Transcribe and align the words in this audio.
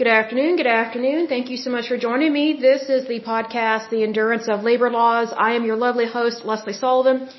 Good 0.00 0.08
afternoon. 0.08 0.56
Good 0.56 0.66
afternoon. 0.66 1.26
Thank 1.26 1.48
you 1.48 1.56
so 1.56 1.70
much 1.70 1.88
for 1.88 1.96
joining 1.96 2.30
me. 2.30 2.58
This 2.60 2.90
is 2.90 3.08
the 3.08 3.20
podcast, 3.20 3.88
The 3.88 4.02
Endurance 4.02 4.46
of 4.46 4.62
Labor 4.62 4.90
Laws. 4.90 5.32
I 5.34 5.54
am 5.54 5.64
your 5.64 5.76
lovely 5.76 6.06
host, 6.06 6.44
Lesley 6.44 6.74
Sullivan. 6.74 7.30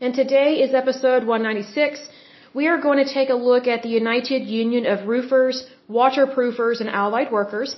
And 0.00 0.14
today 0.14 0.54
is 0.64 0.72
episode 0.72 1.26
196. 1.26 2.08
We 2.54 2.68
are 2.68 2.80
going 2.80 3.04
to 3.04 3.12
take 3.12 3.28
a 3.28 3.34
look 3.34 3.66
at 3.66 3.82
the 3.82 3.90
United 3.90 4.46
Union 4.46 4.86
of 4.86 5.06
Roofers, 5.06 5.66
Waterproofers, 5.90 6.80
and 6.80 6.88
Allied 6.88 7.30
Workers. 7.30 7.76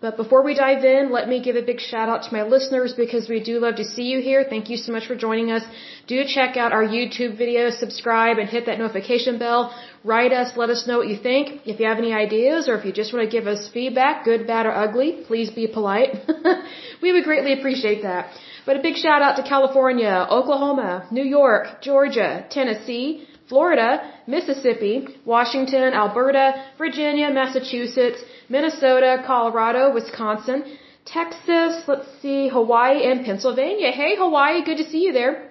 But 0.00 0.16
before 0.16 0.42
we 0.44 0.54
dive 0.54 0.84
in, 0.84 1.10
let 1.10 1.28
me 1.28 1.42
give 1.42 1.56
a 1.56 1.62
big 1.62 1.80
shout 1.80 2.08
out 2.08 2.22
to 2.24 2.32
my 2.32 2.44
listeners 2.44 2.92
because 2.92 3.28
we 3.28 3.40
do 3.42 3.58
love 3.58 3.76
to 3.76 3.84
see 3.84 4.04
you 4.04 4.20
here. 4.20 4.44
Thank 4.48 4.70
you 4.70 4.76
so 4.76 4.92
much 4.92 5.08
for 5.08 5.16
joining 5.16 5.50
us. 5.50 5.64
Do 6.06 6.24
check 6.24 6.56
out 6.56 6.72
our 6.72 6.84
YouTube 6.84 7.36
videos, 7.36 7.80
subscribe, 7.80 8.38
and 8.38 8.48
hit 8.48 8.66
that 8.66 8.78
notification 8.78 9.38
bell. 9.40 9.74
Write 10.04 10.32
us, 10.32 10.56
let 10.56 10.70
us 10.70 10.86
know 10.86 10.98
what 10.98 11.08
you 11.08 11.16
think. 11.16 11.66
If 11.66 11.80
you 11.80 11.86
have 11.86 11.98
any 11.98 12.12
ideas 12.12 12.68
or 12.68 12.76
if 12.76 12.84
you 12.84 12.92
just 12.92 13.12
want 13.12 13.28
to 13.28 13.30
give 13.36 13.48
us 13.48 13.68
feedback, 13.74 14.24
good, 14.24 14.46
bad, 14.46 14.66
or 14.66 14.72
ugly, 14.72 15.24
please 15.26 15.50
be 15.50 15.66
polite. 15.66 16.10
we 17.02 17.10
would 17.10 17.24
greatly 17.24 17.52
appreciate 17.58 18.02
that. 18.02 18.30
But 18.66 18.76
a 18.76 18.82
big 18.82 18.96
shout 18.96 19.20
out 19.20 19.36
to 19.36 19.42
California, 19.42 20.28
Oklahoma, 20.30 21.08
New 21.10 21.24
York, 21.24 21.82
Georgia, 21.82 22.46
Tennessee, 22.50 23.27
Florida, 23.48 23.90
Mississippi, 24.26 25.06
Washington, 25.24 25.94
Alberta, 25.94 26.46
Virginia, 26.76 27.30
Massachusetts, 27.30 28.20
Minnesota, 28.48 29.22
Colorado, 29.26 29.92
Wisconsin, 29.94 30.64
Texas, 31.04 31.82
let's 31.86 32.08
see, 32.20 32.48
Hawaii, 32.48 33.10
and 33.10 33.24
Pennsylvania. 33.24 33.90
Hey, 33.90 34.16
Hawaii, 34.16 34.64
good 34.64 34.76
to 34.76 34.88
see 34.90 35.02
you 35.06 35.12
there. 35.12 35.50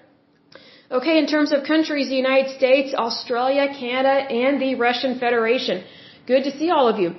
Okay, 0.89 1.17
in 1.17 1.25
terms 1.25 1.51
of 1.51 1.63
countries, 1.63 2.07
the 2.09 2.15
United 2.15 2.55
States, 2.55 2.93
Australia, 2.93 3.67
Canada, 3.77 4.15
and 4.43 4.61
the 4.61 4.75
Russian 4.75 5.19
Federation. 5.19 5.83
Good 6.27 6.43
to 6.43 6.51
see 6.57 6.69
all 6.69 6.87
of 6.87 6.99
you. 6.99 7.15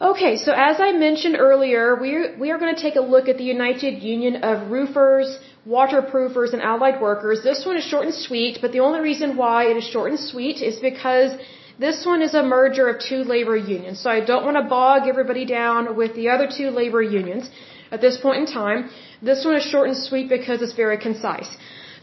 Okay, 0.00 0.36
so 0.36 0.52
as 0.52 0.80
I 0.80 0.90
mentioned 0.92 1.36
earlier, 1.38 1.94
we're, 1.94 2.36
we 2.36 2.50
are 2.50 2.58
going 2.58 2.74
to 2.74 2.80
take 2.80 2.96
a 2.96 3.00
look 3.00 3.28
at 3.28 3.38
the 3.38 3.44
United 3.44 4.02
Union 4.02 4.42
of 4.42 4.70
Roofers, 4.72 5.38
Waterproofers, 5.66 6.52
and 6.52 6.62
Allied 6.62 7.00
Workers. 7.00 7.42
This 7.42 7.64
one 7.64 7.76
is 7.76 7.84
short 7.84 8.04
and 8.04 8.14
sweet, 8.14 8.58
but 8.60 8.72
the 8.72 8.80
only 8.80 9.00
reason 9.00 9.36
why 9.36 9.64
it 9.70 9.76
is 9.76 9.84
short 9.84 10.10
and 10.10 10.20
sweet 10.20 10.60
is 10.60 10.76
because 10.76 11.32
this 11.78 12.04
one 12.06 12.22
is 12.22 12.34
a 12.34 12.42
merger 12.42 12.88
of 12.88 13.00
two 13.00 13.22
labor 13.24 13.56
unions, 13.56 14.00
so 14.00 14.10
I 14.10 14.20
don't 14.20 14.44
want 14.44 14.56
to 14.56 14.62
bog 14.62 15.08
everybody 15.08 15.44
down 15.44 15.96
with 15.96 16.14
the 16.14 16.28
other 16.28 16.48
two 16.58 16.70
labor 16.70 17.02
unions 17.02 17.50
at 17.90 18.00
this 18.00 18.16
point 18.16 18.38
in 18.42 18.46
time. 18.46 18.90
This 19.22 19.44
one 19.44 19.56
is 19.56 19.64
short 19.64 19.88
and 19.88 19.96
sweet 19.96 20.28
because 20.28 20.62
it's 20.62 20.74
very 20.74 20.98
concise. 20.98 21.50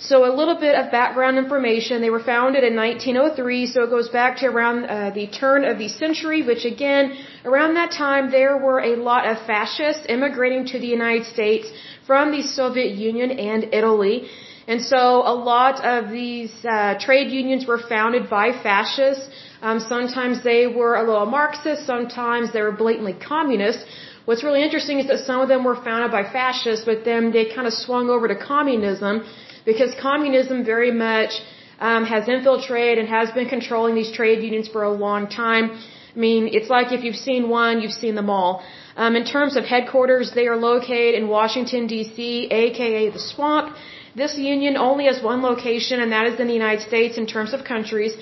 So 0.10 0.26
a 0.26 0.34
little 0.40 0.56
bit 0.56 0.74
of 0.74 0.92
background 0.92 1.38
information. 1.38 2.02
They 2.02 2.10
were 2.10 2.24
founded 2.24 2.64
in 2.64 2.76
1903, 2.76 3.68
so 3.68 3.84
it 3.84 3.92
goes 3.92 4.10
back 4.10 4.38
to 4.38 4.48
around 4.48 4.86
uh, 4.86 5.12
the 5.12 5.28
turn 5.28 5.64
of 5.64 5.78
the 5.78 5.90
century, 5.90 6.42
which 6.42 6.66
again, 6.66 7.16
around 7.46 7.76
that 7.76 7.92
time 7.92 8.32
there 8.32 8.58
were 8.58 8.80
a 8.80 8.96
lot 8.96 9.28
of 9.28 9.38
fascists 9.46 10.04
immigrating 10.10 10.66
to 10.74 10.80
the 10.80 10.88
United 10.88 11.28
States 11.28 11.68
from 12.08 12.32
the 12.32 12.42
Soviet 12.42 12.92
Union 13.10 13.32
and 13.32 13.74
Italy. 13.74 14.30
And 14.68 14.82
so 14.82 15.00
a 15.34 15.36
lot 15.52 15.84
of 15.84 16.12
these 16.12 16.54
uh, 16.64 16.98
trade 17.00 17.32
unions 17.32 17.66
were 17.66 17.82
founded 17.94 18.30
by 18.30 18.52
fascists. 18.68 19.28
Um, 19.62 19.80
sometimes 19.80 20.44
they 20.44 20.68
were 20.68 20.96
a 20.96 21.04
little 21.10 21.26
Marxist, 21.26 21.86
sometimes 21.86 22.54
they 22.54 22.62
were 22.62 22.72
blatantly 22.72 23.14
communist. 23.14 23.86
What's 24.26 24.44
really 24.44 24.64
interesting 24.64 25.00
is 25.00 25.08
that 25.08 25.20
some 25.30 25.42
of 25.42 25.48
them 25.50 25.64
were 25.64 25.76
founded 25.76 26.12
by 26.12 26.24
fascists, 26.24 26.86
but 26.86 27.04
then 27.06 27.32
they 27.32 27.46
kind 27.56 27.68
of 27.68 27.74
swung 27.74 28.10
over 28.10 28.28
to 28.28 28.36
communism 28.36 29.24
because 29.66 29.92
communism 30.00 30.64
very 30.64 30.92
much 30.92 31.32
um, 31.80 32.06
has 32.06 32.28
infiltrated 32.28 33.00
and 33.00 33.08
has 33.08 33.32
been 33.32 33.50
controlling 33.50 33.96
these 33.96 34.12
trade 34.12 34.44
unions 34.44 34.68
for 34.68 34.84
a 34.84 34.92
long 34.92 35.28
time. 35.28 35.82
I 36.16 36.20
mean, 36.20 36.50
it's 36.58 36.70
like 36.70 36.92
if 36.92 37.04
you've 37.06 37.24
seen 37.30 37.48
one, 37.50 37.82
you've 37.82 38.00
seen 38.04 38.16
them 38.16 38.30
all. 38.30 38.64
Um, 38.98 39.16
in 39.16 39.26
terms 39.26 39.56
of 39.56 39.64
headquarters, 39.64 40.32
they 40.32 40.48
are 40.48 40.58
located 40.58 41.16
in 41.16 41.28
Washington, 41.30 41.88
D.C., 41.88 42.48
aka 42.52 43.10
the 43.10 43.20
swamp. 43.20 43.76
This 44.14 44.38
union 44.38 44.76
only 44.76 45.06
has 45.06 45.24
one 45.24 45.42
location, 45.42 46.02
and 46.02 46.12
that 46.12 46.26
is 46.28 46.40
in 46.40 46.48
the 46.48 46.54
United 46.54 46.82
States 46.82 47.18
in 47.18 47.28
terms 47.28 47.54
of 47.54 47.64
countries. 47.64 48.14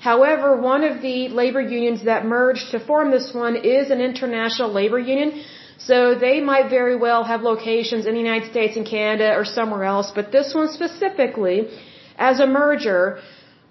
However, 0.00 0.56
one 0.56 0.82
of 0.82 1.02
the 1.02 1.28
labor 1.28 1.60
unions 1.60 2.02
that 2.04 2.26
merged 2.26 2.70
to 2.72 2.80
form 2.80 3.10
this 3.10 3.32
one 3.32 3.54
is 3.56 3.90
an 3.90 4.00
international 4.00 4.72
labor 4.72 4.98
union. 4.98 5.44
So 5.78 6.14
they 6.14 6.40
might 6.40 6.68
very 6.70 6.96
well 6.96 7.22
have 7.24 7.42
locations 7.42 8.06
in 8.06 8.14
the 8.14 8.20
United 8.28 8.50
States 8.50 8.76
and 8.76 8.86
Canada 8.86 9.34
or 9.38 9.44
somewhere 9.44 9.84
else, 9.84 10.10
but 10.10 10.32
this 10.32 10.54
one 10.54 10.68
specifically, 10.68 11.68
as 12.18 12.40
a 12.40 12.46
merger, 12.46 13.20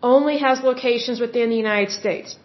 only 0.02 0.38
has 0.38 0.62
locations 0.62 1.20
within 1.20 1.50
the 1.50 1.58
United 1.58 1.92
States. 1.92 2.38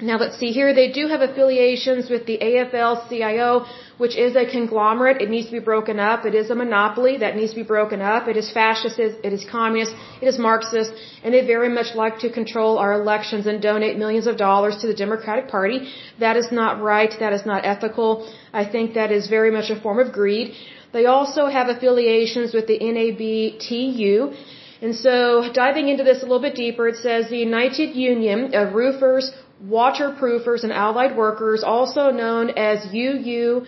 Now 0.00 0.16
let's 0.16 0.38
see 0.38 0.52
here. 0.52 0.72
They 0.74 0.92
do 0.92 1.08
have 1.08 1.22
affiliations 1.22 2.08
with 2.08 2.24
the 2.24 2.38
AFL-CIO, 2.38 3.66
which 3.96 4.16
is 4.16 4.36
a 4.36 4.46
conglomerate. 4.48 5.20
It 5.20 5.28
needs 5.28 5.46
to 5.46 5.52
be 5.52 5.58
broken 5.58 5.98
up. 5.98 6.24
It 6.24 6.36
is 6.36 6.50
a 6.50 6.54
monopoly 6.54 7.16
that 7.18 7.34
needs 7.34 7.50
to 7.50 7.56
be 7.56 7.64
broken 7.64 8.00
up. 8.00 8.28
It 8.28 8.36
is 8.36 8.48
fascist. 8.52 9.00
It 9.00 9.32
is 9.32 9.44
communist. 9.44 9.96
It 10.22 10.28
is 10.28 10.38
Marxist. 10.38 10.92
And 11.24 11.34
they 11.34 11.44
very 11.44 11.68
much 11.68 11.96
like 11.96 12.20
to 12.20 12.30
control 12.30 12.78
our 12.78 12.92
elections 12.92 13.48
and 13.48 13.60
donate 13.60 13.98
millions 13.98 14.28
of 14.28 14.36
dollars 14.36 14.76
to 14.82 14.86
the 14.86 14.94
Democratic 14.94 15.48
Party. 15.48 15.92
That 16.20 16.36
is 16.36 16.52
not 16.52 16.80
right. 16.80 17.12
That 17.18 17.32
is 17.32 17.44
not 17.44 17.64
ethical. 17.64 18.32
I 18.52 18.64
think 18.64 18.94
that 18.94 19.10
is 19.10 19.26
very 19.26 19.50
much 19.50 19.68
a 19.68 19.80
form 19.80 19.98
of 19.98 20.12
greed. 20.12 20.54
They 20.92 21.06
also 21.06 21.46
have 21.46 21.68
affiliations 21.68 22.54
with 22.54 22.68
the 22.68 22.78
NABTU. 22.78 24.32
And 24.80 24.94
so, 24.94 25.50
diving 25.52 25.88
into 25.88 26.04
this 26.04 26.18
a 26.22 26.26
little 26.26 26.40
bit 26.48 26.54
deeper, 26.54 26.86
it 26.86 26.98
says 26.98 27.28
the 27.28 27.38
United 27.38 27.96
Union 27.96 28.54
of 28.54 28.74
Roofers, 28.74 29.32
waterproofers 29.64 30.62
and 30.64 30.72
allied 30.72 31.16
workers, 31.16 31.62
also 31.64 32.10
known 32.10 32.50
as 32.50 32.86
UURWAW 32.92 33.66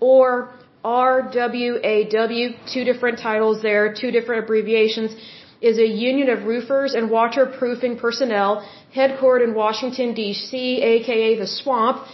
or 0.00 0.50
RWAW, 0.84 2.54
two 2.72 2.84
different 2.84 3.18
titles 3.18 3.62
there, 3.62 3.92
two 3.92 4.10
different 4.10 4.44
abbreviations, 4.44 5.16
is 5.60 5.78
a 5.78 5.86
union 5.86 6.30
of 6.30 6.44
roofers 6.44 6.94
and 6.94 7.10
waterproofing 7.10 7.98
personnel 7.98 8.64
headquartered 8.94 9.42
in 9.42 9.54
Washington, 9.54 10.14
D.C., 10.14 10.80
aka 10.82 11.38
the 11.38 11.46
swamp. 11.46 12.06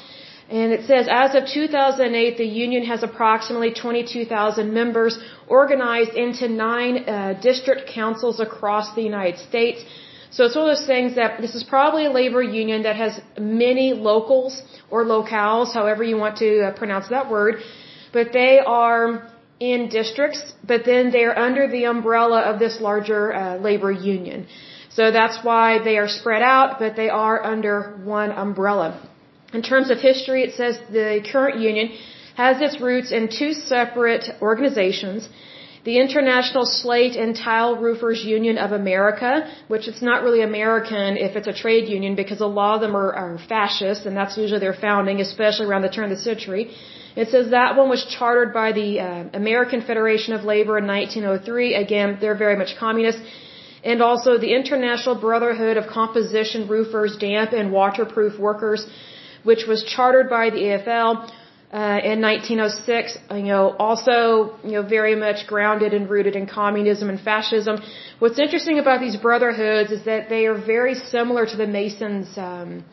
And 0.51 0.73
it 0.73 0.87
says, 0.87 1.09
as 1.11 1.35
of 1.35 1.47
2008, 1.47 2.37
the 2.37 2.45
union 2.45 2.85
has 2.85 3.03
approximately 3.03 3.73
22,000 3.73 4.73
members 4.73 5.19
organized 5.49 6.15
into 6.15 6.49
nine 6.49 7.09
uh, 7.09 7.35
district 7.41 7.89
councils 7.89 8.41
across 8.41 8.95
the 8.95 9.03
United 9.03 9.39
States. 9.39 9.85
So 10.35 10.43
it's 10.45 10.57
one 10.57 10.69
of 10.69 10.77
those 10.77 10.87
things 10.95 11.15
that 11.15 11.41
this 11.41 11.55
is 11.55 11.63
probably 11.63 12.07
a 12.07 12.11
labor 12.11 12.43
union 12.43 12.83
that 12.83 12.97
has 12.97 13.21
many 13.39 13.93
locals 13.93 14.63
or 14.91 15.05
locales, 15.05 15.73
however 15.73 16.03
you 16.03 16.17
want 16.17 16.39
to 16.39 16.51
uh, 16.61 16.73
pronounce 16.81 17.09
that 17.11 17.31
word, 17.31 17.55
but 18.13 18.33
they 18.33 18.59
are 18.59 19.31
in 19.61 19.89
districts, 19.89 20.43
but 20.67 20.85
then 20.85 21.13
they're 21.13 21.39
under 21.39 21.69
the 21.77 21.85
umbrella 21.85 22.41
of 22.51 22.59
this 22.59 22.81
larger 22.81 23.33
uh, 23.33 23.57
labor 23.59 23.93
union. 23.93 24.49
So 24.91 25.13
that's 25.13 25.39
why 25.45 25.83
they 25.85 25.99
are 25.99 26.09
spread 26.09 26.43
out, 26.43 26.81
but 26.81 26.97
they 26.97 27.11
are 27.11 27.37
under 27.55 27.97
one 28.03 28.33
umbrella. 28.33 28.89
In 29.53 29.63
terms 29.63 29.89
of 29.91 29.99
history, 29.99 30.43
it 30.43 30.55
says 30.55 30.81
the 30.91 31.25
current 31.31 31.61
union 31.61 31.97
has 32.37 32.61
its 32.61 32.81
roots 32.81 33.13
in 33.13 33.29
two 33.29 33.53
separate 33.53 34.25
organizations 34.43 35.29
the 35.85 35.99
International 35.99 36.65
Slate 36.65 37.15
and 37.15 37.37
Tile 37.37 37.77
Roofers 37.77 38.25
Union 38.25 38.57
of 38.57 38.73
America, 38.73 39.33
which 39.69 39.87
it's 39.87 40.01
not 40.01 40.23
really 40.23 40.41
American 40.41 41.19
if 41.19 41.37
it's 41.37 41.47
a 41.47 41.53
trade 41.53 41.89
union 41.89 42.15
because 42.15 42.41
a 42.41 42.47
lot 42.47 42.77
of 42.77 42.81
them 42.81 42.97
are, 42.97 43.13
are 43.13 43.39
fascist 43.49 44.07
and 44.07 44.17
that's 44.17 44.37
usually 44.39 44.61
their 44.61 44.79
founding, 44.87 45.21
especially 45.21 45.67
around 45.67 45.83
the 45.83 45.95
turn 45.97 46.05
of 46.11 46.17
the 46.17 46.25
century. 46.31 46.75
It 47.17 47.29
says 47.29 47.51
that 47.51 47.77
one 47.77 47.91
was 47.91 48.05
chartered 48.17 48.53
by 48.53 48.73
the 48.73 48.89
uh, 49.01 49.25
American 49.35 49.83
Federation 49.83 50.33
of 50.33 50.45
Labor 50.45 50.79
in 50.79 50.87
1903. 50.87 51.75
Again, 51.75 52.19
they're 52.21 52.41
very 52.47 52.57
much 52.57 52.77
communist. 52.77 53.19
And 53.85 54.01
also 54.01 54.39
the 54.39 54.55
International 54.55 55.15
Brotherhood 55.15 55.77
of 55.77 55.87
Composition 55.87 56.67
Roofers, 56.67 57.17
Damp 57.19 57.53
and 57.53 57.71
Waterproof 57.71 58.39
Workers, 58.39 58.87
which 59.43 59.67
was 59.69 59.85
chartered 59.85 60.31
by 60.31 60.49
the 60.49 60.63
AFL 60.69 61.31
uh, 61.75 61.99
in 62.13 62.21
1906, 62.21 63.19
you 63.33 63.43
know, 63.53 63.75
also, 63.87 64.55
you 64.63 64.75
know, 64.75 64.83
very 64.83 65.17
much 65.17 65.49
grounded 65.49 65.93
and 65.93 66.09
rooted 66.09 66.37
in 66.37 66.47
communism 66.47 67.09
and 67.09 67.21
fascism. 67.21 67.83
What's 68.21 68.39
interesting 68.39 68.79
about 68.79 69.01
these 69.01 69.17
brotherhoods 69.17 69.91
is 69.91 70.05
that 70.05 70.29
they 70.29 70.47
are 70.47 70.57
very 70.75 70.95
similar 70.95 71.45
to 71.47 71.57
the 71.57 71.67
Masons, 71.67 72.29
um, 72.39 72.85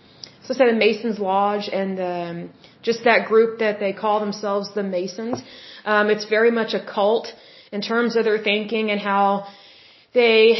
so 0.43 0.55
say 0.55 0.65
the 0.65 0.79
Masons 0.85 1.19
Lodge 1.19 1.69
and 1.71 1.99
um, 1.99 2.49
just 2.81 3.03
that 3.03 3.27
group 3.27 3.59
that 3.59 3.79
they 3.79 3.93
call 3.93 4.19
themselves 4.19 4.73
the 4.73 4.81
Masons. 4.81 5.39
Um, 5.85 6.09
it's 6.09 6.25
very 6.25 6.49
much 6.49 6.73
a 6.73 6.83
cult 6.83 7.27
in 7.71 7.81
terms 7.81 8.15
of 8.15 8.23
their 8.23 8.39
thinking 8.39 8.89
and 8.89 8.99
how 8.99 9.45
they 10.15 10.57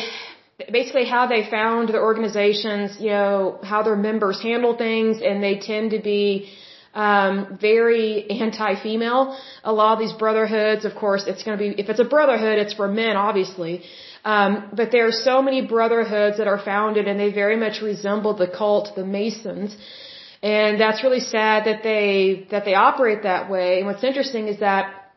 basically 0.71 1.06
how 1.06 1.25
they 1.25 1.50
found 1.50 1.89
the 1.89 1.97
organizations, 1.97 2.97
you 3.00 3.09
know, 3.09 3.57
how 3.63 3.81
their 3.81 3.95
members 3.95 4.39
handle 4.44 4.77
things, 4.77 5.21
and 5.23 5.41
they 5.41 5.57
tend 5.57 5.89
to 5.89 6.00
be 6.00 6.51
um, 6.94 7.58
very 7.60 8.30
anti-female. 8.30 9.38
A 9.64 9.74
lot 9.74 9.94
of 9.94 10.00
these 10.00 10.14
brotherhoods, 10.14 10.86
of 10.86 10.96
course, 10.96 11.24
it's 11.28 11.44
going 11.44 11.58
to 11.58 11.64
be 11.64 11.82
if 11.82 11.90
it's 11.90 12.00
a 12.00 12.06
brotherhood, 12.06 12.58
it's 12.60 12.74
for 12.74 12.88
men, 12.88 13.16
obviously. 13.16 13.84
Um, 14.24 14.70
but 14.76 14.92
there 14.92 15.08
are 15.08 15.12
so 15.12 15.42
many 15.42 15.66
brotherhoods 15.66 16.38
that 16.38 16.48
are 16.48 16.60
founded, 16.60 17.08
and 17.08 17.20
they 17.20 17.32
very 17.32 17.58
much 17.58 17.82
resemble 17.82 18.36
the 18.36 18.48
cult, 18.48 18.96
the 18.96 19.06
Masons. 19.06 19.76
And 20.44 20.80
that's 20.82 21.04
really 21.04 21.20
sad 21.20 21.66
that 21.66 21.84
they, 21.84 22.48
that 22.52 22.66
they 22.66 22.74
operate 22.74 23.24
that 23.24 23.50
way. 23.50 23.78
And 23.78 23.88
what's 23.88 24.04
interesting 24.04 24.48
is 24.48 24.60
that 24.60 25.14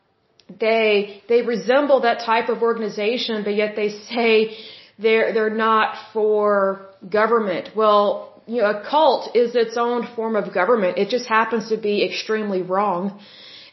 they, 0.59 1.23
they 1.27 1.41
resemble 1.41 2.01
that 2.01 2.19
type 2.19 2.49
of 2.49 2.61
organization, 2.61 3.43
but 3.43 3.55
yet 3.55 3.75
they 3.75 3.89
say 3.89 4.55
they're, 4.99 5.33
they're 5.33 5.49
not 5.49 5.97
for 6.13 6.87
government. 7.09 7.69
Well, 7.75 8.34
you 8.47 8.61
know, 8.61 8.69
a 8.69 8.83
cult 8.89 9.35
is 9.35 9.55
its 9.55 9.75
own 9.77 10.07
form 10.15 10.35
of 10.35 10.53
government. 10.53 10.97
It 10.97 11.09
just 11.09 11.25
happens 11.25 11.69
to 11.69 11.77
be 11.77 12.03
extremely 12.03 12.61
wrong. 12.61 13.19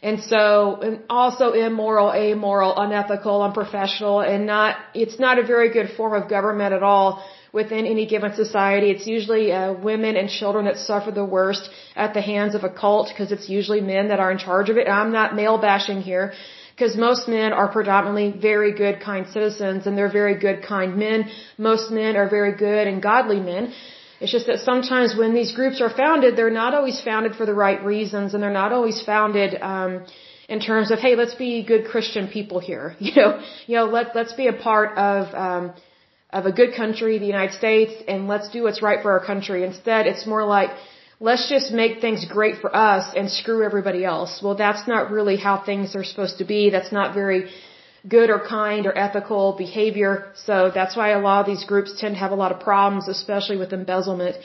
And 0.01 0.21
so, 0.21 0.79
and 0.81 1.03
also 1.09 1.53
immoral, 1.53 2.11
amoral, 2.11 2.73
unethical, 2.77 3.41
unprofessional, 3.41 4.19
and 4.19 4.45
not, 4.45 4.75
it's 4.93 5.17
not 5.17 5.39
a 5.39 5.43
very 5.43 5.69
good 5.71 5.91
form 5.91 6.13
of 6.21 6.29
government 6.29 6.73
at 6.73 6.83
all 6.83 7.23
within 7.53 7.85
any 7.85 8.05
given 8.05 8.33
society. 8.33 8.89
It's 8.89 9.07
usually 9.07 9.51
uh, 9.51 9.73
women 9.73 10.17
and 10.17 10.27
children 10.27 10.65
that 10.65 10.77
suffer 10.77 11.11
the 11.11 11.23
worst 11.23 11.69
at 11.95 12.13
the 12.13 12.21
hands 12.21 12.55
of 12.55 12.63
a 12.63 12.69
cult 12.69 13.09
because 13.09 13.31
it's 13.31 13.47
usually 13.47 13.79
men 13.79 14.09
that 14.09 14.19
are 14.19 14.31
in 14.31 14.39
charge 14.39 14.69
of 14.69 14.77
it. 14.77 14.87
And 14.87 14.95
I'm 15.01 15.13
not 15.13 15.35
male 15.35 15.57
bashing 15.57 16.01
here 16.01 16.33
because 16.75 16.97
most 16.97 17.27
men 17.27 17.53
are 17.53 17.71
predominantly 17.71 18.31
very 18.31 18.73
good, 18.73 18.99
kind 18.99 19.27
citizens 19.27 19.85
and 19.85 19.97
they're 19.97 20.11
very 20.11 20.37
good, 20.37 20.63
kind 20.63 20.97
men. 20.97 21.29
Most 21.57 21.91
men 21.91 22.17
are 22.17 22.27
very 22.27 22.55
good 22.57 22.87
and 22.87 23.01
godly 23.01 23.39
men. 23.39 23.71
It's 24.23 24.31
just 24.31 24.47
that 24.47 24.59
sometimes 24.59 25.17
when 25.21 25.33
these 25.33 25.51
groups 25.51 25.81
are 25.81 25.89
founded, 25.89 26.37
they're 26.37 26.57
not 26.63 26.73
always 26.73 26.99
founded 27.01 27.35
for 27.35 27.45
the 27.45 27.53
right 27.65 27.83
reasons, 27.83 28.33
and 28.33 28.41
they're 28.41 28.59
not 28.63 28.71
always 28.71 29.01
founded 29.03 29.61
um, 29.61 30.05
in 30.47 30.61
terms 30.61 30.91
of, 30.91 30.99
hey, 30.99 31.17
let's 31.17 31.35
be 31.35 31.61
good 31.71 31.83
Christian 31.93 32.29
people 32.37 32.59
here. 32.59 32.95
You 33.07 33.13
know, 33.19 33.31
you 33.67 33.75
know, 33.77 33.85
let 33.97 34.15
let's 34.15 34.35
be 34.43 34.47
a 34.47 34.57
part 34.69 34.97
of 34.97 35.21
um, 35.45 35.73
of 36.37 36.45
a 36.45 36.53
good 36.59 36.71
country, 36.81 37.19
the 37.19 37.31
United 37.35 37.53
States, 37.61 37.93
and 38.07 38.29
let's 38.29 38.47
do 38.55 38.63
what's 38.63 38.81
right 38.81 38.99
for 39.03 39.11
our 39.11 39.23
country. 39.31 39.59
Instead, 39.71 40.07
it's 40.11 40.25
more 40.25 40.45
like 40.45 40.71
let's 41.19 41.49
just 41.55 41.73
make 41.81 41.99
things 41.99 42.25
great 42.37 42.55
for 42.61 42.71
us 42.73 43.13
and 43.17 43.29
screw 43.29 43.61
everybody 43.69 44.05
else. 44.05 44.41
Well, 44.43 44.55
that's 44.55 44.87
not 44.87 45.11
really 45.11 45.35
how 45.35 45.55
things 45.69 45.97
are 45.97 46.05
supposed 46.11 46.37
to 46.37 46.45
be. 46.45 46.69
That's 46.69 46.93
not 46.99 47.13
very 47.13 47.41
good 48.07 48.29
or 48.29 48.39
kind 48.39 48.85
or 48.85 48.97
ethical 48.97 49.53
behavior. 49.57 50.31
So 50.35 50.71
that's 50.73 50.95
why 50.95 51.09
a 51.09 51.19
lot 51.19 51.41
of 51.41 51.45
these 51.45 51.63
groups 51.63 51.99
tend 51.99 52.15
to 52.15 52.19
have 52.19 52.31
a 52.31 52.35
lot 52.35 52.51
of 52.51 52.59
problems, 52.59 53.07
especially 53.07 53.57
with 53.57 53.71
embezzlement. 53.71 54.35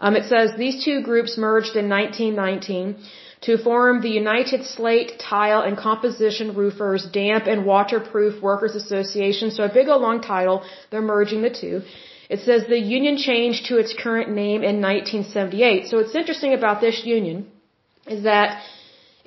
Um, 0.00 0.14
it 0.14 0.24
says 0.24 0.52
these 0.56 0.84
two 0.84 1.02
groups 1.02 1.38
merged 1.38 1.74
in 1.76 1.88
1919 1.88 2.96
to 3.40 3.56
form 3.56 4.00
the 4.00 4.10
United 4.10 4.64
Slate, 4.64 5.18
Tile, 5.18 5.62
and 5.62 5.76
Composition 5.76 6.54
Roofers 6.54 7.06
Damp 7.12 7.46
and 7.46 7.64
Waterproof 7.64 8.42
Workers 8.42 8.74
Association. 8.74 9.50
So 9.50 9.64
a 9.64 9.72
big 9.72 9.88
old 9.88 10.02
long 10.02 10.20
title. 10.20 10.64
They're 10.90 11.00
merging 11.00 11.42
the 11.42 11.50
two. 11.50 11.82
It 12.28 12.40
says 12.40 12.66
the 12.68 12.78
union 12.78 13.16
changed 13.16 13.66
to 13.66 13.78
its 13.78 13.94
current 13.94 14.30
name 14.30 14.62
in 14.62 14.82
1978. 14.82 15.86
So 15.88 15.98
what's 15.98 16.14
interesting 16.14 16.52
about 16.52 16.80
this 16.80 17.02
union 17.04 17.46
is 18.06 18.24
that 18.24 18.62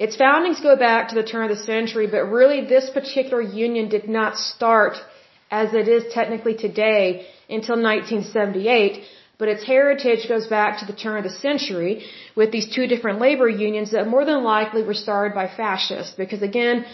its 0.06 0.16
foundings 0.16 0.60
go 0.70 0.76
back 0.76 1.10
to 1.10 1.16
the 1.16 1.28
turn 1.32 1.44
of 1.48 1.52
the 1.56 1.64
century, 1.64 2.08
but 2.16 2.24
really 2.40 2.60
this 2.76 2.90
particular 3.00 3.42
union 3.66 3.88
did 3.96 4.06
not 4.20 4.38
start 4.52 4.96
as 5.60 5.76
it 5.82 5.88
is 5.96 6.04
technically 6.12 6.56
today 6.68 7.04
until 7.58 7.76
1978, 7.76 9.04
but 9.38 9.48
its 9.54 9.64
heritage 9.74 10.28
goes 10.34 10.48
back 10.48 10.80
to 10.80 10.86
the 10.92 10.98
turn 11.04 11.18
of 11.20 11.26
the 11.30 11.38
century 11.48 11.94
with 12.36 12.50
these 12.56 12.68
two 12.76 12.88
different 12.94 13.20
labor 13.26 13.50
unions 13.68 13.92
that 13.92 14.08
more 14.08 14.26
than 14.32 14.44
likely 14.44 14.82
were 14.90 15.00
started 15.06 15.36
by 15.36 15.48
fascists. 15.62 16.16
Because 16.24 16.42
again, 16.42 16.86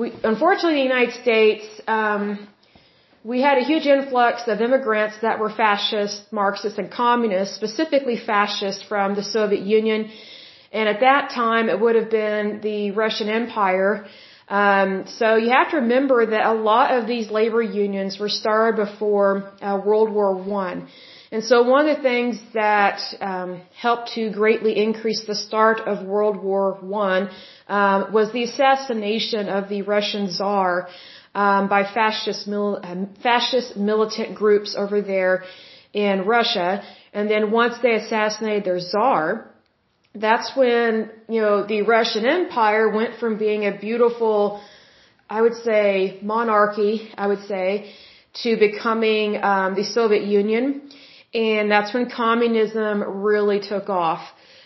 we, 0.00 0.06
unfortunately, 0.32 0.80
in 0.80 0.88
the 0.88 0.94
United 0.94 1.14
States, 1.26 1.66
um, 1.86 2.48
we 3.24 3.42
had 3.42 3.58
a 3.58 3.64
huge 3.72 3.86
influx 3.98 4.48
of 4.52 4.62
immigrants 4.62 5.16
that 5.26 5.38
were 5.38 5.50
fascist, 5.50 6.32
Marxist, 6.32 6.78
and 6.78 6.90
communist, 6.90 7.54
specifically 7.54 8.16
fascist 8.16 8.86
from 8.86 9.14
the 9.16 9.24
Soviet 9.36 9.64
Union 9.80 10.10
and 10.72 10.88
at 10.88 11.00
that 11.00 11.30
time, 11.30 11.68
it 11.68 11.80
would 11.80 11.96
have 11.96 12.10
been 12.10 12.60
the 12.62 12.90
Russian 12.92 13.28
Empire. 13.28 14.06
Um, 14.48 15.04
so 15.06 15.36
you 15.36 15.50
have 15.50 15.70
to 15.70 15.76
remember 15.76 16.24
that 16.26 16.44
a 16.46 16.54
lot 16.54 16.94
of 16.96 17.06
these 17.06 17.30
labor 17.30 17.62
unions 17.62 18.18
were 18.18 18.30
started 18.30 18.76
before 18.84 19.52
uh, 19.60 19.80
World 19.84 20.10
War 20.10 20.34
One. 20.36 20.88
And 21.30 21.44
so 21.44 21.62
one 21.62 21.86
of 21.86 21.96
the 21.96 22.02
things 22.02 22.40
that 22.54 23.00
um, 23.20 23.60
helped 23.78 24.12
to 24.14 24.30
greatly 24.30 24.78
increase 24.78 25.24
the 25.26 25.34
start 25.34 25.80
of 25.80 26.06
World 26.06 26.42
War 26.42 26.78
One 26.80 27.28
um, 27.68 28.12
was 28.12 28.32
the 28.32 28.44
assassination 28.44 29.48
of 29.48 29.68
the 29.68 29.82
Russian 29.82 30.30
Tsar 30.30 30.88
um, 31.34 31.68
by 31.68 31.84
fascist, 31.84 32.48
mil- 32.48 32.80
um, 32.82 33.10
fascist 33.22 33.76
militant 33.76 34.34
groups 34.34 34.74
over 34.76 35.02
there 35.02 35.44
in 35.92 36.24
Russia. 36.24 36.82
And 37.12 37.30
then 37.30 37.50
once 37.50 37.76
they 37.82 37.94
assassinated 37.94 38.64
their 38.64 38.80
Tsar, 38.80 39.47
that's 40.20 40.56
when, 40.56 41.10
you 41.28 41.40
know, 41.40 41.66
the 41.66 41.82
Russian 41.82 42.26
Empire 42.26 42.88
went 42.88 43.18
from 43.20 43.38
being 43.38 43.66
a 43.66 43.76
beautiful, 43.76 44.60
I 45.28 45.42
would 45.42 45.54
say, 45.54 46.18
monarchy, 46.22 47.10
I 47.16 47.26
would 47.26 47.44
say, 47.46 47.92
to 48.42 48.56
becoming 48.56 49.42
um, 49.42 49.74
the 49.74 49.84
Soviet 49.84 50.24
Union. 50.24 50.90
And 51.34 51.70
that's 51.70 51.94
when 51.94 52.10
communism 52.10 53.02
really 53.02 53.60
took 53.60 53.88
off. 53.88 54.22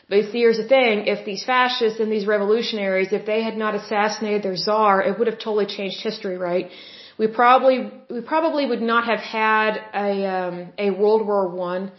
But 0.09 0.25
see, 0.27 0.39
here's 0.39 0.59
the 0.59 0.69
thing, 0.69 1.07
if 1.07 1.25
these 1.25 1.45
fascists 1.45 2.01
and 2.01 2.13
these 2.13 2.27
revolutionaries, 2.27 3.13
if 3.13 3.25
they 3.27 3.43
had 3.43 3.57
not 3.57 3.75
assassinated 3.75 4.43
their 4.43 4.57
czar, 4.57 5.03
it 5.03 5.19
would 5.19 5.27
have 5.27 5.39
totally 5.39 5.67
changed 5.67 6.03
history, 6.03 6.37
right? 6.37 6.71
We 7.19 7.29
probably, 7.29 7.91
we 8.11 8.21
probably 8.21 8.67
would 8.67 8.83
not 8.83 9.05
have 9.05 9.21
had 9.21 9.81
a, 9.95 10.27
um, 10.27 10.73
a 10.79 10.91
World 10.91 11.27
War 11.27 11.49
One. 11.49 11.93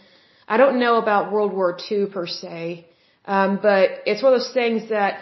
I. 0.46 0.54
I 0.54 0.56
don't 0.56 0.78
know 0.78 0.96
about 0.98 1.32
World 1.32 1.52
War 1.52 1.78
Two 1.88 2.06
per 2.06 2.26
se. 2.26 2.86
Um, 3.26 3.58
but 3.62 4.02
it's 4.06 4.22
one 4.22 4.34
of 4.34 4.40
those 4.40 4.52
things 4.52 4.90
that, 4.90 5.20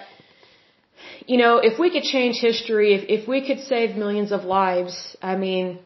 you 1.26 1.36
know, 1.36 1.58
if 1.58 1.78
we 1.78 1.90
could 1.90 2.02
change 2.02 2.36
history, 2.40 2.94
if, 2.94 3.04
if 3.08 3.28
we 3.28 3.46
could 3.46 3.60
save 3.60 3.96
millions 3.96 4.32
of 4.32 4.44
lives, 4.44 5.16
I 5.22 5.36
mean, 5.36 5.78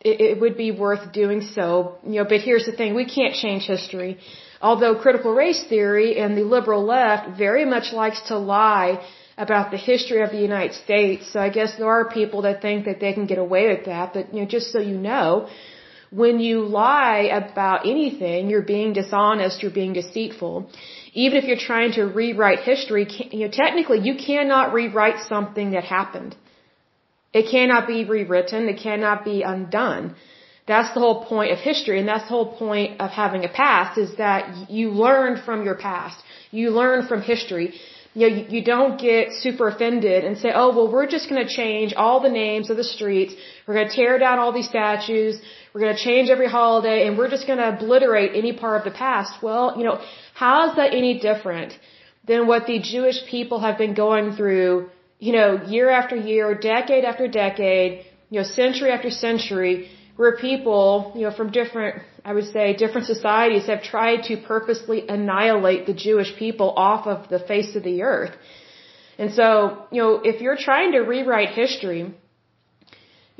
it, 0.00 0.20
it 0.20 0.40
would 0.40 0.56
be 0.56 0.70
worth 0.70 1.12
doing 1.12 1.42
so. 1.42 1.98
You 2.06 2.16
know, 2.20 2.24
but 2.24 2.40
here's 2.40 2.66
the 2.66 2.72
thing, 2.72 2.94
we 2.94 3.04
can't 3.04 3.34
change 3.34 3.66
history. 3.66 4.18
Although 4.62 4.94
critical 4.94 5.34
race 5.34 5.62
theory 5.64 6.18
and 6.18 6.36
the 6.36 6.44
liberal 6.44 6.84
left 6.84 7.38
very 7.38 7.64
much 7.64 7.92
likes 7.92 8.20
to 8.28 8.38
lie 8.38 9.02
about 9.38 9.70
the 9.70 9.78
history 9.78 10.20
of 10.22 10.30
the 10.30 10.38
United 10.38 10.74
States. 10.74 11.30
So 11.32 11.40
I 11.40 11.48
guess 11.48 11.76
there 11.76 11.88
are 11.88 12.10
people 12.10 12.42
that 12.42 12.60
think 12.60 12.84
that 12.84 13.00
they 13.00 13.12
can 13.14 13.26
get 13.26 13.38
away 13.38 13.68
with 13.68 13.86
that. 13.86 14.12
But, 14.12 14.34
you 14.34 14.40
know, 14.40 14.46
just 14.46 14.70
so 14.70 14.80
you 14.80 14.98
know, 14.98 15.48
when 16.10 16.40
you 16.40 16.64
lie 16.64 17.30
about 17.32 17.86
anything, 17.86 18.50
you're 18.50 18.68
being 18.76 18.92
dishonest, 18.92 19.62
you're 19.62 19.78
being 19.82 19.94
deceitful 19.94 20.68
even 21.12 21.38
if 21.38 21.44
you're 21.44 21.56
trying 21.56 21.92
to 21.92 22.04
rewrite 22.04 22.60
history, 22.60 23.06
you 23.32 23.46
know, 23.46 23.52
technically 23.52 24.00
you 24.00 24.14
cannot 24.16 24.72
rewrite 24.72 25.20
something 25.28 25.72
that 25.72 25.84
happened. 25.84 26.36
It 27.32 27.50
cannot 27.50 27.86
be 27.86 28.04
rewritten. 28.04 28.68
It 28.68 28.80
cannot 28.82 29.24
be 29.24 29.42
undone. 29.42 30.14
That's 30.66 30.92
the 30.94 31.00
whole 31.00 31.24
point 31.24 31.52
of 31.52 31.58
history, 31.58 31.98
and 31.98 32.08
that's 32.08 32.24
the 32.24 32.34
whole 32.38 32.52
point 32.56 33.00
of 33.00 33.10
having 33.10 33.44
a 33.44 33.48
past 33.48 33.98
is 33.98 34.16
that 34.16 34.70
you 34.70 34.90
learn 34.90 35.42
from 35.46 35.64
your 35.64 35.74
past. 35.74 36.18
You 36.50 36.70
learn 36.70 37.06
from 37.08 37.22
history. 37.22 37.74
You 38.14 38.28
know, 38.28 38.36
you, 38.54 38.62
don't 38.64 39.00
get 39.00 39.32
super 39.32 39.68
offended 39.68 40.24
and 40.24 40.36
say, 40.36 40.50
oh, 40.52 40.68
well, 40.76 40.90
we're 40.92 41.06
just 41.06 41.28
going 41.30 41.44
to 41.46 41.52
change 41.60 41.94
all 41.94 42.18
the 42.20 42.28
names 42.28 42.68
of 42.68 42.76
the 42.76 42.88
streets. 42.96 43.34
We're 43.66 43.74
going 43.74 43.88
to 43.88 43.94
tear 43.94 44.18
down 44.18 44.40
all 44.40 44.52
these 44.52 44.68
statues. 44.68 45.40
We're 45.72 45.82
going 45.82 45.96
to 45.96 46.02
change 46.02 46.28
every 46.28 46.48
holiday, 46.48 47.06
and 47.06 47.16
we're 47.16 47.30
just 47.30 47.46
going 47.46 47.60
to 47.60 47.68
obliterate 47.68 48.32
any 48.34 48.52
part 48.52 48.76
of 48.80 48.92
the 48.92 48.96
past. 48.98 49.40
Well, 49.40 49.74
you 49.78 49.84
know, 49.84 50.00
how 50.40 50.56
is 50.68 50.76
that 50.80 50.90
any 51.00 51.14
different 51.28 51.70
than 52.30 52.40
what 52.50 52.62
the 52.70 52.78
Jewish 52.94 53.18
people 53.34 53.58
have 53.66 53.76
been 53.82 53.94
going 54.06 54.28
through, 54.38 54.70
you 55.26 55.32
know, 55.36 55.48
year 55.74 55.88
after 56.00 56.16
year, 56.16 56.46
decade 56.54 57.04
after 57.10 57.26
decade, 57.28 57.90
you 58.30 58.38
know, 58.38 58.46
century 58.60 58.90
after 58.96 59.10
century, 59.26 59.74
where 60.20 60.32
people, 60.48 61.12
you 61.16 61.24
know, 61.24 61.34
from 61.40 61.50
different, 61.60 61.94
I 62.24 62.32
would 62.36 62.48
say, 62.54 62.64
different 62.84 63.06
societies 63.14 63.66
have 63.72 63.82
tried 63.82 64.20
to 64.28 64.34
purposely 64.52 64.98
annihilate 65.16 65.82
the 65.90 65.96
Jewish 66.06 66.30
people 66.42 66.70
off 66.88 67.06
of 67.14 67.28
the 67.34 67.40
face 67.50 67.70
of 67.78 67.82
the 67.90 67.96
earth. 68.14 68.34
And 69.18 69.30
so, 69.38 69.46
you 69.92 70.00
know, 70.02 70.12
if 70.32 70.40
you're 70.42 70.60
trying 70.68 70.92
to 70.92 71.00
rewrite 71.14 71.50
history, 71.62 72.02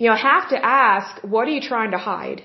you 0.00 0.06
know, 0.08 0.16
have 0.32 0.46
to 0.54 0.58
ask, 0.86 1.24
what 1.34 1.48
are 1.48 1.54
you 1.58 1.64
trying 1.72 1.92
to 1.92 2.02
hide? 2.12 2.40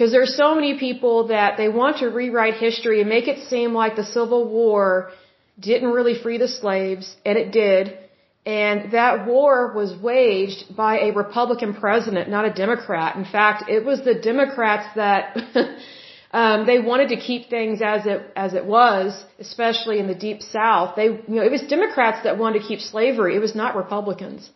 Because 0.00 0.12
there's 0.12 0.34
so 0.34 0.54
many 0.54 0.78
people 0.78 1.26
that 1.28 1.58
they 1.58 1.68
want 1.68 1.98
to 1.98 2.06
rewrite 2.06 2.54
history 2.54 3.00
and 3.02 3.08
make 3.10 3.28
it 3.28 3.38
seem 3.50 3.74
like 3.74 3.96
the 3.96 4.08
Civil 4.18 4.48
War 4.48 5.10
didn't 5.58 5.90
really 5.90 6.14
free 6.22 6.38
the 6.38 6.48
slaves, 6.48 7.14
and 7.26 7.36
it 7.36 7.52
did. 7.52 7.98
And 8.46 8.92
that 8.92 9.26
war 9.26 9.74
was 9.74 9.90
waged 10.10 10.74
by 10.74 11.00
a 11.00 11.10
Republican 11.12 11.74
president, 11.74 12.30
not 12.30 12.46
a 12.46 12.52
Democrat. 12.64 13.16
In 13.16 13.26
fact, 13.26 13.68
it 13.68 13.84
was 13.84 14.00
the 14.00 14.14
Democrats 14.14 14.86
that 14.96 15.36
um, 16.32 16.64
they 16.64 16.78
wanted 16.78 17.10
to 17.10 17.16
keep 17.16 17.50
things 17.50 17.82
as 17.82 18.06
it 18.06 18.22
as 18.34 18.54
it 18.54 18.64
was, 18.64 19.22
especially 19.38 19.98
in 19.98 20.06
the 20.06 20.18
Deep 20.26 20.40
South. 20.40 20.96
They, 20.96 21.08
you 21.30 21.36
know, 21.36 21.42
it 21.42 21.52
was 21.56 21.60
Democrats 21.76 22.24
that 22.24 22.38
wanted 22.38 22.62
to 22.62 22.66
keep 22.66 22.80
slavery. 22.80 23.36
It 23.36 23.42
was 23.48 23.54
not 23.54 23.76
Republicans. 23.76 24.48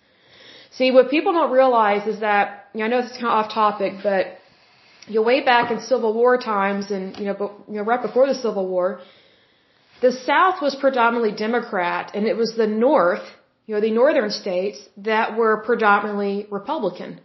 See, 0.70 0.90
what 0.90 1.10
people 1.10 1.34
don't 1.34 1.52
realize 1.52 2.06
is 2.06 2.20
that 2.20 2.70
you 2.72 2.80
know, 2.80 2.86
I 2.86 2.88
know 2.88 3.02
this 3.02 3.10
is 3.10 3.18
kind 3.18 3.26
of 3.26 3.44
off 3.44 3.52
topic, 3.52 3.92
but 4.02 4.38
you 5.06 5.16
know, 5.16 5.23
way 5.23 5.44
back 5.44 5.70
in 5.70 5.80
Civil 5.80 6.12
War 6.14 6.38
times 6.38 6.90
and, 6.90 7.16
you 7.16 7.26
know, 7.26 7.34
but, 7.34 7.52
you 7.68 7.76
know, 7.76 7.82
right 7.82 8.00
before 8.00 8.26
the 8.26 8.34
Civil 8.34 8.66
War, 8.68 9.00
the 10.00 10.12
South 10.12 10.62
was 10.62 10.75
predominantly 10.75 11.32
Democrat 11.32 12.12
and 12.14 12.26
it 12.26 12.37
was 12.37 12.54
the 12.56 12.66
North, 12.66 13.26
you 13.66 13.75
know, 13.75 13.80
the 13.80 13.90
northern 13.90 14.30
states 14.30 14.78
that 14.96 15.37
were 15.37 15.56
predominantly 15.58 16.46
Republican. 16.50 17.20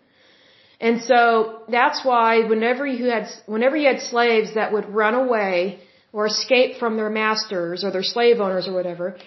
And 0.80 1.02
so 1.02 1.62
that's 1.68 2.06
why 2.06 2.48
whenever 2.48 2.86
you 2.86 3.06
had, 3.10 3.28
whenever 3.46 3.76
you 3.76 3.88
had 3.88 4.02
slaves 4.02 4.54
that 4.56 4.72
would 4.72 4.88
run 4.90 5.14
away 5.14 5.80
or 6.14 6.26
escape 6.28 6.78
from 6.78 6.96
their 6.96 7.10
masters 7.10 7.84
or 7.84 7.92
their 7.92 8.04
slave 8.04 8.40
owners 8.40 8.68
or 8.68 8.74
whatever, 8.74 9.18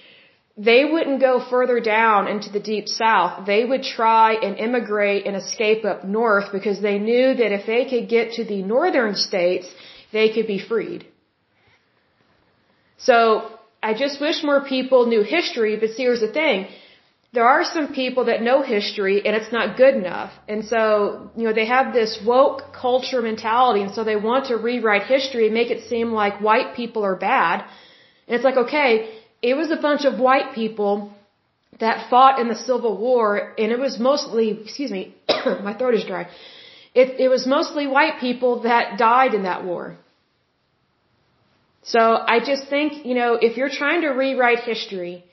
they 0.56 0.85
wouldn't 0.85 1.21
go 1.21 1.40
further 1.49 1.80
down 1.80 2.28
into 2.28 2.50
the 2.50 2.61
deep 2.61 2.87
south. 2.88 3.47
They 3.47 3.64
would 3.64 3.82
try 3.82 4.35
and 4.35 4.59
immigrate 4.59 5.26
and 5.26 5.35
escape 5.37 5.85
up 5.85 6.04
north 6.04 6.52
because 6.52 6.80
they 6.80 6.99
knew 6.99 7.35
that 7.35 7.52
if 7.52 7.66
they 7.66 7.87
could 7.87 8.09
get 8.09 8.32
to 8.32 8.44
the 8.44 8.62
northern 8.62 9.14
states, 9.14 9.66
they 10.12 10.28
could 10.35 10.47
be 10.47 10.59
freed. 10.59 11.06
So 12.99 13.50
I 13.82 13.94
just 13.94 14.21
wish 14.21 14.44
more 14.44 14.62
people 14.64 15.06
knew 15.06 15.23
history, 15.23 15.76
but 15.76 15.90
see, 15.90 16.02
here's 16.02 16.21
the 16.21 16.32
thing 16.32 16.68
there 17.32 17.49
are 17.49 17.64
some 17.64 17.94
people 17.94 18.26
that 18.26 18.42
know 18.42 18.61
history 18.62 19.26
and 19.26 19.35
it's 19.35 19.50
not 19.50 19.78
good 19.78 19.94
enough. 19.94 20.32
And 20.49 20.66
so, 20.66 21.30
you 21.35 21.44
know, 21.44 21.54
they 21.54 21.64
have 21.64 21.94
this 21.94 22.21
woke 22.26 22.75
culture 22.75 23.23
mentality 23.23 23.80
and 23.80 23.94
so 23.94 24.04
they 24.04 24.16
want 24.16 24.47
to 24.49 24.56
rewrite 24.59 25.04
history 25.04 25.47
and 25.47 25.54
make 25.54 25.71
it 25.71 25.88
seem 25.88 26.12
like 26.12 26.42
white 26.42 26.76
people 26.76 27.04
are 27.04 27.16
bad. 27.16 27.64
And 28.28 28.37
it's 28.37 28.44
like, 28.44 28.59
okay, 28.59 29.22
it 29.42 29.54
was 29.54 29.70
a 29.70 29.76
bunch 29.76 30.04
of 30.04 30.20
white 30.20 30.54
people 30.54 31.12
that 31.80 32.08
fought 32.08 32.38
in 32.38 32.49
the 32.49 32.54
Civil 32.54 32.96
War 32.96 33.54
and 33.58 33.72
it 33.72 33.78
was 33.78 33.99
mostly, 33.99 34.50
excuse 34.64 34.90
me, 34.90 35.14
my 35.68 35.75
throat 35.75 35.94
is 35.94 36.04
dry. 36.04 36.28
It, 36.94 37.18
it 37.18 37.28
was 37.28 37.46
mostly 37.46 37.87
white 37.87 38.20
people 38.20 38.62
that 38.62 38.99
died 38.99 39.34
in 39.34 39.44
that 39.44 39.64
war. 39.64 39.96
So 41.82 42.00
I 42.34 42.38
just 42.38 42.68
think, 42.68 43.04
you 43.04 43.14
know, 43.14 43.34
if 43.34 43.56
you're 43.56 43.75
trying 43.82 44.02
to 44.02 44.11
rewrite 44.11 44.61
history, 44.61 45.25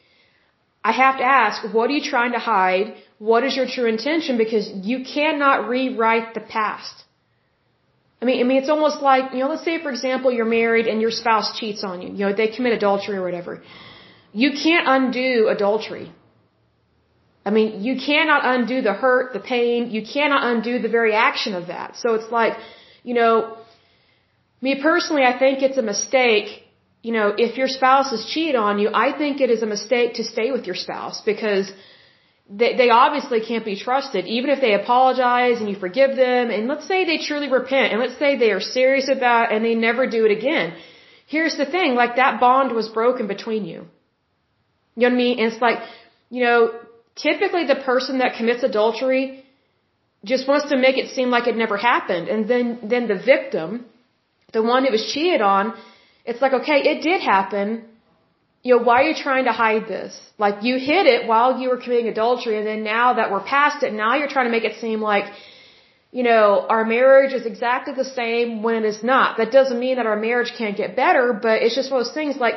I 0.84 0.94
have 0.94 1.18
to 1.18 1.24
ask, 1.24 1.74
what 1.74 1.90
are 1.90 1.94
you 1.94 2.10
trying 2.10 2.32
to 2.32 2.40
hide? 2.40 2.96
What 3.20 3.44
is 3.44 3.56
your 3.56 3.68
true 3.68 3.86
intention? 3.86 4.38
Because 4.38 4.72
you 4.92 5.04
cannot 5.04 5.68
rewrite 5.68 6.34
the 6.34 6.40
past. 6.40 7.04
I 8.22 8.26
mean, 8.26 8.40
I 8.40 8.44
mean, 8.44 8.58
it's 8.58 8.70
almost 8.70 9.02
like, 9.02 9.34
you 9.34 9.40
know, 9.40 9.50
let's 9.50 9.64
say, 9.64 9.82
for 9.82 9.92
example, 9.92 10.32
you're 10.32 10.54
married 10.62 10.88
and 10.88 11.02
your 11.02 11.12
spouse 11.12 11.58
cheats 11.58 11.84
on 11.84 12.02
you. 12.02 12.10
You 12.10 12.26
know, 12.26 12.34
they 12.34 12.48
commit 12.48 12.74
adultery 12.74 13.18
or 13.18 13.24
whatever. 13.24 13.62
You 14.32 14.52
can't 14.52 14.88
undo 14.88 15.48
adultery. 15.48 16.12
I 17.46 17.52
mean, 17.52 17.84
you 17.84 17.96
cannot 18.00 18.42
undo 18.46 18.82
the 18.82 18.94
hurt, 18.94 19.34
the 19.34 19.40
pain. 19.40 19.90
You 19.92 20.04
cannot 20.06 20.44
undo 20.44 20.80
the 20.80 20.90
very 20.90 21.14
action 21.16 21.56
of 21.56 21.68
that. 21.68 21.98
So 21.98 22.14
it's 22.14 22.32
like, 22.32 22.54
you 23.04 23.14
know, 23.14 23.58
me 24.62 24.82
personally, 24.82 25.24
I 25.24 25.38
think 25.40 25.62
it's 25.62 25.78
a 25.78 25.82
mistake 25.82 26.64
you 27.02 27.14
know, 27.14 27.28
if 27.38 27.58
your 27.58 27.68
spouse 27.68 28.10
has 28.12 28.26
cheated 28.26 28.56
on 28.56 28.80
you, 28.80 28.90
I 28.94 29.18
think 29.18 29.40
it 29.40 29.50
is 29.50 29.62
a 29.62 29.66
mistake 29.66 30.16
to 30.16 30.24
stay 30.24 30.52
with 30.52 30.66
your 30.66 30.76
spouse 30.76 31.22
because 31.22 31.72
they, 32.50 32.76
they 32.76 32.90
obviously 32.90 33.40
can't 33.40 33.64
be 33.64 33.78
trusted. 33.78 34.26
Even 34.26 34.50
if 34.50 34.60
they 34.60 34.74
apologize 34.74 35.62
and 35.62 35.70
you 35.70 35.76
forgive 35.76 36.16
them, 36.16 36.50
and 36.50 36.68
let's 36.68 36.88
say 36.88 37.06
they 37.06 37.20
truly 37.20 37.50
repent, 37.50 37.94
and 37.94 38.02
let's 38.02 38.18
say 38.20 38.38
they 38.38 38.52
are 38.52 38.60
serious 38.60 39.08
about 39.08 39.52
it 39.52 39.56
and 39.56 39.64
they 39.64 39.76
never 39.76 40.08
do 40.08 40.26
it 40.26 40.32
again. 40.32 40.74
Here's 41.26 41.56
the 41.56 41.66
thing, 41.66 41.96
like 41.96 42.16
that 42.18 42.40
bond 42.40 42.74
was 42.74 42.90
broken 42.90 43.28
between 43.28 43.66
you. 43.66 43.86
You 44.96 45.04
know 45.04 45.10
what 45.10 45.14
I 45.14 45.24
mean? 45.24 45.40
And 45.40 45.54
it's 45.54 45.62
like, 45.62 45.80
you 46.30 46.44
know, 46.44 46.80
typically 47.16 47.66
the 47.66 47.76
person 47.76 48.20
that 48.20 48.36
commits 48.38 48.64
adultery 48.64 49.44
just 50.26 50.48
wants 50.48 50.70
to 50.70 50.78
make 50.78 50.98
it 50.98 51.10
seem 51.16 51.30
like 51.30 51.48
it 51.48 51.56
never 51.56 51.78
happened. 51.78 52.28
And 52.28 52.48
then, 52.48 52.80
then 52.84 53.08
the 53.08 53.20
victim, 53.34 53.86
the 54.52 54.62
one 54.62 54.86
who 54.86 54.92
was 54.92 55.06
cheated 55.14 55.42
on, 55.42 55.74
it's 56.26 56.42
like, 56.42 56.54
okay, 56.54 56.80
it 56.92 57.02
did 57.02 57.22
happen. 57.22 57.86
You 58.62 58.78
know, 58.78 58.84
why 58.84 58.96
are 59.02 59.08
you 59.12 59.16
trying 59.16 59.46
to 59.46 59.54
hide 59.54 59.88
this? 59.88 60.20
Like, 60.38 60.64
you 60.64 60.76
hid 60.78 61.06
it 61.06 61.28
while 61.28 61.60
you 61.60 61.70
were 61.70 61.78
committing 61.78 62.10
adultery, 62.10 62.58
and 62.58 62.68
then 62.68 62.84
now 62.84 63.14
that 63.14 63.32
we're 63.32 63.46
past 63.58 63.84
it, 63.84 63.94
now 63.94 64.16
you're 64.18 64.28
trying 64.28 64.48
to 64.48 64.52
make 64.52 64.66
it 64.66 64.82
seem 64.82 65.02
like, 65.02 65.32
you 66.12 66.24
know, 66.24 66.66
our 66.68 66.84
marriage 66.84 67.34
is 67.34 67.46
exactly 67.46 67.94
the 67.94 68.04
same 68.04 68.62
when 68.62 68.76
it 68.76 68.86
is 68.86 69.02
not. 69.02 69.38
That 69.38 69.52
doesn't 69.52 69.80
mean 69.80 69.96
that 69.98 70.08
our 70.08 70.20
marriage 70.20 70.52
can't 70.58 70.76
get 70.76 70.96
better, 70.96 71.26
but 71.32 71.62
it's 71.62 71.76
just 71.76 71.90
one 71.92 72.02
of 72.02 72.08
those 72.08 72.14
things 72.14 72.36
like, 72.36 72.56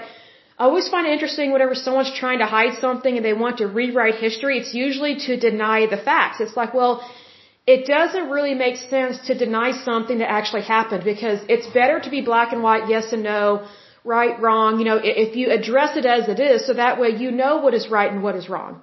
I 0.58 0.64
always 0.64 0.88
find 0.88 1.06
it 1.06 1.12
interesting 1.12 1.52
whenever 1.52 1.74
someone's 1.74 2.12
trying 2.14 2.40
to 2.40 2.46
hide 2.46 2.74
something 2.80 3.16
and 3.16 3.24
they 3.24 3.32
want 3.32 3.58
to 3.58 3.66
rewrite 3.66 4.16
history, 4.16 4.58
it's 4.58 4.74
usually 4.74 5.14
to 5.26 5.36
deny 5.36 5.86
the 5.86 5.96
facts. 5.96 6.40
It's 6.40 6.56
like, 6.56 6.74
well, 6.74 7.02
it 7.66 7.86
doesn't 7.86 8.28
really 8.30 8.54
make 8.54 8.76
sense 8.76 9.18
to 9.28 9.34
deny 9.34 9.70
something 9.72 10.18
that 10.18 10.30
actually 10.30 10.62
happened 10.62 11.04
because 11.04 11.40
it's 11.48 11.66
better 11.68 12.00
to 12.00 12.10
be 12.10 12.20
black 12.20 12.52
and 12.52 12.62
white, 12.62 12.88
yes 12.88 13.12
and 13.12 13.22
no, 13.22 13.66
right, 14.04 14.40
wrong, 14.40 14.78
you 14.78 14.84
know, 14.84 15.00
if 15.02 15.36
you 15.36 15.50
address 15.50 15.96
it 15.96 16.04
as 16.04 16.28
it 16.28 16.40
is, 16.40 16.66
so 16.66 16.74
that 16.74 17.00
way 17.00 17.10
you 17.10 17.30
know 17.30 17.58
what 17.58 17.72
is 17.72 17.88
right 17.88 18.10
and 18.12 18.22
what 18.22 18.34
is 18.34 18.48
wrong. 18.48 18.82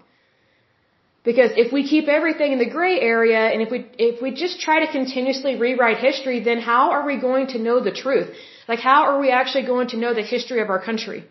Because 1.23 1.51
if 1.63 1.73
we 1.73 1.88
keep 1.88 2.07
everything 2.07 2.53
in 2.53 2.59
the 2.59 2.69
gray 2.77 2.99
area 2.99 3.41
and 3.51 3.61
if 3.61 3.69
we, 3.69 3.85
if 3.97 4.21
we 4.21 4.31
just 4.31 4.61
try 4.61 4.85
to 4.85 4.91
continuously 4.91 5.57
rewrite 5.57 5.97
history, 5.97 6.39
then 6.39 6.59
how 6.59 6.91
are 6.91 7.05
we 7.05 7.17
going 7.17 7.47
to 7.47 7.59
know 7.59 7.81
the 7.81 7.91
truth? 7.91 8.29
Like 8.69 8.79
how 8.79 9.03
are 9.09 9.19
we 9.19 9.29
actually 9.29 9.65
going 9.65 9.89
to 9.89 9.97
know 9.97 10.13
the 10.13 10.21
history 10.21 10.61
of 10.61 10.69
our 10.69 10.81
country? 10.81 11.25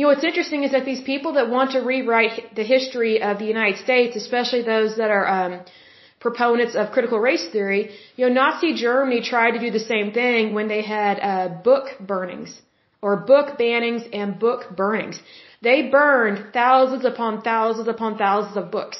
You 0.00 0.06
know, 0.06 0.12
what's 0.14 0.24
interesting 0.24 0.62
is 0.64 0.72
that 0.72 0.86
these 0.86 1.02
people 1.02 1.32
that 1.34 1.50
want 1.50 1.72
to 1.72 1.80
rewrite 1.80 2.54
the 2.58 2.66
history 2.74 3.14
of 3.30 3.38
the 3.38 3.44
United 3.44 3.78
States, 3.86 4.16
especially 4.16 4.62
those 4.62 4.96
that 5.00 5.10
are, 5.16 5.26
um, 5.38 5.52
proponents 6.26 6.74
of 6.74 6.90
critical 6.94 7.18
race 7.18 7.46
theory, 7.54 7.82
you 8.16 8.22
know, 8.24 8.32
Nazi 8.32 8.72
Germany 8.72 9.20
tried 9.20 9.50
to 9.56 9.60
do 9.66 9.70
the 9.70 9.86
same 9.92 10.08
thing 10.20 10.54
when 10.54 10.68
they 10.68 10.80
had 10.80 11.20
uh, 11.30 11.48
book 11.68 11.86
burnings 12.12 12.62
or 13.02 13.12
book 13.32 13.58
bannings 13.58 14.08
and 14.20 14.38
book 14.38 14.74
burnings. 14.74 15.20
They 15.60 15.78
burned 15.98 16.38
thousands 16.54 17.04
upon 17.04 17.42
thousands 17.42 17.88
upon 17.94 18.16
thousands 18.16 18.56
of 18.56 18.70
books. 18.70 18.98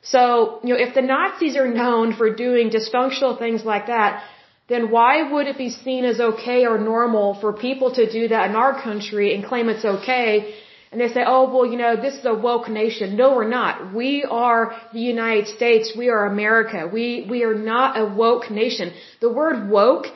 So, 0.00 0.60
you 0.62 0.74
know, 0.74 0.80
if 0.86 0.94
the 0.94 1.06
Nazis 1.14 1.56
are 1.56 1.70
known 1.82 2.12
for 2.12 2.32
doing 2.46 2.70
dysfunctional 2.70 3.36
things 3.36 3.64
like 3.64 3.88
that, 3.88 4.22
then 4.68 4.90
why 4.90 5.32
would 5.32 5.46
it 5.46 5.58
be 5.58 5.70
seen 5.70 6.04
as 6.04 6.20
okay 6.20 6.66
or 6.66 6.78
normal 6.78 7.34
for 7.40 7.52
people 7.52 7.94
to 7.94 8.10
do 8.10 8.28
that 8.28 8.50
in 8.50 8.56
our 8.56 8.80
country 8.82 9.34
and 9.34 9.44
claim 9.44 9.68
it's 9.68 9.84
okay 9.84 10.54
and 10.90 11.00
they 11.00 11.08
say, 11.08 11.22
oh, 11.26 11.52
well, 11.52 11.66
you 11.66 11.76
know, 11.76 11.96
this 11.96 12.14
is 12.14 12.24
a 12.24 12.34
woke 12.34 12.68
nation. 12.68 13.16
No, 13.16 13.36
we're 13.36 13.48
not. 13.48 13.94
We 13.94 14.24
are 14.24 14.74
the 14.94 15.00
United 15.00 15.48
States. 15.48 15.92
We 15.94 16.08
are 16.08 16.24
America. 16.24 16.88
We, 16.90 17.26
we 17.28 17.42
are 17.44 17.54
not 17.54 17.98
a 18.00 18.06
woke 18.06 18.50
nation. 18.50 18.94
The 19.20 19.30
word 19.30 19.68
woke 19.68 20.06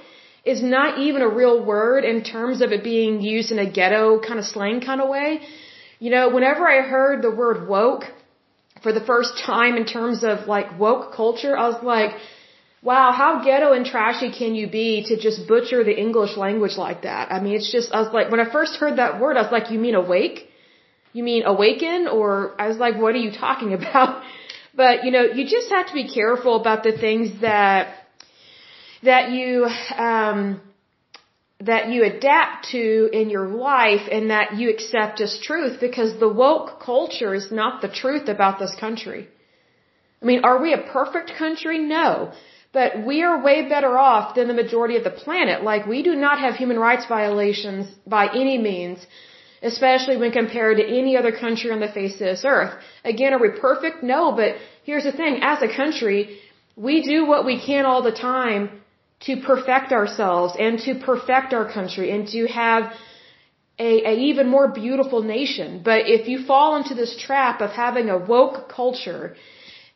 is 0.44 0.62
not 0.62 0.98
even 0.98 1.20
a 1.20 1.28
real 1.28 1.62
word 1.62 2.04
in 2.04 2.24
terms 2.24 2.62
of 2.62 2.72
it 2.72 2.82
being 2.82 3.20
used 3.20 3.52
in 3.52 3.58
a 3.58 3.70
ghetto 3.70 4.18
kind 4.20 4.38
of 4.38 4.46
slang 4.46 4.80
kind 4.80 5.02
of 5.02 5.08
way. 5.10 5.40
You 5.98 6.10
know, 6.10 6.30
whenever 6.30 6.66
I 6.66 6.80
heard 6.80 7.20
the 7.22 7.30
word 7.30 7.68
woke 7.68 8.04
for 8.82 8.92
the 8.92 9.04
first 9.04 9.38
time 9.44 9.76
in 9.76 9.84
terms 9.84 10.24
of 10.24 10.48
like 10.48 10.78
woke 10.80 11.14
culture, 11.14 11.56
I 11.56 11.68
was 11.68 11.82
like, 11.82 12.12
wow, 12.82 13.12
how 13.12 13.44
ghetto 13.44 13.72
and 13.72 13.86
trashy 13.86 14.30
can 14.32 14.54
you 14.54 14.68
be 14.68 15.04
to 15.08 15.16
just 15.16 15.46
butcher 15.46 15.84
the 15.84 15.96
English 15.96 16.36
language 16.36 16.76
like 16.76 17.02
that? 17.02 17.30
I 17.30 17.40
mean, 17.40 17.54
it's 17.54 17.70
just, 17.70 17.92
I 17.92 18.00
was 18.00 18.12
like, 18.12 18.30
when 18.30 18.40
I 18.40 18.50
first 18.50 18.76
heard 18.76 18.96
that 18.98 19.20
word, 19.20 19.36
I 19.36 19.42
was 19.42 19.52
like, 19.52 19.70
you 19.70 19.78
mean 19.78 19.94
awake? 19.94 20.48
you 21.12 21.22
mean 21.22 21.42
awaken? 21.44 22.08
Or 22.08 22.54
I 22.58 22.68
was 22.68 22.78
like, 22.78 22.96
what 23.00 23.14
are 23.14 23.24
you 23.26 23.32
talking 23.32 23.72
about? 23.80 24.22
But, 24.74 25.04
you 25.04 25.10
know, 25.10 25.22
you 25.22 25.44
just 25.46 25.70
have 25.70 25.88
to 25.88 25.94
be 25.94 26.08
careful 26.08 26.60
about 26.60 26.82
the 26.82 26.92
things 26.92 27.40
that, 27.42 27.94
that 29.02 29.30
you, 29.30 29.66
um, 29.98 30.60
that 31.60 31.90
you 31.90 32.04
adapt 32.04 32.70
to 32.70 33.08
in 33.12 33.28
your 33.30 33.46
life 33.48 34.08
and 34.10 34.30
that 34.30 34.56
you 34.56 34.70
accept 34.70 35.20
as 35.20 35.38
truth 35.38 35.78
because 35.80 36.18
the 36.18 36.28
woke 36.28 36.80
culture 36.80 37.34
is 37.34 37.52
not 37.52 37.82
the 37.82 37.88
truth 37.88 38.28
about 38.28 38.58
this 38.58 38.74
country. 38.80 39.28
I 40.20 40.24
mean, 40.24 40.44
are 40.44 40.60
we 40.60 40.72
a 40.72 40.78
perfect 40.78 41.32
country? 41.36 41.78
No. 41.78 42.32
But 42.72 43.04
we 43.04 43.22
are 43.22 43.42
way 43.42 43.68
better 43.68 43.98
off 43.98 44.34
than 44.34 44.48
the 44.48 44.54
majority 44.54 44.96
of 44.96 45.04
the 45.04 45.16
planet. 45.24 45.62
Like, 45.62 45.86
we 45.86 46.02
do 46.02 46.14
not 46.14 46.38
have 46.38 46.54
human 46.54 46.78
rights 46.78 47.06
violations 47.06 47.86
by 48.06 48.24
any 48.32 48.56
means 48.58 49.06
especially 49.62 50.16
when 50.16 50.32
compared 50.32 50.76
to 50.78 50.84
any 50.84 51.16
other 51.16 51.32
country 51.32 51.70
on 51.70 51.80
the 51.80 51.88
face 51.88 52.14
of 52.14 52.18
this 52.18 52.44
earth. 52.44 52.74
Again, 53.04 53.32
are 53.32 53.38
we 53.38 53.50
perfect? 53.50 54.02
No, 54.02 54.32
but 54.32 54.56
here's 54.84 55.04
the 55.04 55.12
thing. 55.12 55.38
As 55.42 55.62
a 55.62 55.74
country, 55.74 56.38
we 56.76 57.02
do 57.02 57.26
what 57.26 57.46
we 57.46 57.64
can 57.64 57.86
all 57.86 58.02
the 58.02 58.12
time 58.12 58.80
to 59.20 59.36
perfect 59.40 59.92
ourselves 59.92 60.54
and 60.58 60.80
to 60.80 60.96
perfect 60.96 61.54
our 61.54 61.70
country 61.72 62.10
and 62.10 62.26
to 62.28 62.46
have 62.48 62.92
a, 63.78 64.10
a 64.10 64.14
even 64.30 64.48
more 64.48 64.68
beautiful 64.68 65.22
nation. 65.22 65.80
But 65.84 66.08
if 66.08 66.28
you 66.28 66.44
fall 66.44 66.76
into 66.76 66.94
this 66.94 67.16
trap 67.16 67.60
of 67.60 67.70
having 67.70 68.10
a 68.10 68.18
woke 68.18 68.68
culture 68.68 69.36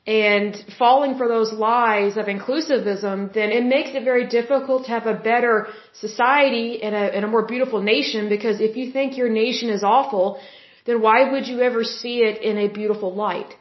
and 0.07 0.57
falling 0.79 1.17
for 1.19 1.27
those 1.27 1.53
lies 1.53 2.17
of 2.17 2.27
inclusivism, 2.27 3.33
then 3.33 3.51
it 3.51 3.65
makes 3.65 3.91
it 3.95 4.05
very 4.05 4.27
difficult 4.29 4.85
to 4.85 4.91
have 4.91 5.07
a 5.07 5.15
better 5.15 5.67
society 5.95 6.81
and 6.83 6.95
a, 6.95 7.05
and 7.17 7.25
a 7.25 7.29
more 7.29 7.45
beautiful 7.45 7.83
nation 7.83 8.29
because 8.29 8.61
if 8.61 8.77
you 8.77 8.93
think 8.93 9.17
your 9.17 9.29
nation 9.29 9.69
is 9.69 9.83
awful, 9.83 10.41
then 10.85 11.01
why 11.03 11.31
would 11.33 11.49
you 11.49 11.61
ever 11.61 11.83
see 11.83 12.19
it 12.19 12.41
in 12.41 12.57
a 12.57 12.69
beautiful 12.69 13.13
light? 13.15 13.53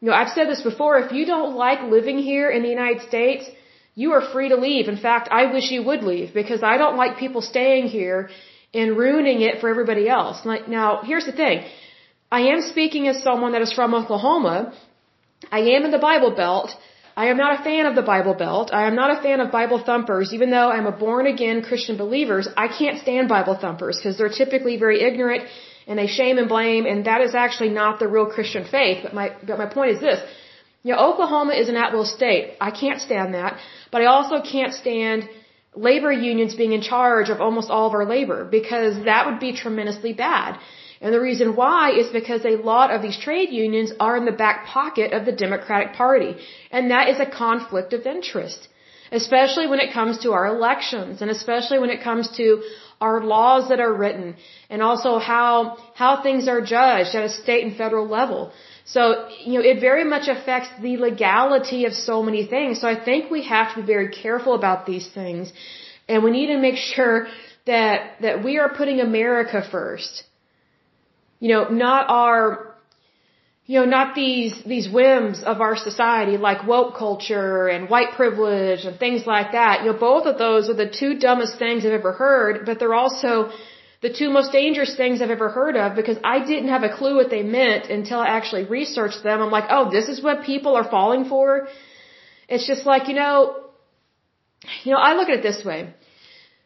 You 0.00 0.08
know, 0.08 0.14
I've 0.14 0.30
said 0.30 0.48
this 0.48 0.62
before, 0.62 0.98
if 0.98 1.12
you 1.12 1.26
don't 1.26 1.54
like 1.56 1.82
living 1.82 2.18
here 2.18 2.48
in 2.50 2.62
the 2.62 2.68
United 2.68 3.02
States, 3.08 3.44
you 3.94 4.12
are 4.12 4.22
free 4.32 4.48
to 4.48 4.56
leave. 4.56 4.88
In 4.88 4.96
fact, 4.96 5.28
I 5.30 5.52
wish 5.52 5.70
you 5.70 5.82
would 5.82 6.02
leave 6.02 6.32
because 6.32 6.62
I 6.62 6.78
don't 6.78 6.96
like 6.96 7.18
people 7.18 7.42
staying 7.42 7.86
here 7.88 8.30
and 8.72 8.96
ruining 8.96 9.40
it 9.42 9.60
for 9.60 9.68
everybody 9.68 10.08
else. 10.08 10.44
Like, 10.44 10.68
now, 10.68 11.02
here's 11.02 11.26
the 11.26 11.32
thing. 11.32 11.64
I 12.30 12.40
am 12.52 12.60
speaking 12.62 13.08
as 13.08 13.22
someone 13.22 13.52
that 13.52 13.62
is 13.62 13.72
from 13.72 13.94
Oklahoma. 13.94 14.74
I 15.50 15.60
am 15.60 15.84
in 15.84 15.90
the 15.90 15.98
Bible 15.98 16.34
Belt. 16.34 16.70
I 17.16 17.26
am 17.28 17.38
not 17.38 17.60
a 17.60 17.62
fan 17.64 17.86
of 17.86 17.94
the 17.94 18.02
Bible 18.02 18.34
Belt. 18.34 18.70
I 18.72 18.86
am 18.86 18.94
not 18.94 19.10
a 19.18 19.22
fan 19.22 19.40
of 19.40 19.50
Bible 19.50 19.78
thumpers, 19.82 20.34
even 20.34 20.50
though 20.50 20.70
I'm 20.70 20.86
a 20.86 20.92
born 20.92 21.26
again 21.26 21.62
Christian 21.62 21.96
believers. 21.96 22.46
I 22.56 22.68
can't 22.68 22.98
stand 23.00 23.28
Bible 23.28 23.56
thumpers 23.56 23.96
because 23.96 24.18
they're 24.18 24.36
typically 24.42 24.76
very 24.76 25.00
ignorant 25.02 25.44
and 25.86 25.98
they 25.98 26.08
shame 26.08 26.36
and 26.38 26.48
blame, 26.48 26.84
and 26.84 27.06
that 27.06 27.20
is 27.20 27.34
actually 27.34 27.70
not 27.70 28.00
the 28.00 28.08
real 28.08 28.26
Christian 28.26 28.64
faith. 28.64 28.98
But 29.04 29.14
my, 29.14 29.26
but 29.46 29.56
my 29.56 29.66
point 29.66 29.92
is 29.92 30.00
this. 30.00 30.20
You 30.82 30.92
know, 30.92 30.98
Oklahoma 31.10 31.54
is 31.54 31.68
an 31.68 31.76
at-will 31.76 32.04
state. 32.04 32.56
I 32.60 32.70
can't 32.70 33.00
stand 33.00 33.34
that. 33.34 33.58
But 33.92 34.02
I 34.02 34.06
also 34.06 34.42
can't 34.42 34.74
stand 34.74 35.28
labor 35.74 36.12
unions 36.12 36.54
being 36.54 36.72
in 36.72 36.82
charge 36.82 37.28
of 37.28 37.40
almost 37.40 37.70
all 37.70 37.86
of 37.88 37.94
our 37.94 38.06
labor 38.06 38.44
because 38.44 39.04
that 39.04 39.26
would 39.26 39.40
be 39.40 39.52
tremendously 39.54 40.12
bad. 40.12 40.58
And 41.00 41.12
the 41.14 41.20
reason 41.20 41.56
why 41.56 41.92
is 41.92 42.08
because 42.08 42.44
a 42.44 42.56
lot 42.56 42.90
of 42.90 43.02
these 43.02 43.18
trade 43.18 43.50
unions 43.50 43.92
are 44.00 44.16
in 44.16 44.24
the 44.24 44.38
back 44.44 44.66
pocket 44.66 45.12
of 45.12 45.26
the 45.26 45.32
Democratic 45.32 45.92
Party. 45.92 46.34
And 46.70 46.90
that 46.90 47.08
is 47.08 47.20
a 47.20 47.26
conflict 47.26 47.92
of 47.92 48.06
interest. 48.06 48.68
Especially 49.12 49.66
when 49.68 49.78
it 49.78 49.92
comes 49.92 50.18
to 50.24 50.32
our 50.32 50.46
elections 50.46 51.22
and 51.22 51.30
especially 51.30 51.78
when 51.78 51.90
it 51.90 52.02
comes 52.02 52.28
to 52.38 52.62
our 53.00 53.22
laws 53.22 53.68
that 53.68 53.78
are 53.78 53.92
written 53.92 54.34
and 54.68 54.82
also 54.82 55.18
how, 55.18 55.76
how 55.94 56.22
things 56.22 56.48
are 56.48 56.60
judged 56.60 57.14
at 57.14 57.22
a 57.24 57.28
state 57.28 57.64
and 57.64 57.76
federal 57.76 58.08
level. 58.08 58.52
So, 58.84 59.28
you 59.44 59.54
know, 59.54 59.64
it 59.72 59.80
very 59.80 60.04
much 60.04 60.28
affects 60.28 60.70
the 60.80 60.96
legality 60.96 61.84
of 61.84 61.92
so 61.92 62.22
many 62.22 62.46
things. 62.46 62.80
So 62.80 62.88
I 62.88 62.98
think 63.04 63.30
we 63.30 63.42
have 63.44 63.74
to 63.74 63.80
be 63.80 63.86
very 63.86 64.08
careful 64.08 64.54
about 64.54 64.86
these 64.86 65.08
things. 65.08 65.52
And 66.08 66.24
we 66.24 66.30
need 66.30 66.48
to 66.48 66.58
make 66.58 66.76
sure 66.94 67.26
that, 67.66 68.20
that 68.22 68.44
we 68.44 68.58
are 68.58 68.70
putting 68.74 69.00
America 69.00 69.62
first. 69.70 70.24
You 71.38 71.48
know, 71.54 71.68
not 71.68 72.08
our, 72.08 72.74
you 73.66 73.80
know, 73.80 73.84
not 73.84 74.14
these, 74.14 74.54
these 74.64 74.88
whims 74.88 75.42
of 75.42 75.60
our 75.60 75.76
society 75.76 76.36
like 76.38 76.66
woke 76.66 76.96
culture 76.96 77.68
and 77.68 77.90
white 77.90 78.12
privilege 78.16 78.84
and 78.84 78.98
things 78.98 79.26
like 79.26 79.52
that. 79.52 79.82
You 79.82 79.92
know, 79.92 79.98
both 79.98 80.26
of 80.26 80.38
those 80.38 80.68
are 80.70 80.74
the 80.74 80.88
two 80.88 81.18
dumbest 81.18 81.58
things 81.58 81.84
I've 81.84 81.92
ever 81.92 82.12
heard, 82.12 82.64
but 82.64 82.78
they're 82.78 82.94
also 82.94 83.50
the 84.02 84.12
two 84.12 84.30
most 84.30 84.52
dangerous 84.52 84.96
things 84.96 85.20
I've 85.20 85.30
ever 85.30 85.48
heard 85.48 85.76
of 85.76 85.96
because 85.96 86.18
I 86.22 86.38
didn't 86.44 86.68
have 86.68 86.84
a 86.84 86.94
clue 86.96 87.16
what 87.16 87.30
they 87.30 87.42
meant 87.42 87.86
until 87.86 88.18
I 88.20 88.28
actually 88.28 88.64
researched 88.64 89.22
them. 89.22 89.40
I'm 89.42 89.50
like, 89.50 89.68
oh, 89.70 89.90
this 89.90 90.08
is 90.08 90.22
what 90.22 90.44
people 90.44 90.76
are 90.76 90.88
falling 90.88 91.24
for. 91.24 91.68
It's 92.48 92.66
just 92.66 92.86
like, 92.86 93.08
you 93.08 93.14
know, 93.14 93.34
you 94.84 94.92
know, 94.92 94.98
I 94.98 95.14
look 95.14 95.28
at 95.28 95.38
it 95.38 95.42
this 95.42 95.64
way. 95.64 95.94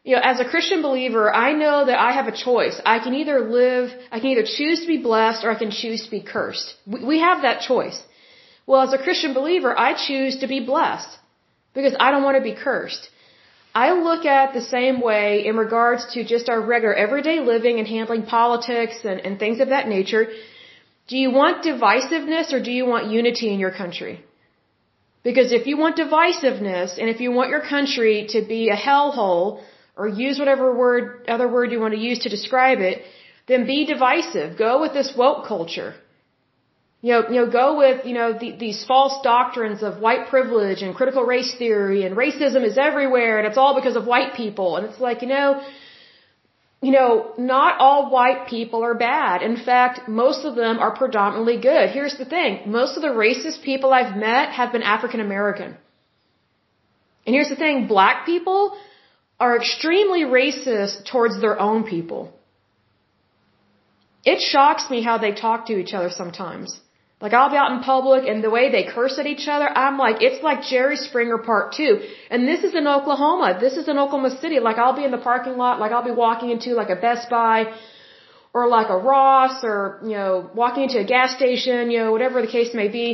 You 0.03 0.15
know, 0.15 0.21
as 0.23 0.39
a 0.39 0.45
Christian 0.45 0.81
believer, 0.81 1.33
I 1.33 1.53
know 1.53 1.85
that 1.85 1.99
I 1.99 2.11
have 2.13 2.27
a 2.27 2.35
choice. 2.35 2.81
I 2.85 2.97
can 2.99 3.13
either 3.13 3.39
live, 3.41 3.91
I 4.11 4.19
can 4.19 4.29
either 4.29 4.47
choose 4.57 4.81
to 4.81 4.87
be 4.87 4.97
blessed 4.97 5.43
or 5.43 5.51
I 5.51 5.55
can 5.63 5.69
choose 5.69 6.05
to 6.05 6.11
be 6.11 6.21
cursed. 6.21 6.75
We 6.87 7.19
have 7.19 7.43
that 7.43 7.61
choice. 7.61 8.01
Well, 8.65 8.81
as 8.81 8.93
a 8.93 8.97
Christian 8.97 9.33
believer, 9.33 9.77
I 9.77 9.93
choose 9.93 10.37
to 10.37 10.47
be 10.47 10.59
blessed 10.65 11.11
because 11.73 11.95
I 11.99 12.09
don't 12.11 12.23
want 12.23 12.37
to 12.37 12.43
be 12.43 12.55
cursed. 12.55 13.09
I 13.73 13.91
look 13.91 14.25
at 14.25 14.53
the 14.53 14.61
same 14.61 15.01
way 15.01 15.45
in 15.45 15.55
regards 15.55 16.05
to 16.13 16.23
just 16.23 16.49
our 16.49 16.59
regular 16.59 16.93
everyday 16.93 17.39
living 17.39 17.77
and 17.79 17.87
handling 17.87 18.23
politics 18.23 18.97
and, 19.03 19.19
and 19.25 19.39
things 19.39 19.59
of 19.59 19.69
that 19.69 19.87
nature. 19.87 20.27
Do 21.07 21.17
you 21.17 21.31
want 21.31 21.63
divisiveness 21.63 22.51
or 22.53 22.61
do 22.61 22.71
you 22.71 22.85
want 22.85 23.11
unity 23.11 23.53
in 23.53 23.59
your 23.59 23.71
country? 23.71 24.25
Because 25.23 25.51
if 25.51 25.67
you 25.67 25.77
want 25.77 25.95
divisiveness 25.97 26.97
and 26.97 27.07
if 27.09 27.21
you 27.21 27.31
want 27.31 27.49
your 27.49 27.61
country 27.61 28.25
to 28.29 28.41
be 28.41 28.69
a 28.69 28.75
hellhole 28.75 29.61
or 30.01 30.07
use 30.27 30.39
whatever 30.41 30.67
word, 30.83 31.03
other 31.35 31.47
word 31.55 31.71
you 31.73 31.79
want 31.85 31.93
to 31.97 32.03
use 32.09 32.19
to 32.25 32.29
describe 32.37 32.79
it, 32.89 32.97
then 33.49 33.67
be 33.73 33.79
divisive. 33.95 34.49
Go 34.67 34.71
with 34.83 34.93
this 34.99 35.09
woke 35.21 35.41
culture. 35.53 35.91
You 37.03 37.11
know, 37.13 37.21
you 37.31 37.37
know, 37.39 37.49
go 37.61 37.67
with, 37.81 37.97
you 38.09 38.15
know, 38.19 38.29
the, 38.41 38.49
these 38.63 38.79
false 38.91 39.15
doctrines 39.23 39.83
of 39.87 39.99
white 40.05 40.23
privilege 40.33 40.81
and 40.83 40.95
critical 40.99 41.23
race 41.35 41.53
theory 41.61 41.99
and 42.05 42.15
racism 42.25 42.63
is 42.71 42.77
everywhere 42.89 43.35
and 43.37 43.45
it's 43.49 43.59
all 43.63 43.75
because 43.79 43.95
of 44.01 44.05
white 44.13 44.33
people. 44.41 44.69
And 44.77 44.87
it's 44.87 45.01
like, 45.07 45.21
you 45.23 45.31
know, 45.35 45.47
you 46.87 46.93
know, 46.97 47.09
not 47.55 47.79
all 47.79 48.11
white 48.17 48.41
people 48.55 48.83
are 48.89 48.97
bad. 49.11 49.43
In 49.51 49.57
fact, 49.69 50.07
most 50.07 50.45
of 50.49 50.55
them 50.61 50.79
are 50.85 50.93
predominantly 51.01 51.57
good. 51.71 51.85
Here's 51.97 52.17
the 52.23 52.29
thing. 52.35 52.51
Most 52.79 52.93
of 52.97 53.03
the 53.07 53.15
racist 53.25 53.61
people 53.71 53.93
I've 53.93 54.15
met 54.29 54.49
have 54.59 54.71
been 54.75 54.85
African 54.95 55.21
American. 55.29 55.71
And 57.25 57.35
here's 57.35 57.49
the 57.49 57.61
thing. 57.65 57.87
Black 57.87 58.25
people 58.31 58.61
are 59.43 59.55
extremely 59.61 60.23
racist 60.39 60.95
towards 61.11 61.35
their 61.43 61.57
own 61.67 61.83
people. 61.95 62.21
It 64.33 64.39
shocks 64.53 64.85
me 64.93 64.99
how 65.07 65.17
they 65.17 65.33
talk 65.45 65.59
to 65.67 65.75
each 65.81 65.93
other 65.97 66.11
sometimes. 66.21 66.79
Like 67.23 67.33
I'll 67.37 67.51
be 67.55 67.59
out 67.63 67.71
in 67.75 67.79
public 67.93 68.27
and 68.29 68.43
the 68.43 68.53
way 68.57 68.65
they 68.75 68.83
curse 68.97 69.15
at 69.21 69.27
each 69.33 69.47
other, 69.53 69.67
I'm 69.83 69.97
like, 70.05 70.17
it's 70.27 70.41
like 70.49 70.59
Jerry 70.71 70.97
Springer 71.07 71.39
part 71.49 71.73
two. 71.79 71.93
And 72.31 72.47
this 72.51 72.63
is 72.67 72.73
in 72.81 72.87
Oklahoma. 72.97 73.49
This 73.65 73.75
is 73.81 73.87
in 73.87 73.97
Oklahoma 74.03 74.31
City. 74.43 74.59
Like 74.67 74.77
I'll 74.83 74.99
be 75.01 75.05
in 75.09 75.13
the 75.17 75.23
parking 75.31 75.57
lot, 75.63 75.79
like 75.83 75.91
I'll 75.91 76.09
be 76.11 76.17
walking 76.25 76.49
into 76.55 76.71
like 76.81 76.91
a 76.97 76.99
Best 77.07 77.29
Buy 77.29 77.57
or 78.53 78.67
like 78.77 78.89
a 78.89 78.97
Ross 79.11 79.63
or, 79.63 79.99
you 80.03 80.17
know, 80.19 80.49
walking 80.61 80.83
into 80.87 80.99
a 80.99 81.07
gas 81.15 81.35
station, 81.35 81.91
you 81.91 81.99
know, 81.99 82.11
whatever 82.15 82.41
the 82.41 82.53
case 82.57 82.73
may 82.81 82.89
be. 82.89 83.07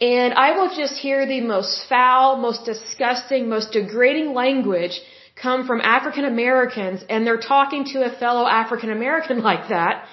And 0.00 0.34
I 0.34 0.52
will 0.56 0.74
just 0.76 0.94
hear 0.94 1.26
the 1.26 1.40
most 1.40 1.88
foul, 1.88 2.36
most 2.36 2.64
disgusting, 2.64 3.48
most 3.48 3.72
degrading 3.72 4.32
language 4.32 5.00
come 5.34 5.66
from 5.66 5.80
African 5.80 6.24
Americans 6.24 7.04
and 7.08 7.26
they're 7.26 7.40
talking 7.40 7.84
to 7.92 8.04
a 8.04 8.10
fellow 8.18 8.46
African 8.46 8.90
American 8.90 9.40
like 9.50 9.68
that 9.68 10.06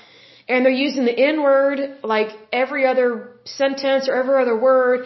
and 0.48 0.66
they're 0.66 0.72
using 0.72 1.06
the 1.06 1.18
N 1.18 1.42
word 1.42 1.98
like 2.04 2.30
every 2.52 2.86
other 2.86 3.32
sentence 3.46 4.08
or 4.08 4.16
every 4.16 4.42
other 4.42 4.58
word. 4.58 5.06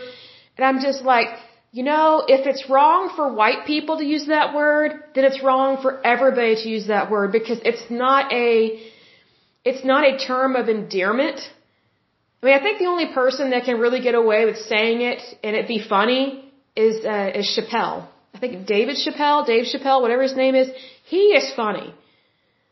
And 0.58 0.66
I'm 0.66 0.82
just 0.82 1.04
like, 1.04 1.28
you 1.72 1.84
know, 1.84 2.24
if 2.28 2.46
it's 2.48 2.70
wrong 2.70 3.14
for 3.16 3.34
white 3.34 3.66
people 3.66 3.98
to 3.98 4.06
use 4.06 4.26
that 4.28 4.54
word, 4.54 4.92
then 5.16 5.24
it's 5.24 5.42
wrong 5.44 5.82
for 5.82 6.06
everybody 6.06 6.56
to 6.56 6.70
use 6.70 6.88
that 6.88 7.12
word 7.12 7.32
because 7.32 7.60
it's 7.64 7.90
not 7.90 8.34
a, 8.34 8.82
it's 9.64 9.86
not 9.86 10.04
a 10.04 10.18
term 10.18 10.56
of 10.56 10.68
endearment. 10.68 11.40
I 12.42 12.46
mean, 12.46 12.56
I 12.56 12.62
think 12.62 12.80
the 12.80 12.86
only 12.86 13.08
person 13.14 13.50
that 13.50 13.66
can 13.66 13.80
really 13.80 14.02
get 14.02 14.16
away 14.16 14.46
with 14.46 14.58
saying 14.58 15.02
it 15.02 15.22
and 15.44 15.56
it 15.56 15.68
be 15.68 15.80
funny 15.96 16.52
is, 16.76 17.04
uh, 17.06 17.32
is 17.40 17.46
Chappelle. 17.56 18.08
I 18.34 18.38
think 18.40 18.66
David 18.66 18.96
Chappelle, 18.96 19.46
Dave 19.46 19.66
Chappelle, 19.66 20.02
whatever 20.02 20.24
his 20.24 20.36
name 20.36 20.56
is, 20.56 20.70
he 21.04 21.24
is 21.40 21.52
funny. 21.56 21.94